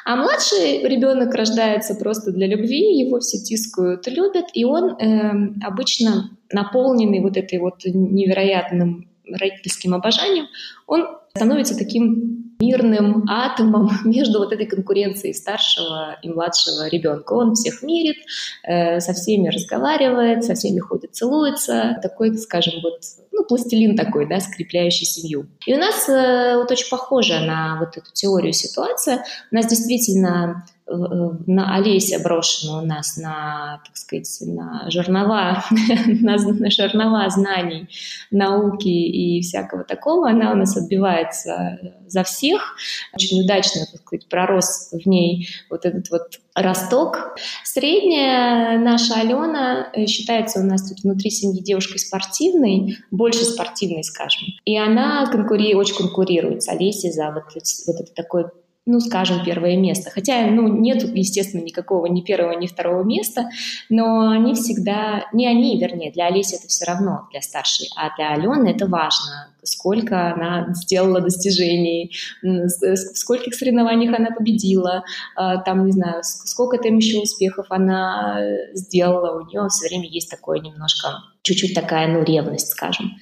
А 0.04 0.16
младший 0.16 0.82
ребенок 0.86 1.34
рождается 1.34 1.94
просто 1.94 2.32
для 2.32 2.46
любви, 2.46 2.98
его 2.98 3.20
все 3.20 3.38
тискают, 3.38 4.06
любят, 4.06 4.46
и 4.54 4.64
он 4.64 4.98
э, 4.98 5.54
обычно 5.62 6.30
наполненный 6.52 7.20
вот 7.20 7.36
этой 7.36 7.58
вот 7.58 7.84
невероятным 7.84 9.08
родительским 9.26 9.94
обожанием, 9.94 10.46
он 10.86 11.06
становится 11.34 11.78
таким 11.78 12.49
мирным 12.60 13.24
атомом 13.28 13.90
между 14.04 14.38
вот 14.38 14.52
этой 14.52 14.66
конкуренцией 14.66 15.34
старшего 15.34 16.18
и 16.22 16.28
младшего 16.28 16.88
ребенка. 16.88 17.32
Он 17.32 17.54
всех 17.54 17.82
мирит, 17.82 18.18
э, 18.62 19.00
со 19.00 19.12
всеми 19.12 19.48
разговаривает, 19.48 20.44
со 20.44 20.54
всеми 20.54 20.78
ходит, 20.78 21.14
целуется. 21.14 21.98
Такой, 22.02 22.36
скажем, 22.36 22.74
вот 22.82 23.00
ну, 23.32 23.44
пластилин 23.44 23.96
такой, 23.96 24.28
да, 24.28 24.40
скрепляющий 24.40 25.06
семью. 25.06 25.46
И 25.66 25.74
у 25.74 25.78
нас 25.78 26.08
э, 26.08 26.56
вот 26.56 26.70
очень 26.70 26.90
похоже 26.90 27.40
на 27.40 27.78
вот 27.80 27.96
эту 27.96 28.12
теорию 28.12 28.52
ситуация. 28.52 29.24
У 29.50 29.54
нас 29.54 29.66
действительно 29.66 30.64
на 30.90 31.76
Олеся 31.76 32.18
брошена 32.22 32.78
у 32.78 32.84
нас 32.84 33.16
на, 33.16 33.80
так 33.84 33.96
сказать, 33.96 34.28
на 34.40 34.90
жернова, 34.90 35.64
на, 36.06 36.36
на 36.36 36.70
жернова 36.70 37.28
знаний, 37.30 37.88
науки 38.30 38.88
и 38.88 39.40
всякого 39.40 39.84
такого. 39.84 40.30
Она 40.30 40.52
у 40.52 40.56
нас 40.56 40.76
отбивается 40.76 41.78
за 42.06 42.24
всех. 42.24 42.74
Очень 43.14 43.42
удачно, 43.42 43.82
так 43.90 44.00
сказать, 44.00 44.28
пророс 44.28 44.90
в 44.92 45.08
ней 45.08 45.48
вот 45.70 45.86
этот 45.86 46.10
вот 46.10 46.40
росток. 46.54 47.36
Средняя 47.64 48.78
наша 48.78 49.14
Алена 49.14 49.90
э, 49.94 50.06
считается 50.06 50.60
у 50.60 50.64
нас 50.64 50.88
тут 50.88 51.04
внутри 51.04 51.30
семьи 51.30 51.62
девушкой 51.62 51.98
спортивной, 51.98 52.98
больше 53.10 53.44
спортивной, 53.44 54.02
скажем. 54.02 54.48
И 54.64 54.76
она 54.76 55.26
конкури... 55.30 55.74
очень 55.74 55.94
конкурирует 55.94 56.62
с 56.62 56.68
Олесей 56.68 57.12
за 57.12 57.30
вот, 57.30 57.44
вот 57.86 58.00
это 58.00 58.12
такое 58.14 58.50
ну, 58.90 59.00
скажем, 59.00 59.44
первое 59.44 59.76
место. 59.76 60.10
Хотя, 60.10 60.46
ну, 60.46 60.66
нет, 60.66 61.04
естественно, 61.14 61.62
никакого 61.62 62.06
ни 62.06 62.20
первого, 62.22 62.52
ни 62.58 62.66
второго 62.66 63.04
места, 63.04 63.48
но 63.88 64.30
они 64.30 64.54
всегда, 64.54 65.26
не 65.32 65.46
они, 65.46 65.78
вернее, 65.78 66.10
для 66.10 66.26
Олеси 66.26 66.56
это 66.56 66.66
все 66.68 66.84
равно, 66.86 67.28
для 67.30 67.40
старшей, 67.40 67.88
а 67.96 68.14
для 68.16 68.32
Алены 68.32 68.68
это 68.68 68.86
важно 68.86 69.50
сколько 69.62 70.32
она 70.32 70.72
сделала 70.72 71.20
достижений, 71.20 72.12
в 72.42 72.96
скольких 72.96 73.54
соревнованиях 73.54 74.18
она 74.18 74.30
победила, 74.30 75.04
а, 75.36 75.58
там, 75.58 75.86
не 75.86 75.92
знаю, 75.92 76.22
сколько 76.22 76.78
там 76.78 76.96
еще 76.96 77.18
успехов 77.18 77.66
она 77.68 78.40
сделала. 78.72 79.40
У 79.40 79.46
нее 79.46 79.68
все 79.68 79.88
время 79.88 80.08
есть 80.08 80.30
такое 80.30 80.60
немножко, 80.60 81.08
чуть-чуть 81.42 81.74
такая, 81.74 82.08
ну, 82.08 82.22
ревность, 82.22 82.68
скажем. 82.68 83.12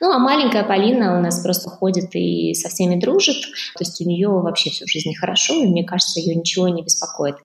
Ну, 0.00 0.10
а 0.10 0.18
маленькая 0.18 0.64
Полина 0.64 1.18
у 1.18 1.22
нас 1.22 1.40
просто 1.42 1.70
ходит 1.70 2.14
и 2.14 2.54
со 2.54 2.68
всеми 2.68 2.98
дружит, 2.98 3.40
то 3.76 3.80
есть 3.80 4.00
у 4.00 4.08
нее 4.08 4.28
вообще 4.28 4.70
всю 4.70 4.86
жизнь 4.86 5.14
хорошо, 5.14 5.54
и 5.54 5.66
мне 5.66 5.84
кажется, 5.84 6.20
ее 6.20 6.34
ничего 6.34 6.68
не 6.68 6.82
беспокоит. 6.82 7.36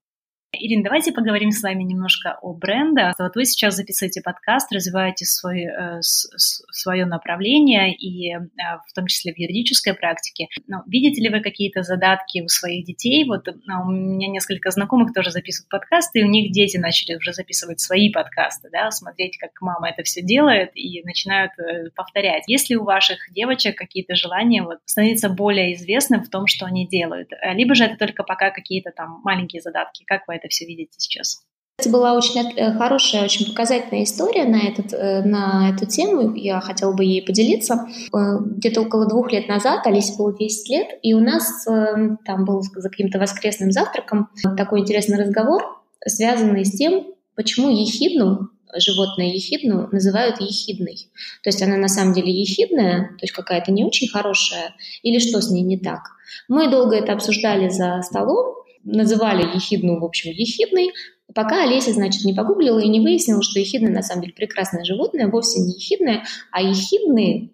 Ирина, 0.55 0.83
давайте 0.83 1.11
поговорим 1.11 1.49
с 1.49 1.63
вами 1.63 1.81
немножко 1.81 2.37
о 2.39 2.53
брендах. 2.53 3.15
Вот 3.17 3.35
вы 3.35 3.45
сейчас 3.45 3.75
записываете 3.75 4.21
подкаст, 4.21 4.71
развиваете 4.71 5.25
свой, 5.25 5.63
э, 5.63 5.99
свое 6.01 7.05
направление, 7.05 7.91
и 7.95 8.35
э, 8.35 8.39
в 8.87 8.93
том 8.93 9.07
числе 9.07 9.33
в 9.33 9.39
юридической 9.39 9.95
практике. 9.95 10.47
Но 10.67 10.83
видите 10.85 11.23
ли 11.23 11.29
вы 11.29 11.41
какие-то 11.41 11.81
задатки 11.81 12.41
у 12.41 12.47
своих 12.49 12.85
детей? 12.85 13.25
Вот 13.25 13.47
э, 13.47 13.51
у 13.51 13.89
меня 13.89 14.27
несколько 14.27 14.69
знакомых 14.69 15.11
тоже 15.11 15.31
записывают 15.31 15.69
подкасты, 15.69 16.19
и 16.19 16.23
у 16.23 16.29
них 16.29 16.51
дети 16.51 16.77
начали 16.77 17.15
уже 17.15 17.33
записывать 17.33 17.79
свои 17.79 18.11
подкасты, 18.11 18.69
да, 18.71 18.91
смотреть, 18.91 19.39
как 19.39 19.59
мама 19.59 19.89
это 19.89 20.03
все 20.03 20.21
делает, 20.21 20.69
и 20.75 21.01
начинают 21.03 21.51
э, 21.57 21.89
повторять. 21.95 22.43
Есть 22.45 22.69
ли 22.69 22.77
у 22.77 22.83
ваших 22.83 23.17
девочек 23.31 23.75
какие-то 23.75 24.13
желания 24.13 24.61
вот, 24.61 24.77
становиться 24.85 25.29
более 25.29 25.73
известным 25.73 26.23
в 26.23 26.29
том, 26.29 26.45
что 26.45 26.67
они 26.67 26.87
делают? 26.87 27.31
Либо 27.53 27.73
же 27.73 27.85
это 27.85 27.97
только 27.97 28.21
пока 28.21 28.51
какие-то 28.51 28.91
там 28.91 29.19
маленькие 29.23 29.59
задатки? 29.59 30.03
Как 30.05 30.27
вы 30.27 30.35
это 30.35 30.42
все 30.49 30.65
видите 30.65 30.93
сейчас? 30.97 31.43
Это 31.79 31.89
была 31.89 32.13
очень 32.13 32.39
э, 32.55 32.73
хорошая, 32.73 33.23
очень 33.23 33.47
показательная 33.47 34.03
история 34.03 34.45
на, 34.45 34.61
этот, 34.61 34.93
э, 34.93 35.23
на 35.23 35.71
эту 35.71 35.87
тему. 35.87 36.35
Я 36.35 36.61
хотела 36.61 36.93
бы 36.93 37.03
ей 37.03 37.23
поделиться. 37.23 37.87
Э, 38.15 38.37
где-то 38.45 38.81
около 38.81 39.07
двух 39.07 39.31
лет 39.31 39.47
назад, 39.47 39.85
Алисе 39.87 40.15
было 40.15 40.37
10 40.37 40.69
лет, 40.69 40.87
и 41.01 41.13
у 41.15 41.19
нас 41.19 41.65
там 41.65 42.45
был 42.45 42.61
за 42.61 42.89
каким-то 42.89 43.17
воскресным 43.17 43.71
завтраком 43.71 44.29
такой 44.55 44.81
интересный 44.81 45.17
разговор, 45.17 45.63
связанный 46.05 46.63
с 46.63 46.71
тем, 46.77 47.07
почему 47.35 47.69
ехидну, 47.69 48.49
животное 48.75 49.33
ехидну, 49.33 49.89
называют 49.91 50.41
ехидной. 50.41 50.97
То 51.43 51.49
есть 51.49 51.61
она 51.61 51.77
на 51.77 51.87
самом 51.87 52.13
деле 52.13 52.31
ехидная, 52.31 53.09
то 53.17 53.23
есть 53.23 53.33
какая-то 53.33 53.71
не 53.71 53.83
очень 53.83 54.07
хорошая, 54.07 54.75
или 55.01 55.19
что 55.19 55.41
с 55.41 55.49
ней 55.49 55.63
не 55.63 55.79
так. 55.79 56.01
Мы 56.47 56.69
долго 56.69 56.95
это 56.95 57.13
обсуждали 57.13 57.69
за 57.69 58.01
столом, 58.03 58.62
называли 58.83 59.43
ехидну, 59.55 59.99
в 59.99 60.05
общем, 60.05 60.31
ехидной, 60.31 60.91
пока 61.33 61.63
Олеся, 61.63 61.93
значит, 61.93 62.25
не 62.25 62.33
погуглила 62.33 62.79
и 62.79 62.87
не 62.87 62.99
выяснила, 62.99 63.41
что 63.41 63.59
ехидна 63.59 63.89
на 63.89 64.01
самом 64.01 64.21
деле 64.21 64.33
прекрасное 64.33 64.83
животное, 64.83 65.27
вовсе 65.27 65.61
не 65.61 65.73
ехидное, 65.73 66.23
а 66.51 66.61
ехидные 66.61 67.49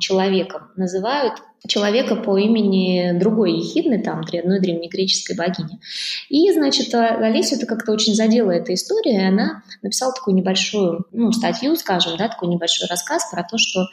человеком 0.00 0.68
называют 0.76 1.34
человека 1.66 2.16
по 2.16 2.36
имени 2.36 3.18
другой 3.18 3.52
ехидны, 3.52 4.02
там, 4.02 4.20
одной 4.20 4.60
древнегреческой 4.60 5.36
богини. 5.36 5.80
И, 6.28 6.50
значит, 6.52 6.92
Олесю 6.94 7.56
это 7.56 7.66
как-то 7.66 7.92
очень 7.92 8.14
задела 8.14 8.50
эта 8.50 8.74
история, 8.74 9.22
и 9.22 9.28
она 9.28 9.62
написала 9.80 10.12
такую 10.12 10.34
небольшую, 10.34 11.06
ну, 11.12 11.32
статью, 11.32 11.76
скажем, 11.76 12.16
да, 12.18 12.28
такой 12.28 12.48
небольшой 12.48 12.88
рассказ 12.88 13.30
про 13.30 13.44
то, 13.44 13.58
что 13.58 13.86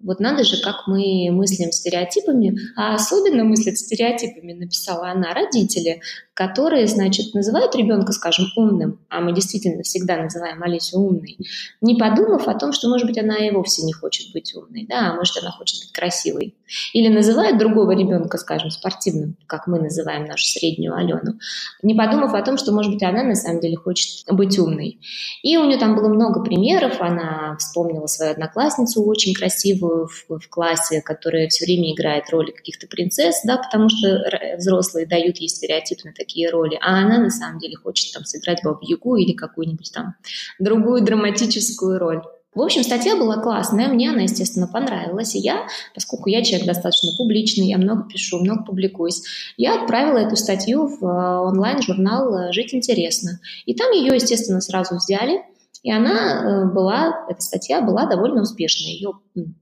вот 0.00 0.20
надо 0.20 0.44
же, 0.44 0.60
как 0.62 0.86
мы 0.86 1.30
мыслим 1.30 1.72
стереотипами, 1.72 2.58
а 2.76 2.94
особенно 2.94 3.44
мыслят 3.44 3.78
стереотипами, 3.78 4.52
написала 4.52 5.10
она, 5.10 5.32
родители, 5.32 6.02
которые, 6.34 6.86
значит, 6.86 7.34
называют 7.34 7.74
ребенка, 7.74 8.12
скажем, 8.12 8.46
умным, 8.56 9.00
а 9.08 9.20
мы 9.20 9.32
действительно 9.32 9.82
всегда 9.82 10.16
называем 10.16 10.62
Алисю 10.62 10.98
умной, 10.98 11.38
не 11.80 11.94
подумав 11.96 12.48
о 12.48 12.54
том, 12.54 12.72
что, 12.72 12.88
может 12.88 13.06
быть, 13.06 13.18
она 13.18 13.36
и 13.36 13.50
вовсе 13.50 13.82
не 13.82 13.92
хочет 13.92 14.32
быть 14.32 14.54
умной, 14.54 14.86
да, 14.88 15.12
а 15.12 15.14
может, 15.14 15.36
она 15.38 15.50
хочет 15.50 15.80
быть 15.80 15.92
красивой. 15.92 16.54
Или 16.92 17.08
называют 17.08 17.58
другого 17.58 17.92
ребенка, 17.92 18.38
скажем, 18.38 18.70
спортивным, 18.70 19.36
как 19.46 19.66
мы 19.66 19.78
называем 19.78 20.24
нашу 20.24 20.44
среднюю 20.46 20.94
Алену, 20.94 21.38
не 21.82 21.94
подумав 21.94 22.34
о 22.34 22.42
том, 22.42 22.56
что, 22.56 22.72
может 22.72 22.92
быть, 22.92 23.02
она 23.02 23.22
на 23.22 23.34
самом 23.34 23.60
деле 23.60 23.76
хочет 23.76 24.24
быть 24.30 24.58
умной. 24.58 24.98
И 25.42 25.56
у 25.56 25.64
нее 25.64 25.78
там 25.78 25.94
было 25.96 26.08
много 26.08 26.42
примеров, 26.42 27.00
она 27.00 27.56
вспомнила 27.58 28.06
свою 28.06 28.32
одноклассницу 28.32 29.02
очень 29.04 29.34
красивую 29.34 30.08
в, 30.08 30.38
в 30.38 30.48
классе, 30.48 31.02
которая 31.02 31.48
все 31.48 31.64
время 31.64 31.92
играет 31.92 32.30
роли 32.30 32.50
каких-то 32.50 32.86
принцесс, 32.86 33.42
да, 33.44 33.58
потому 33.58 33.88
что 33.88 34.24
взрослые 34.56 35.06
дают 35.06 35.38
ей 35.38 35.48
стереотипно 35.48 36.12
такие 36.16 36.50
роли, 36.50 36.78
а 36.80 36.98
она 36.98 37.18
на 37.18 37.30
самом 37.30 37.58
деле 37.58 37.76
хочет 37.76 38.12
там 38.12 38.24
сыграть 38.24 38.64
Бабу-Ягу 38.64 39.16
или 39.16 39.32
какую-нибудь 39.32 39.92
там 39.92 40.14
другую 40.58 41.02
драматическую 41.02 41.98
роль. 41.98 42.22
В 42.54 42.60
общем, 42.60 42.84
статья 42.84 43.16
была 43.16 43.38
классная, 43.38 43.88
мне 43.88 44.10
она, 44.10 44.22
естественно, 44.22 44.68
понравилась, 44.68 45.34
и 45.34 45.38
я, 45.38 45.66
поскольку 45.94 46.28
я 46.28 46.42
человек 46.42 46.66
достаточно 46.66 47.10
публичный, 47.16 47.66
я 47.66 47.78
много 47.78 48.04
пишу, 48.08 48.38
много 48.38 48.62
публикуюсь, 48.62 49.22
я 49.56 49.80
отправила 49.80 50.18
эту 50.18 50.36
статью 50.36 50.86
в 50.86 51.04
э, 51.04 51.38
онлайн-журнал 51.38 52.52
«Жить 52.52 52.74
интересно». 52.74 53.40
И 53.66 53.74
там 53.74 53.90
ее, 53.92 54.14
естественно, 54.14 54.60
сразу 54.60 54.96
взяли– 54.96 55.42
и 55.84 55.92
она 55.92 56.64
э, 56.64 56.72
была, 56.72 57.26
эта 57.28 57.42
статья 57.42 57.82
была 57.82 58.06
довольно 58.06 58.40
успешной. 58.40 58.92
Ее 58.92 59.12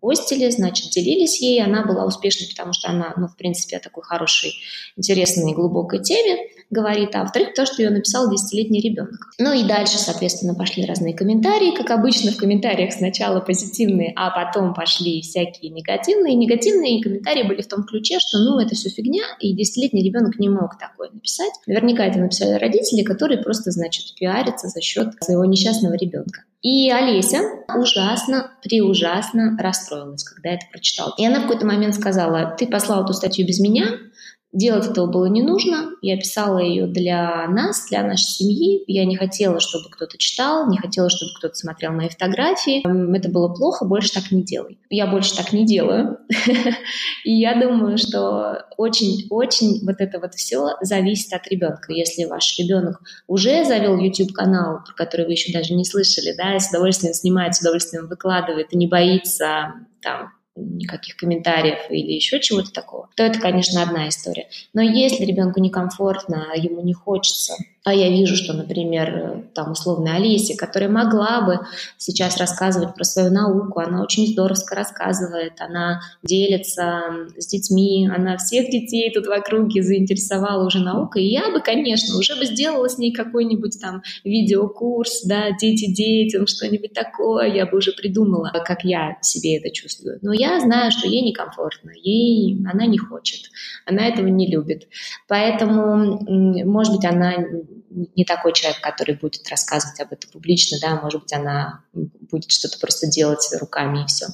постили, 0.00 0.48
значит, 0.50 0.92
делились 0.92 1.42
ей. 1.42 1.60
Она 1.60 1.84
была 1.84 2.04
успешной, 2.04 2.48
потому 2.48 2.72
что 2.72 2.90
она, 2.90 3.12
ну, 3.16 3.26
в 3.26 3.36
принципе, 3.36 3.78
о 3.78 3.80
такой 3.80 4.04
хорошей, 4.04 4.52
интересной 4.96 5.52
глубокой 5.52 6.00
теме 6.00 6.38
говорит. 6.70 7.16
А 7.16 7.22
во-вторых, 7.22 7.54
то, 7.54 7.66
что 7.66 7.82
ее 7.82 7.90
написал 7.90 8.30
десятилетний 8.30 8.80
ребенок. 8.80 9.32
Ну 9.40 9.52
и 9.52 9.64
дальше, 9.64 9.98
соответственно, 9.98 10.54
пошли 10.54 10.86
разные 10.86 11.12
комментарии. 11.12 11.74
Как 11.74 11.90
обычно, 11.90 12.30
в 12.30 12.36
комментариях 12.36 12.92
сначала 12.92 13.40
позитивные, 13.40 14.12
а 14.14 14.30
потом 14.30 14.74
пошли 14.74 15.22
всякие 15.22 15.72
негативные. 15.72 16.36
Негативные 16.36 17.02
комментарии 17.02 17.42
были 17.42 17.62
в 17.62 17.68
том 17.68 17.82
ключе, 17.82 18.20
что, 18.20 18.38
ну, 18.38 18.60
это 18.60 18.76
все 18.76 18.90
фигня, 18.90 19.24
и 19.40 19.54
десятилетний 19.54 20.04
ребенок 20.04 20.38
не 20.38 20.48
мог 20.48 20.78
такое 20.78 21.10
написать. 21.10 21.52
Наверняка 21.66 22.06
это 22.06 22.20
написали 22.20 22.60
родители, 22.60 23.02
которые 23.02 23.42
просто, 23.42 23.72
значит, 23.72 24.14
пиарятся 24.14 24.68
за 24.68 24.80
счет 24.80 25.08
своего 25.20 25.44
несчастного 25.44 25.94
ребенка 25.94 26.11
ребенка. 26.12 26.42
И 26.62 26.90
Олеся 26.90 27.40
ужасно, 27.76 28.52
преужасно 28.62 29.56
расстроилась, 29.58 30.22
когда 30.22 30.50
это 30.50 30.66
прочитала. 30.70 31.12
И 31.18 31.26
она 31.26 31.40
в 31.40 31.42
какой-то 31.42 31.66
момент 31.66 31.94
сказала, 31.96 32.54
ты 32.56 32.68
послал 32.68 33.04
эту 33.04 33.14
статью 33.14 33.46
без 33.46 33.58
меня, 33.58 33.86
Делать 34.52 34.86
этого 34.86 35.06
было 35.06 35.26
не 35.26 35.42
нужно. 35.42 35.92
Я 36.02 36.18
писала 36.18 36.58
ее 36.58 36.86
для 36.86 37.46
нас, 37.48 37.86
для 37.88 38.02
нашей 38.02 38.26
семьи. 38.26 38.84
Я 38.86 39.06
не 39.06 39.16
хотела, 39.16 39.60
чтобы 39.60 39.88
кто-то 39.90 40.18
читал, 40.18 40.68
не 40.68 40.76
хотела, 40.76 41.08
чтобы 41.08 41.32
кто-то 41.38 41.54
смотрел 41.54 41.92
мои 41.92 42.10
фотографии. 42.10 42.80
Это 43.16 43.30
было 43.30 43.48
плохо, 43.48 43.86
больше 43.86 44.12
так 44.12 44.30
не 44.30 44.42
делай. 44.42 44.78
Я 44.90 45.06
больше 45.06 45.34
так 45.34 45.54
не 45.54 45.64
делаю. 45.64 46.18
И 47.24 47.32
я 47.32 47.58
думаю, 47.58 47.96
что 47.96 48.66
очень-очень 48.76 49.86
вот 49.86 49.96
это 50.00 50.20
вот 50.20 50.34
все 50.34 50.76
зависит 50.82 51.32
от 51.32 51.48
ребенка. 51.48 51.90
Если 51.92 52.24
ваш 52.24 52.58
ребенок 52.58 53.00
уже 53.26 53.64
завел 53.64 53.96
YouTube-канал, 53.96 54.80
про 54.84 54.94
который 54.94 55.24
вы 55.24 55.32
еще 55.32 55.50
даже 55.50 55.72
не 55.72 55.86
слышали, 55.86 56.34
да, 56.36 56.56
и 56.56 56.60
с 56.60 56.68
удовольствием 56.68 57.14
снимает, 57.14 57.54
с 57.54 57.60
удовольствием 57.60 58.06
выкладывает 58.06 58.72
и 58.72 58.76
не 58.76 58.86
боится 58.86 59.72
там 60.02 60.30
никаких 60.56 61.16
комментариев 61.16 61.90
или 61.90 62.12
еще 62.12 62.40
чего-то 62.40 62.72
такого, 62.72 63.08
то 63.16 63.22
это, 63.22 63.40
конечно, 63.40 63.82
одна 63.82 64.08
история. 64.08 64.48
Но 64.72 64.82
если 64.82 65.24
ребенку 65.24 65.60
некомфортно, 65.60 66.52
ему 66.56 66.82
не 66.82 66.92
хочется 66.92 67.54
а 67.84 67.92
я 67.92 68.10
вижу, 68.10 68.36
что, 68.36 68.52
например, 68.52 69.44
там 69.54 69.72
условная 69.72 70.14
Алисия, 70.14 70.56
которая 70.56 70.88
могла 70.88 71.40
бы 71.40 71.60
сейчас 71.98 72.36
рассказывать 72.36 72.94
про 72.94 73.02
свою 73.02 73.32
науку, 73.32 73.80
она 73.80 74.02
очень 74.02 74.28
здорово 74.28 74.52
рассказывает, 74.70 75.54
она 75.58 76.00
делится 76.22 77.02
с 77.36 77.46
детьми, 77.46 78.08
она 78.14 78.36
всех 78.36 78.70
детей 78.70 79.10
тут 79.12 79.26
в 79.26 79.32
округе 79.32 79.82
заинтересовала 79.82 80.64
уже 80.64 80.78
наукой, 80.78 81.24
и 81.24 81.32
я 81.32 81.50
бы, 81.50 81.60
конечно, 81.60 82.16
уже 82.18 82.36
бы 82.36 82.46
сделала 82.46 82.88
с 82.88 82.98
ней 82.98 83.12
какой-нибудь 83.12 83.80
там 83.80 84.02
видеокурс, 84.24 85.24
да, 85.24 85.50
дети 85.58 85.90
детям, 85.90 86.46
что-нибудь 86.46 86.92
такое, 86.92 87.52
я 87.52 87.66
бы 87.66 87.78
уже 87.78 87.92
придумала, 87.92 88.52
как 88.64 88.84
я 88.84 89.16
себе 89.22 89.56
это 89.56 89.70
чувствую. 89.70 90.18
Но 90.22 90.32
я 90.32 90.60
знаю, 90.60 90.92
что 90.92 91.08
ей 91.08 91.22
некомфортно, 91.22 91.90
ей 92.00 92.58
она 92.70 92.86
не 92.86 92.98
хочет, 92.98 93.50
она 93.86 94.06
этого 94.06 94.28
не 94.28 94.48
любит. 94.50 94.88
Поэтому, 95.26 96.20
может 96.64 96.94
быть, 96.94 97.04
она 97.04 97.34
не 98.14 98.24
такой 98.24 98.52
человек, 98.52 98.80
который 98.80 99.16
будет 99.16 99.48
рассказывать 99.48 100.00
об 100.00 100.12
этом 100.12 100.30
публично, 100.30 100.78
да, 100.80 101.00
может 101.00 101.22
быть, 101.22 101.32
она 101.32 101.84
будет 101.92 102.50
что-то 102.50 102.78
просто 102.78 103.06
делать 103.06 103.48
руками 103.60 104.02
и 104.02 104.06
все. 104.06 104.26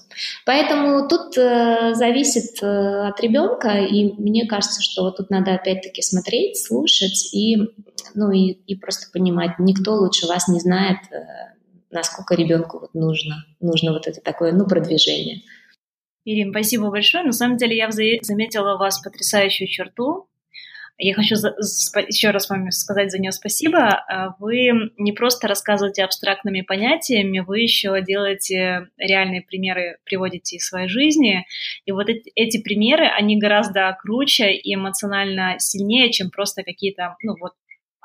Поэтому 0.46 1.08
тут 1.08 1.36
э, 1.36 1.94
зависит 1.94 2.62
э, 2.62 3.08
от 3.08 3.20
ребенка, 3.20 3.78
и 3.78 4.12
мне 4.12 4.46
кажется, 4.46 4.82
что 4.82 5.02
вот 5.02 5.16
тут 5.16 5.30
надо 5.30 5.54
опять-таки 5.54 6.02
смотреть, 6.02 6.64
слушать 6.64 7.32
и, 7.32 7.56
ну, 8.14 8.30
и, 8.30 8.52
и 8.52 8.76
просто 8.76 9.10
понимать, 9.12 9.58
никто 9.58 9.94
лучше 9.94 10.26
вас 10.26 10.48
не 10.48 10.60
знает, 10.60 10.98
э, 11.10 11.24
насколько 11.90 12.34
ребенку 12.34 12.80
вот 12.80 12.94
нужно, 12.94 13.44
нужно 13.60 13.92
вот 13.92 14.06
это 14.06 14.20
такое, 14.20 14.52
ну, 14.52 14.66
продвижение. 14.66 15.42
Ирина, 16.24 16.52
спасибо 16.52 16.90
большое. 16.90 17.24
На 17.24 17.32
самом 17.32 17.56
деле 17.56 17.76
я 17.76 17.90
заметила 17.90 18.74
у 18.74 18.78
вас 18.78 19.00
потрясающую 19.00 19.66
черту, 19.66 20.28
Я 21.00 21.14
хочу 21.14 21.36
за, 21.36 21.54
еще 22.08 22.30
раз 22.30 22.50
вам 22.50 22.72
сказать 22.72 23.12
за 23.12 23.18
нее 23.18 23.30
спасибо. 23.30 24.04
А 24.08 24.34
вы 24.40 24.90
не 24.96 25.12
просто 25.12 25.46
рассказываете 25.46 26.02
абстрактными 26.02 26.62
понятиями, 26.62 27.38
вы 27.38 27.60
еще 27.60 28.02
делаете 28.02 28.88
реальные 28.98 29.42
примеры, 29.42 29.98
приводите 30.04 30.56
из 30.56 30.66
своей 30.66 30.88
жизни. 30.88 31.46
И 31.86 31.92
вот 31.92 32.08
эти, 32.08 32.32
эти 32.34 32.60
примеры, 32.60 33.06
они 33.06 33.38
гораздо 33.38 33.96
круче 34.00 34.50
и 34.50 34.74
эмоционально 34.74 35.54
сильнее, 35.58 36.10
чем 36.10 36.30
просто 36.30 36.64
какие-то, 36.64 37.16
ну 37.22 37.36
вот, 37.40 37.52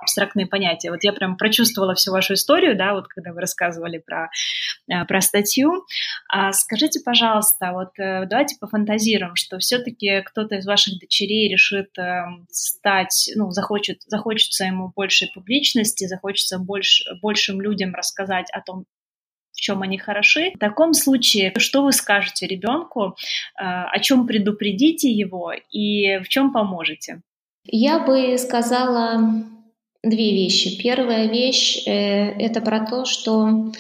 абстрактные 0.04 0.46
понятия. 0.46 0.92
Вот 0.92 1.04
я 1.04 1.14
прям 1.14 1.38
прочувствовала 1.38 1.96
всю 1.96 2.12
вашу 2.12 2.36
историю, 2.36 2.78
да, 2.78 2.94
вот 2.94 3.08
когда 3.08 3.34
вы 3.34 3.42
рассказывали 3.42 3.98
про, 3.98 4.30
э, 4.88 5.06
про 5.06 5.22
статью. 5.22 5.86
А 6.30 6.52
скажите, 6.52 7.00
пожалуйста, 7.04 7.72
вот 7.74 7.98
э, 7.98 8.26
давайте 8.26 8.56
пофантазируем, 8.60 9.36
что 9.36 9.58
все-таки 9.60 10.22
кто-то 10.22 10.56
из 10.56 10.66
ваших 10.66 11.00
дочерей 11.00 11.52
решит 11.52 11.98
э, 11.98 12.24
стать, 12.50 13.32
ну, 13.36 13.52
захочет, 13.52 14.02
захочется 14.06 14.66
ему 14.66 14.92
большей 14.96 15.30
публичности, 15.34 16.08
захочется 16.08 16.60
больше, 16.60 17.04
большим 17.22 17.62
людям 17.62 17.96
рассказать 17.96 18.48
о 18.52 18.62
том, 18.62 18.86
в 19.54 19.62
чем 19.62 19.82
они 19.82 19.98
хороши. 19.98 20.52
В 20.56 20.60
таком 20.60 20.94
случае, 20.94 21.54
что 21.58 21.84
вы 21.84 21.92
скажете 21.92 22.48
ребенку, 22.48 23.16
о 23.56 24.00
чем 24.00 24.26
предупредите 24.26 25.10
его 25.10 25.54
и 25.72 26.18
в 26.18 26.28
чем 26.28 26.52
поможете? 26.52 27.22
Я 27.66 28.00
бы 28.00 28.38
сказала 28.38 29.46
две 30.04 30.32
вещи. 30.32 30.82
Первая 30.82 31.28
вещь 31.28 31.84
э, 31.88 31.92
это 31.92 32.62
про 32.62 32.86
то, 32.86 33.06
что 33.06 33.72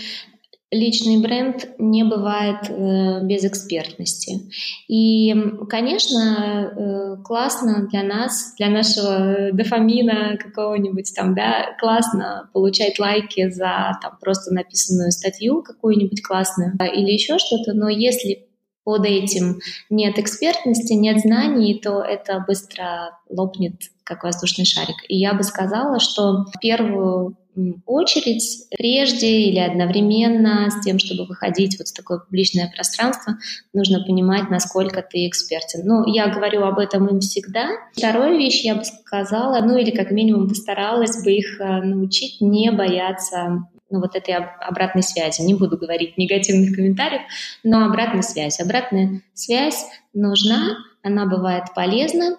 личный 0.72 1.22
бренд 1.22 1.68
не 1.78 2.04
бывает 2.04 2.70
э, 2.70 3.24
без 3.24 3.44
экспертности. 3.46 4.50
И, 4.88 5.36
конечно, 5.70 7.18
э, 7.20 7.24
классно 7.24 7.88
для 7.88 8.04
нас, 8.04 8.56
для 8.58 8.70
нашего 8.70 9.52
дофамина 9.52 10.38
какого-нибудь 10.38 11.14
там, 11.16 11.36
да, 11.36 11.76
классно 11.80 12.50
получать 12.54 13.00
лайки 13.00 13.50
за 13.50 14.00
там 14.02 14.18
просто 14.20 14.54
написанную 14.54 15.12
статью 15.12 15.62
какую-нибудь 15.62 16.24
классную 16.24 16.74
или 16.96 17.12
еще 17.12 17.38
что-то, 17.38 17.74
но 17.74 17.90
если 17.90 18.48
под 18.84 19.06
этим 19.06 19.60
нет 19.90 20.20
экспертности, 20.20 20.94
нет 20.94 21.20
знаний, 21.20 21.80
то 21.82 22.02
это 22.02 22.44
быстро 22.46 23.18
лопнет, 23.30 23.74
как 24.04 24.24
воздушный 24.24 24.66
шарик. 24.66 24.98
И 25.08 25.18
я 25.18 25.34
бы 25.34 25.44
сказала, 25.44 26.00
что 26.00 26.46
в 26.54 26.60
первую 26.60 27.38
очередь, 27.86 28.66
прежде 28.76 29.42
или 29.42 29.60
одновременно 29.60 30.70
с 30.70 30.84
тем, 30.84 31.00
чтобы 31.00 31.26
выходить 31.26 31.78
вот 31.78 31.88
в 31.88 31.94
такое 31.94 32.20
публичное 32.20 32.72
пространство, 32.74 33.36
нужно 33.74 34.04
понимать, 34.04 34.50
насколько 34.50 35.02
ты 35.02 35.28
экспертен. 35.28 35.82
Ну, 35.86 36.06
я 36.08 36.28
говорю 36.28 36.64
об 36.64 36.80
этом 36.80 37.08
им 37.08 37.20
всегда. 37.20 37.70
Вторая 37.96 38.38
вещь 38.38 38.64
я 38.64 38.76
бы 38.76 38.84
сказала, 38.84 39.64
ну 39.64 39.78
или 39.78 39.92
как 39.92 40.12
минимум 40.12 40.50
постаралась 40.50 41.24
бы 41.24 41.32
их 41.32 41.60
э, 41.60 41.82
научить 41.82 42.42
не 42.42 42.72
бояться 42.72 43.68
ну, 43.94 44.00
вот 44.00 44.16
этой 44.16 44.34
обратной 44.34 45.04
связи. 45.04 45.42
Не 45.42 45.54
буду 45.54 45.78
говорить 45.78 46.18
негативных 46.18 46.76
комментариев, 46.76 47.22
но 47.64 47.86
обратная 47.86 48.24
связь. 48.24 48.60
Обратная 48.60 49.22
связь 49.36 49.86
нужна, 50.14 50.78
она 51.04 51.28
бывает 51.28 51.66
полезна 51.76 52.38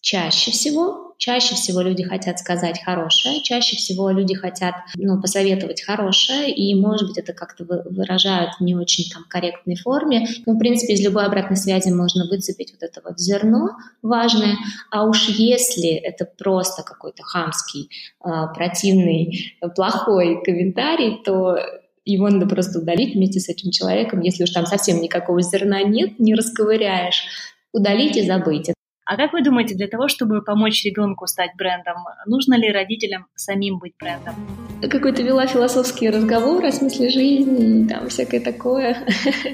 чаще 0.00 0.50
всего, 0.50 1.07
Чаще 1.18 1.56
всего 1.56 1.80
люди 1.80 2.04
хотят 2.04 2.38
сказать 2.38 2.80
хорошее, 2.82 3.42
чаще 3.42 3.76
всего 3.76 4.10
люди 4.10 4.34
хотят 4.34 4.74
ну, 4.94 5.20
посоветовать 5.20 5.82
хорошее, 5.82 6.54
и, 6.54 6.74
может 6.76 7.08
быть, 7.08 7.18
это 7.18 7.32
как-то 7.32 7.64
выражают 7.64 8.52
в 8.58 8.60
не 8.62 8.76
очень 8.76 9.10
там, 9.12 9.24
корректной 9.28 9.74
форме. 9.74 10.28
Но, 10.46 10.54
в 10.54 10.58
принципе, 10.58 10.94
из 10.94 11.00
любой 11.04 11.26
обратной 11.26 11.56
связи 11.56 11.90
можно 11.90 12.28
выцепить 12.28 12.72
вот 12.72 12.88
это 12.88 13.00
вот 13.04 13.18
зерно 13.18 13.70
важное. 14.00 14.54
А 14.92 15.04
уж 15.04 15.28
если 15.28 15.90
это 15.90 16.24
просто 16.24 16.84
какой-то 16.84 17.24
хамский, 17.24 17.90
а, 18.20 18.46
противный, 18.46 19.56
плохой 19.74 20.40
комментарий, 20.44 21.20
то 21.24 21.58
его 22.04 22.28
надо 22.28 22.46
просто 22.46 22.78
удалить 22.78 23.16
вместе 23.16 23.40
с 23.40 23.48
этим 23.48 23.72
человеком, 23.72 24.20
если 24.20 24.44
уж 24.44 24.50
там 24.50 24.66
совсем 24.66 25.02
никакого 25.02 25.42
зерна 25.42 25.82
нет, 25.82 26.20
не 26.20 26.34
расковыряешь, 26.34 27.24
удалить 27.72 28.16
и 28.16 28.22
забыть. 28.22 28.70
А 29.08 29.16
как 29.16 29.32
вы 29.32 29.42
думаете, 29.42 29.74
для 29.74 29.88
того, 29.88 30.06
чтобы 30.06 30.42
помочь 30.42 30.84
ребенку 30.84 31.26
стать 31.26 31.52
брендом, 31.56 31.96
нужно 32.26 32.58
ли 32.58 32.70
родителям 32.70 33.24
самим 33.34 33.78
быть 33.78 33.94
брендом? 33.98 34.34
Какой-то 34.82 35.22
вела 35.22 35.46
философский 35.46 36.10
разговор 36.10 36.62
о 36.66 36.70
смысле 36.70 37.08
жизни, 37.08 37.88
там 37.88 38.10
всякое 38.10 38.38
такое. 38.38 38.98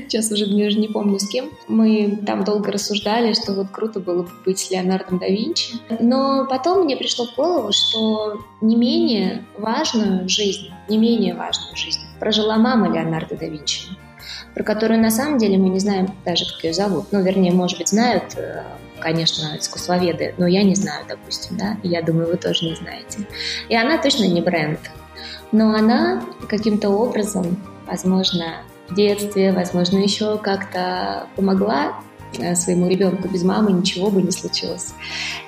Сейчас 0.09 0.33
уже 0.33 0.47
даже 0.47 0.81
не 0.81 0.89
помню 0.89 1.21
с 1.21 1.29
кем. 1.29 1.51
Мы 1.69 2.19
там 2.27 2.43
долго 2.43 2.73
рассуждали, 2.73 3.33
что 3.33 3.55
вот 3.55 3.69
круто 3.71 4.01
было 4.01 4.25
бы 4.25 4.31
быть 4.45 4.69
Леонардом 4.73 5.21
да 5.21 5.29
Винчи. 5.29 5.75
Но 6.01 6.49
потом 6.51 6.87
мне 6.87 6.97
пришло 6.97 7.25
в 7.25 7.37
голову, 7.37 7.71
что 7.71 8.41
не 8.61 8.75
менее 8.75 9.45
важную 9.57 10.29
жизнь, 10.29 10.73
не 10.89 10.99
менее 10.99 11.35
важную 11.35 11.77
жизнь 11.77 12.01
прожила 12.19 12.57
мама 12.57 12.93
Леонардо 12.93 13.37
да 13.37 13.47
Винчи 13.47 13.85
про 14.55 14.63
которую 14.63 15.01
на 15.01 15.11
самом 15.11 15.39
деле 15.39 15.59
мы 15.59 15.69
не 15.69 15.81
знаем 15.81 16.09
даже, 16.25 16.45
как 16.47 16.65
ее 16.65 16.73
зовут. 16.73 17.07
Ну, 17.11 17.23
вернее, 17.23 17.53
может 17.53 17.79
быть, 17.79 17.89
знают, 17.89 18.35
э, 18.37 18.63
конечно, 19.01 19.57
искусствоведы, 19.59 20.35
но 20.39 20.47
я 20.47 20.63
не 20.63 20.75
знаю, 20.75 21.05
допустим, 21.09 21.57
да, 21.59 21.77
и 21.83 21.89
я 21.89 22.03
думаю, 22.03 22.29
вы 22.29 22.37
тоже 22.37 22.67
не 22.67 22.75
знаете. 22.75 23.27
И 23.69 23.77
она 23.77 23.99
точно 23.99 24.25
не 24.25 24.41
бренд, 24.41 24.81
но 25.53 25.75
она 25.75 26.23
каким-то 26.49 26.91
образом, 26.91 27.63
возможно, 27.87 28.63
в 28.89 28.95
детстве, 28.95 29.53
возможно, 29.53 29.99
еще 29.99 30.39
как-то 30.39 31.27
помогла 31.37 32.01
э, 32.39 32.55
своему 32.55 32.89
ребенку 32.89 33.29
без 33.29 33.43
мамы 33.43 33.73
ничего 33.73 34.11
бы 34.11 34.23
не 34.23 34.31
случилось. 34.31 34.95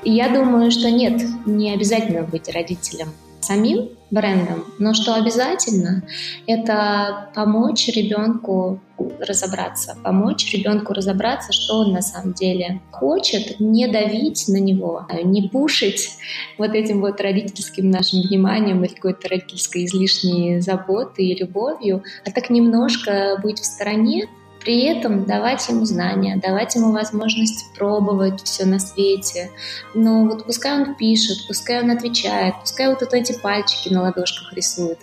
И 0.03 0.13
я 0.13 0.29
думаю, 0.29 0.71
что 0.71 0.91
нет, 0.91 1.23
не 1.45 1.73
обязательно 1.73 2.23
быть 2.23 2.49
родителем 2.49 3.13
самим 3.41 3.91
брендом, 4.11 4.65
но 4.79 4.95
что 4.95 5.15
обязательно, 5.15 6.03
это 6.47 7.31
помочь 7.35 7.89
ребенку 7.89 8.81
разобраться, 9.21 9.97
помочь 10.03 10.53
ребенку 10.53 10.93
разобраться, 10.93 11.53
что 11.53 11.81
он 11.81 11.93
на 11.93 12.03
самом 12.03 12.33
деле 12.33 12.81
хочет, 12.93 13.61
не 13.61 13.89
давить 13.89 14.47
на 14.49 14.59
него, 14.59 15.07
не 15.25 15.49
пушить 15.49 16.09
вот 16.57 16.75
этим 16.75 17.01
вот 17.01 17.21
родительским 17.21 17.91
нашим 17.91 18.23
вниманием 18.23 18.85
или 18.85 18.95
какой-то 18.95 19.29
родительской 19.29 19.85
излишней 19.85 20.61
заботой 20.61 21.27
и 21.27 21.39
любовью, 21.39 22.03
а 22.25 22.31
так 22.31 22.49
немножко 22.49 23.39
быть 23.43 23.59
в 23.59 23.65
стороне, 23.65 24.29
при 24.67 24.83
этом 24.83 25.27
давать 25.27 25.69
ему 25.69 25.85
знания, 25.85 26.41
давать 26.43 26.75
ему 26.75 26.91
возможность 26.91 27.73
пробовать 27.77 28.43
все 28.43 28.65
на 28.65 28.81
свете. 28.81 29.53
Но 29.95 30.25
вот 30.25 30.45
пускай 30.45 30.83
он 30.83 30.97
пишет, 30.97 31.47
пускай 31.47 31.85
он 31.85 31.93
отвечает, 31.93 32.55
пускай 32.61 32.89
вот 32.89 33.01
эти 33.15 33.33
пальчики 33.39 33.95
на 33.95 34.03
ладошках 34.03 34.53
рисует, 34.55 34.99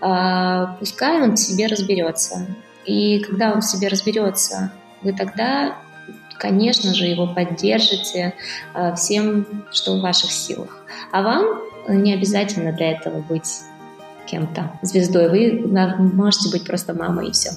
а, 0.00 0.76
пускай 0.78 1.20
он 1.20 1.34
в 1.34 1.36
себе 1.36 1.66
разберется. 1.66 2.46
И 2.84 3.18
когда 3.18 3.52
он 3.52 3.60
в 3.60 3.64
себе 3.64 3.88
разберется, 3.88 4.70
вы 5.02 5.12
тогда, 5.12 5.78
конечно 6.38 6.94
же, 6.94 7.06
его 7.06 7.26
поддержите 7.26 8.34
а, 8.72 8.94
всем, 8.94 9.64
что 9.72 9.96
в 9.96 10.00
ваших 10.00 10.30
силах. 10.30 10.86
А 11.10 11.22
вам 11.22 11.62
не 11.88 12.14
обязательно 12.14 12.72
для 12.72 12.92
этого 12.92 13.20
быть 13.20 13.62
кем-то, 14.26 14.78
звездой. 14.82 15.28
Вы 15.28 15.66
можете 15.98 16.52
быть 16.52 16.64
просто 16.64 16.94
мамой 16.94 17.30
и 17.30 17.32
все. 17.32 17.50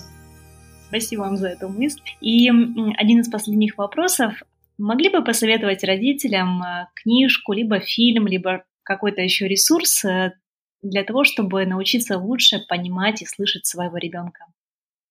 Спасибо 0.91 1.21
вам 1.21 1.37
за 1.37 1.47
эту 1.47 1.69
мысль. 1.69 2.01
И 2.19 2.49
один 2.49 3.21
из 3.21 3.29
последних 3.29 3.77
вопросов. 3.77 4.43
Могли 4.77 5.07
бы 5.07 5.23
посоветовать 5.23 5.85
родителям 5.85 6.61
э, 6.61 6.87
книжку, 6.95 7.53
либо 7.53 7.79
фильм, 7.79 8.27
либо 8.27 8.65
какой-то 8.83 9.21
еще 9.21 9.47
ресурс 9.47 10.03
э, 10.03 10.33
для 10.81 11.05
того, 11.05 11.23
чтобы 11.23 11.65
научиться 11.65 12.17
лучше 12.17 12.59
понимать 12.67 13.21
и 13.21 13.25
слышать 13.25 13.65
своего 13.65 13.95
ребенка? 13.95 14.47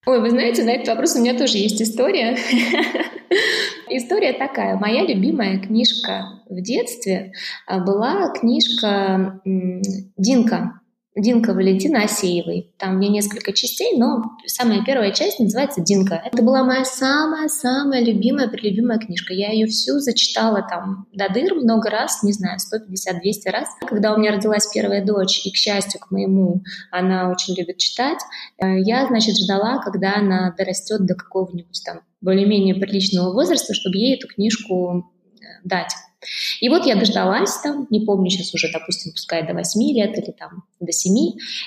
Ой, 0.05 0.21
вы 0.21 0.29
знаете, 0.29 0.65
на 0.65 0.71
этот 0.71 0.89
вопрос 0.89 1.17
у 1.17 1.21
меня 1.21 1.39
тоже 1.39 1.57
есть 1.57 1.81
история. 1.81 2.37
История 3.89 4.35
такая. 4.35 4.77
Моя 4.77 5.07
любимая 5.07 5.59
книжка 5.59 6.43
в 6.49 6.61
детстве 6.61 7.33
а, 7.67 7.81
была 7.81 8.33
книжка 8.35 9.41
Динка 9.45 10.81
Динка 11.17 11.55
Валентина 11.55 12.05
Асеевой. 12.05 12.73
Там 12.79 12.97
мне 12.97 13.09
несколько 13.09 13.53
частей, 13.53 13.99
но 13.99 14.23
самая 14.47 14.85
первая 14.85 15.11
часть 15.11 15.41
называется 15.41 15.81
«Динка». 15.81 16.23
Это 16.25 16.41
была 16.41 16.63
моя 16.63 16.85
самая-самая 16.85 18.05
любимая, 18.05 18.49
прелюбимая 18.49 18.99
книжка. 18.99 19.35
Я 19.35 19.51
ее 19.51 19.67
всю 19.67 19.99
зачитала 19.99 20.65
там 20.69 21.07
до 21.13 21.29
дыр 21.29 21.57
много 21.57 21.91
раз, 21.91 22.23
не 22.23 22.33
знаю, 22.33 22.59
150-200 22.59 23.51
раз. 23.51 23.69
Когда 23.89 24.15
у 24.15 24.19
меня 24.19 24.31
родилась 24.31 24.69
первая 24.73 25.05
дочь, 25.05 25.45
и, 25.45 25.51
к 25.51 25.57
счастью, 25.57 26.01
к 26.01 26.13
моему, 26.13 26.63
она 26.93 27.29
очень 27.29 27.57
любит 27.57 27.79
читать, 27.79 28.19
э, 28.63 28.79
я, 28.79 29.09
значит, 29.09 29.37
ждала, 29.37 29.83
когда 29.83 30.15
она 30.15 30.55
дорастет 30.57 31.05
до 31.07 31.15
какого-нибудь 31.15 31.83
там 31.85 32.03
более-менее 32.21 32.77
приличного 32.77 33.33
возраста, 33.33 33.75
чтобы 33.75 33.97
ей 33.97 34.17
эту 34.17 34.29
книжку 34.29 35.11
э, 35.41 35.45
дать. 35.65 35.93
И 36.61 36.69
вот 36.69 36.85
я 36.87 36.97
дождалась 36.97 37.57
там, 37.63 37.87
не 37.91 38.05
помню 38.05 38.29
сейчас 38.31 38.53
уже, 38.55 38.71
допустим, 38.71 39.13
пускай 39.13 39.47
до 39.47 39.55
8 39.55 39.81
лет 39.95 40.19
или 40.19 40.33
там 40.33 40.65
до 40.79 40.93
7, 40.93 41.15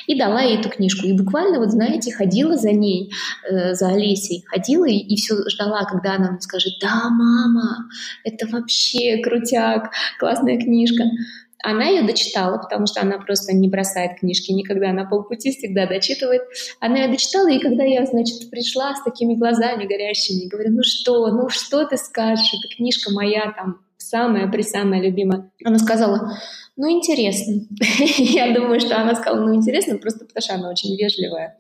и 0.08 0.18
дала 0.18 0.42
ей 0.42 0.60
эту 0.60 0.70
книжку. 0.70 1.08
И 1.08 1.14
буквально, 1.14 1.60
вот 1.60 1.72
знаете, 1.72 2.12
ходила 2.12 2.56
за 2.56 2.72
ней, 2.72 3.12
э, 3.50 3.74
за 3.74 3.88
Олесей, 3.90 4.44
ходила 4.48 4.86
и, 4.86 4.98
и 4.98 5.16
все 5.16 5.36
ждала, 5.50 5.86
когда 5.86 6.16
она 6.16 6.32
мне 6.32 6.42
скажет, 6.42 6.74
да, 6.82 7.10
мама, 7.10 7.90
это 8.24 8.48
вообще 8.48 9.18
крутяк, 9.24 9.92
классная 10.20 10.60
книжка. 10.60 11.04
Она 11.64 11.86
ее 11.86 12.04
дочитала, 12.04 12.58
потому 12.58 12.88
что 12.88 13.02
она 13.02 13.18
просто 13.18 13.54
не 13.54 13.70
бросает 13.70 14.20
книжки 14.20 14.52
никогда 14.52 14.92
на 14.92 15.06
полпути, 15.06 15.52
всегда 15.52 15.88
дочитывает. 15.88 16.42
Она 16.82 17.04
ее 17.04 17.08
дочитала, 17.08 17.50
и 17.50 17.60
когда 17.60 17.86
я, 17.86 18.06
значит, 18.06 18.50
пришла 18.52 18.94
с 18.94 19.04
такими 19.04 19.36
глазами 19.36 19.88
горящими, 19.88 20.50
говорю, 20.50 20.72
ну 20.74 20.84
что, 20.84 21.28
ну 21.28 21.48
что 21.48 21.86
ты 21.86 21.96
скажешь, 21.96 22.54
эта 22.54 22.76
книжка 22.76 23.14
моя 23.14 23.54
там 23.56 23.80
самая-присамая 24.10 25.02
любимая. 25.02 25.52
Она 25.64 25.80
сказала, 25.80 26.38
ну, 26.76 26.90
интересно. 26.90 27.68
Я 28.18 28.54
думаю, 28.54 28.80
что 28.80 28.98
она 29.00 29.14
сказала, 29.16 29.46
ну, 29.46 29.56
интересно, 29.56 29.98
просто 29.98 30.26
потому 30.26 30.42
что 30.42 30.56
она 30.56 30.70
очень 30.70 30.96
вежливая 30.98 31.58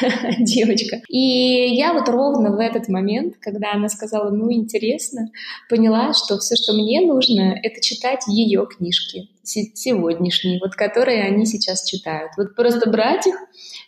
девочка. 0.38 1.02
И 1.08 1.74
я 1.74 1.92
вот 1.92 2.08
ровно 2.08 2.54
в 2.54 2.60
этот 2.60 2.88
момент, 2.88 3.34
когда 3.40 3.72
она 3.72 3.88
сказала, 3.88 4.30
ну, 4.30 4.52
интересно, 4.52 5.30
поняла, 5.68 6.12
что 6.12 6.38
все, 6.38 6.54
что 6.54 6.74
мне 6.74 7.00
нужно, 7.00 7.58
это 7.60 7.80
читать 7.80 8.20
ее 8.28 8.66
книжки 8.66 9.28
сегодняшние, 9.42 10.60
вот 10.60 10.74
которые 10.76 11.24
они 11.24 11.46
сейчас 11.46 11.84
читают. 11.84 12.32
Вот 12.36 12.54
просто 12.54 12.88
брать 12.88 13.26
их 13.26 13.34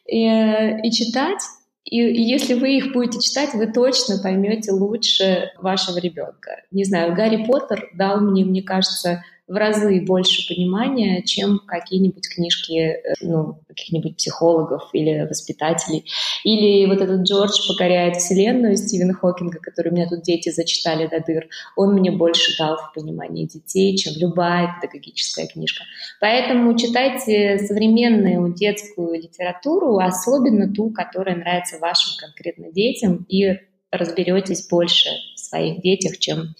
и, 0.06 0.26
э, 0.26 0.80
и 0.82 0.90
читать, 0.90 1.40
и, 1.84 1.98
если 1.98 2.54
вы 2.54 2.76
их 2.78 2.92
будете 2.92 3.20
читать, 3.20 3.52
вы 3.54 3.66
точно 3.66 4.18
поймете 4.18 4.72
лучше 4.72 5.52
вашего 5.58 5.98
ребенка. 5.98 6.62
Не 6.70 6.84
знаю, 6.84 7.14
Гарри 7.14 7.44
Поттер 7.44 7.90
дал 7.94 8.20
мне, 8.20 8.44
мне 8.44 8.62
кажется, 8.62 9.22
в 9.46 9.54
разы 9.54 10.00
больше 10.00 10.46
понимания, 10.48 11.22
чем 11.22 11.60
какие-нибудь 11.66 12.26
книжки 12.28 12.72
э, 12.72 13.14
ну, 13.20 13.58
каких-нибудь 13.68 14.16
психологов 14.16 14.88
или 14.94 15.26
воспитателей. 15.28 16.04
Или 16.44 16.86
вот 16.86 17.02
этот 17.02 17.22
Джордж 17.22 17.68
покоряет 17.68 18.16
вселенную 18.16 18.76
Стивена 18.76 19.12
Хокинга, 19.12 19.58
который 19.58 19.92
у 19.92 19.94
меня 19.94 20.08
тут 20.08 20.22
дети 20.22 20.48
зачитали 20.48 21.06
до 21.06 21.20
дыр, 21.20 21.48
он 21.76 21.94
мне 21.94 22.10
больше 22.10 22.56
дал 22.58 22.78
в 22.78 22.92
понимании 22.94 23.46
детей, 23.46 23.96
чем 23.96 24.14
любая 24.16 24.76
педагогическая 24.80 25.46
книжка. 25.46 25.84
Поэтому 26.20 26.76
читайте 26.78 27.58
современную 27.58 28.54
детскую 28.54 29.14
литературу, 29.20 29.98
особенно 29.98 30.72
ту, 30.72 30.90
которая 30.90 31.36
нравится 31.36 31.78
вашим 31.78 32.14
конкретно 32.18 32.72
детям, 32.72 33.26
и 33.28 33.58
разберетесь 33.90 34.66
больше 34.68 35.10
в 35.34 35.38
своих 35.38 35.82
детях, 35.82 36.18
чем 36.18 36.54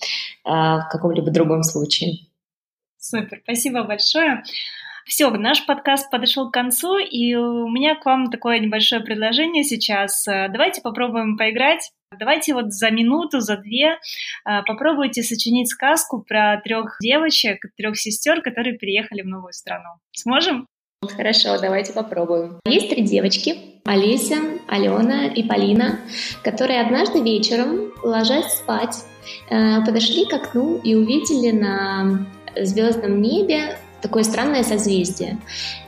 а, 0.45 0.81
в 0.81 0.89
каком-либо 0.91 1.31
другом 1.31 1.63
случае. 1.63 2.19
Супер, 3.05 3.41
спасибо 3.43 3.83
большое. 3.83 4.43
Все, 5.05 5.29
наш 5.29 5.67
подкаст 5.67 6.11
подошел 6.11 6.49
к 6.49 6.55
концу, 6.55 6.97
и 6.97 7.35
у 7.35 7.69
меня 7.69 7.97
к 7.97 8.07
вам 8.07 8.31
такое 8.31 8.61
небольшое 8.61 9.03
предложение 9.03 9.63
сейчас. 9.63 10.25
Давайте 10.25 10.81
попробуем 10.81 11.37
поиграть. 11.37 11.91
Давайте 12.19 12.55
вот 12.55 12.73
за 12.73 12.91
минуту, 12.91 13.41
за 13.41 13.59
две 13.59 13.99
а, 14.45 14.63
попробуйте 14.63 15.23
сочинить 15.23 15.69
сказку 15.69 16.23
про 16.27 16.63
трех 16.65 16.97
девочек, 17.03 17.59
трех 17.77 17.99
сестер, 17.99 18.41
которые 18.41 18.79
переехали 18.79 19.21
в 19.21 19.27
новую 19.27 19.53
страну. 19.53 19.91
Сможем? 20.13 20.67
Хорошо, 21.03 21.61
давайте 21.61 21.93
попробуем. 21.93 22.61
Есть 22.67 22.89
три 22.89 23.03
девочки, 23.03 23.83
Олеся, 23.85 24.37
Алена 24.67 25.27
и 25.27 25.43
Полина, 25.43 26.01
которые 26.43 26.81
однажды 26.81 27.21
вечером, 27.21 27.93
ложась 28.03 28.55
спать, 28.55 28.97
э, 29.51 29.85
подошли 29.85 30.25
к 30.25 30.33
окну 30.33 30.81
и 30.83 30.95
увидели 30.95 31.51
на 31.51 32.27
звездном 32.63 33.21
небе 33.21 33.77
такое 34.05 34.23
странное 34.23 34.63
созвездие. 34.63 35.39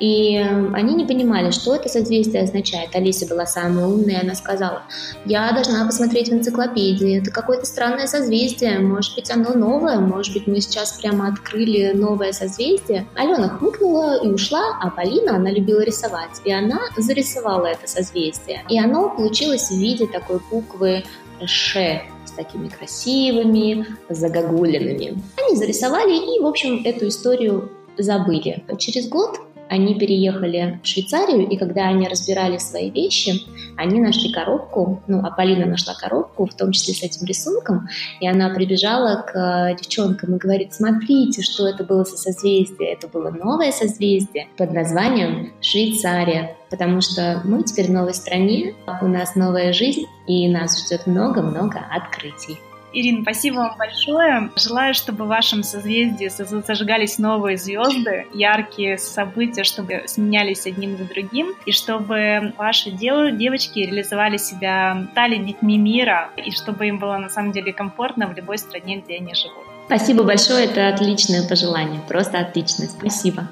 И 0.01 0.37
эм, 0.37 0.75
они 0.75 0.95
не 0.95 1.05
понимали, 1.05 1.51
что 1.51 1.77
это 1.77 1.91
созвездие 1.91 2.45
означает. 2.45 2.97
Алиса 2.97 3.27
была 3.27 3.45
самая 3.45 3.87
умная, 3.87 4.23
она 4.23 4.35
сказала, 4.35 4.85
я 5.27 5.53
должна 5.53 5.85
посмотреть 5.85 6.31
в 6.31 6.33
энциклопедии, 6.33 7.19
это 7.19 7.31
какое-то 7.31 7.67
странное 7.67 8.07
созвездие, 8.07 8.79
может 8.79 9.14
быть 9.14 9.31
оно 9.31 9.53
новое, 9.53 9.99
может 9.99 10.33
быть 10.33 10.47
мы 10.47 10.61
сейчас 10.62 10.93
прямо 10.93 11.29
открыли 11.29 11.93
новое 11.93 12.33
созвездие. 12.33 13.07
Алена 13.17 13.51
хмыкнула 13.51 14.25
и 14.25 14.29
ушла, 14.29 14.79
а 14.81 14.89
Полина, 14.89 15.37
она 15.37 15.51
любила 15.51 15.81
рисовать, 15.81 16.41
и 16.45 16.53
она 16.53 16.81
зарисовала 16.97 17.67
это 17.67 17.87
созвездие. 17.87 18.64
И 18.71 18.81
оно 18.81 19.11
получилось 19.11 19.69
в 19.69 19.77
виде 19.77 20.07
такой 20.07 20.41
буквы 20.51 21.05
Ш, 21.45 22.03
такими 22.37 22.68
красивыми, 22.68 23.87
загогулинами. 24.09 25.18
Они 25.37 25.57
зарисовали 25.57 26.37
и, 26.37 26.41
в 26.41 26.47
общем, 26.47 26.82
эту 26.84 27.09
историю 27.09 27.70
забыли. 27.99 28.62
Через 28.78 29.09
год 29.09 29.41
они 29.68 29.99
переехали 29.99 30.78
в 30.82 30.87
Швейцарию, 30.87 31.49
и 31.49 31.57
когда 31.57 31.89
они 31.89 32.07
разбирали 32.07 32.59
свои 32.59 32.91
вещи, 32.91 33.43
они 33.76 34.01
нашли 34.01 34.32
коробку, 34.32 35.03
ну, 35.07 35.20
а 35.24 35.30
Полина 35.30 35.66
нашла 35.66 35.95
коробку, 35.95 36.47
в 36.47 36.55
том 36.55 36.72
числе 36.72 36.95
с 36.95 37.03
этим 37.03 37.26
рисунком, 37.26 37.89
и 38.20 38.28
она 38.28 38.51
прибежала 38.51 39.24
к 39.26 39.76
девчонкам 39.76 40.37
и 40.37 40.39
говорит, 40.39 40.72
смотрите, 40.72 41.43
что 41.43 41.66
это 41.66 41.84
было 41.84 42.05
за 42.05 42.16
созвездие. 42.16 42.93
Это 42.93 43.09
было 43.09 43.30
новое 43.30 43.72
созвездие 43.72 44.49
под 44.57 44.72
названием 44.72 45.53
Швейцария, 45.61 46.57
потому 46.77 47.01
что 47.01 47.41
мы 47.45 47.62
теперь 47.62 47.87
в 47.87 47.93
новой 47.93 48.12
стране, 48.12 48.74
у 49.01 49.07
нас 49.07 49.35
новая 49.35 49.72
жизнь, 49.72 50.05
и 50.27 50.47
нас 50.47 50.85
ждет 50.85 51.07
много-много 51.07 51.81
открытий. 51.91 52.59
Ирина, 52.93 53.22
спасибо 53.22 53.57
вам 53.57 53.77
большое. 53.79 54.51
Желаю, 54.57 54.95
чтобы 54.95 55.24
в 55.24 55.29
вашем 55.29 55.62
созвездии 55.62 56.29
зажигались 56.29 57.18
новые 57.18 57.57
звезды, 57.57 58.27
яркие 58.33 58.99
события, 58.99 59.64
чтобы 59.64 60.05
сменялись 60.07 60.66
одним 60.66 60.97
за 60.97 61.05
другим, 61.05 61.55
и 61.66 61.72
чтобы 61.72 62.53
ваши 62.57 62.91
девочки 62.91 63.81
реализовали 63.81 64.37
себя, 64.37 65.09
стали 65.12 65.37
детьми 65.37 65.79
мира, 65.79 66.31
и 66.37 66.51
чтобы 66.51 66.89
им 66.89 66.99
было 66.99 67.16
на 67.16 67.29
самом 67.29 67.53
деле 67.53 67.72
комфортно 67.72 68.29
в 68.29 68.37
любой 68.37 68.59
стране, 68.59 68.99
где 68.99 69.16
они 69.16 69.35
живут. 69.35 69.64
Спасибо 69.87 70.24
большое, 70.24 70.64
это 70.64 70.89
отличное 70.89 71.47
пожелание, 71.47 72.01
просто 72.07 72.39
отличное. 72.39 72.89
Спасибо. 72.89 73.49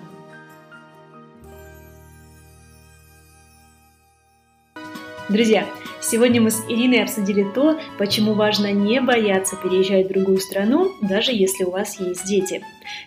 Друзья, 5.35 5.67
сегодня 6.01 6.41
мы 6.41 6.53
с 6.53 6.65
Ириной 6.69 7.03
обсудили 7.03 7.45
то, 7.57 7.77
почему 7.99 8.35
важно 8.35 8.71
не 8.71 9.01
бояться 9.01 9.57
переезжать 9.57 10.07
в 10.07 10.11
другую 10.11 10.39
страну, 10.39 10.93
даже 11.03 11.33
если 11.33 11.65
у 11.65 11.73
вас 11.73 11.99
есть 11.99 12.25
дети. 12.25 12.63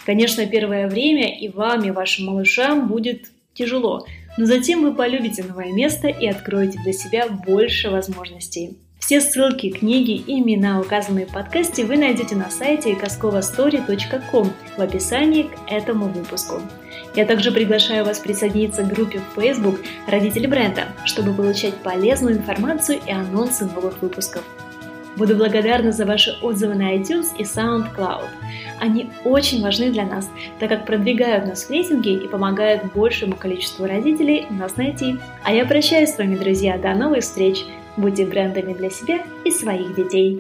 Конечно, 0.05 0.45
первое 0.45 0.89
время 0.89 1.39
и 1.39 1.47
вам, 1.47 1.85
и 1.85 1.91
вашим 1.91 2.25
малышам 2.25 2.89
будет 2.89 3.27
тяжело, 3.53 4.05
но 4.37 4.43
затем 4.43 4.81
вы 4.81 4.93
полюбите 4.93 5.41
новое 5.45 5.71
место 5.71 6.09
и 6.09 6.27
откроете 6.27 6.77
для 6.83 6.91
себя 6.91 7.29
больше 7.29 7.89
возможностей. 7.89 8.75
Все 8.99 9.21
ссылки, 9.21 9.69
книги 9.69 10.11
и 10.11 10.41
имена, 10.41 10.81
указанные 10.81 11.27
в 11.27 11.31
подкасте, 11.31 11.85
вы 11.85 11.95
найдете 11.95 12.35
на 12.35 12.49
сайте 12.49 12.91
kaskovastory.com 12.91 14.51
в 14.75 14.81
описании 14.81 15.43
к 15.43 15.71
этому 15.71 16.09
выпуску. 16.09 16.55
Я 17.17 17.25
также 17.25 17.51
приглашаю 17.51 18.05
вас 18.05 18.19
присоединиться 18.19 18.83
к 18.83 18.89
группе 18.89 19.19
в 19.19 19.41
Facebook 19.41 19.79
«Родители 20.05 20.45
бренда», 20.45 20.83
чтобы 21.03 21.33
получать 21.33 21.73
полезную 21.77 22.35
информацию 22.35 22.99
и 23.07 23.11
анонсы 23.11 23.65
новых 23.65 23.99
выпусков. 24.03 24.43
Буду 25.15 25.35
благодарна 25.35 25.91
за 25.91 26.05
ваши 26.05 26.37
отзывы 26.43 26.75
на 26.75 26.95
iTunes 26.95 27.29
и 27.39 27.41
SoundCloud. 27.41 28.27
Они 28.79 29.09
очень 29.25 29.63
важны 29.63 29.89
для 29.89 30.05
нас, 30.05 30.29
так 30.59 30.69
как 30.69 30.85
продвигают 30.85 31.47
нас 31.47 31.63
в 31.63 31.71
рейтинге 31.71 32.13
и 32.23 32.27
помогают 32.27 32.93
большему 32.93 33.35
количеству 33.35 33.87
родителей 33.87 34.45
нас 34.51 34.77
найти. 34.77 35.17
А 35.43 35.51
я 35.51 35.65
прощаюсь 35.65 36.11
с 36.11 36.19
вами, 36.19 36.35
друзья. 36.35 36.77
До 36.77 36.93
новых 36.93 37.21
встреч! 37.21 37.65
Будьте 37.97 38.27
брендами 38.27 38.73
для 38.73 38.91
себя 38.91 39.23
и 39.43 39.49
своих 39.49 39.95
детей. 39.95 40.39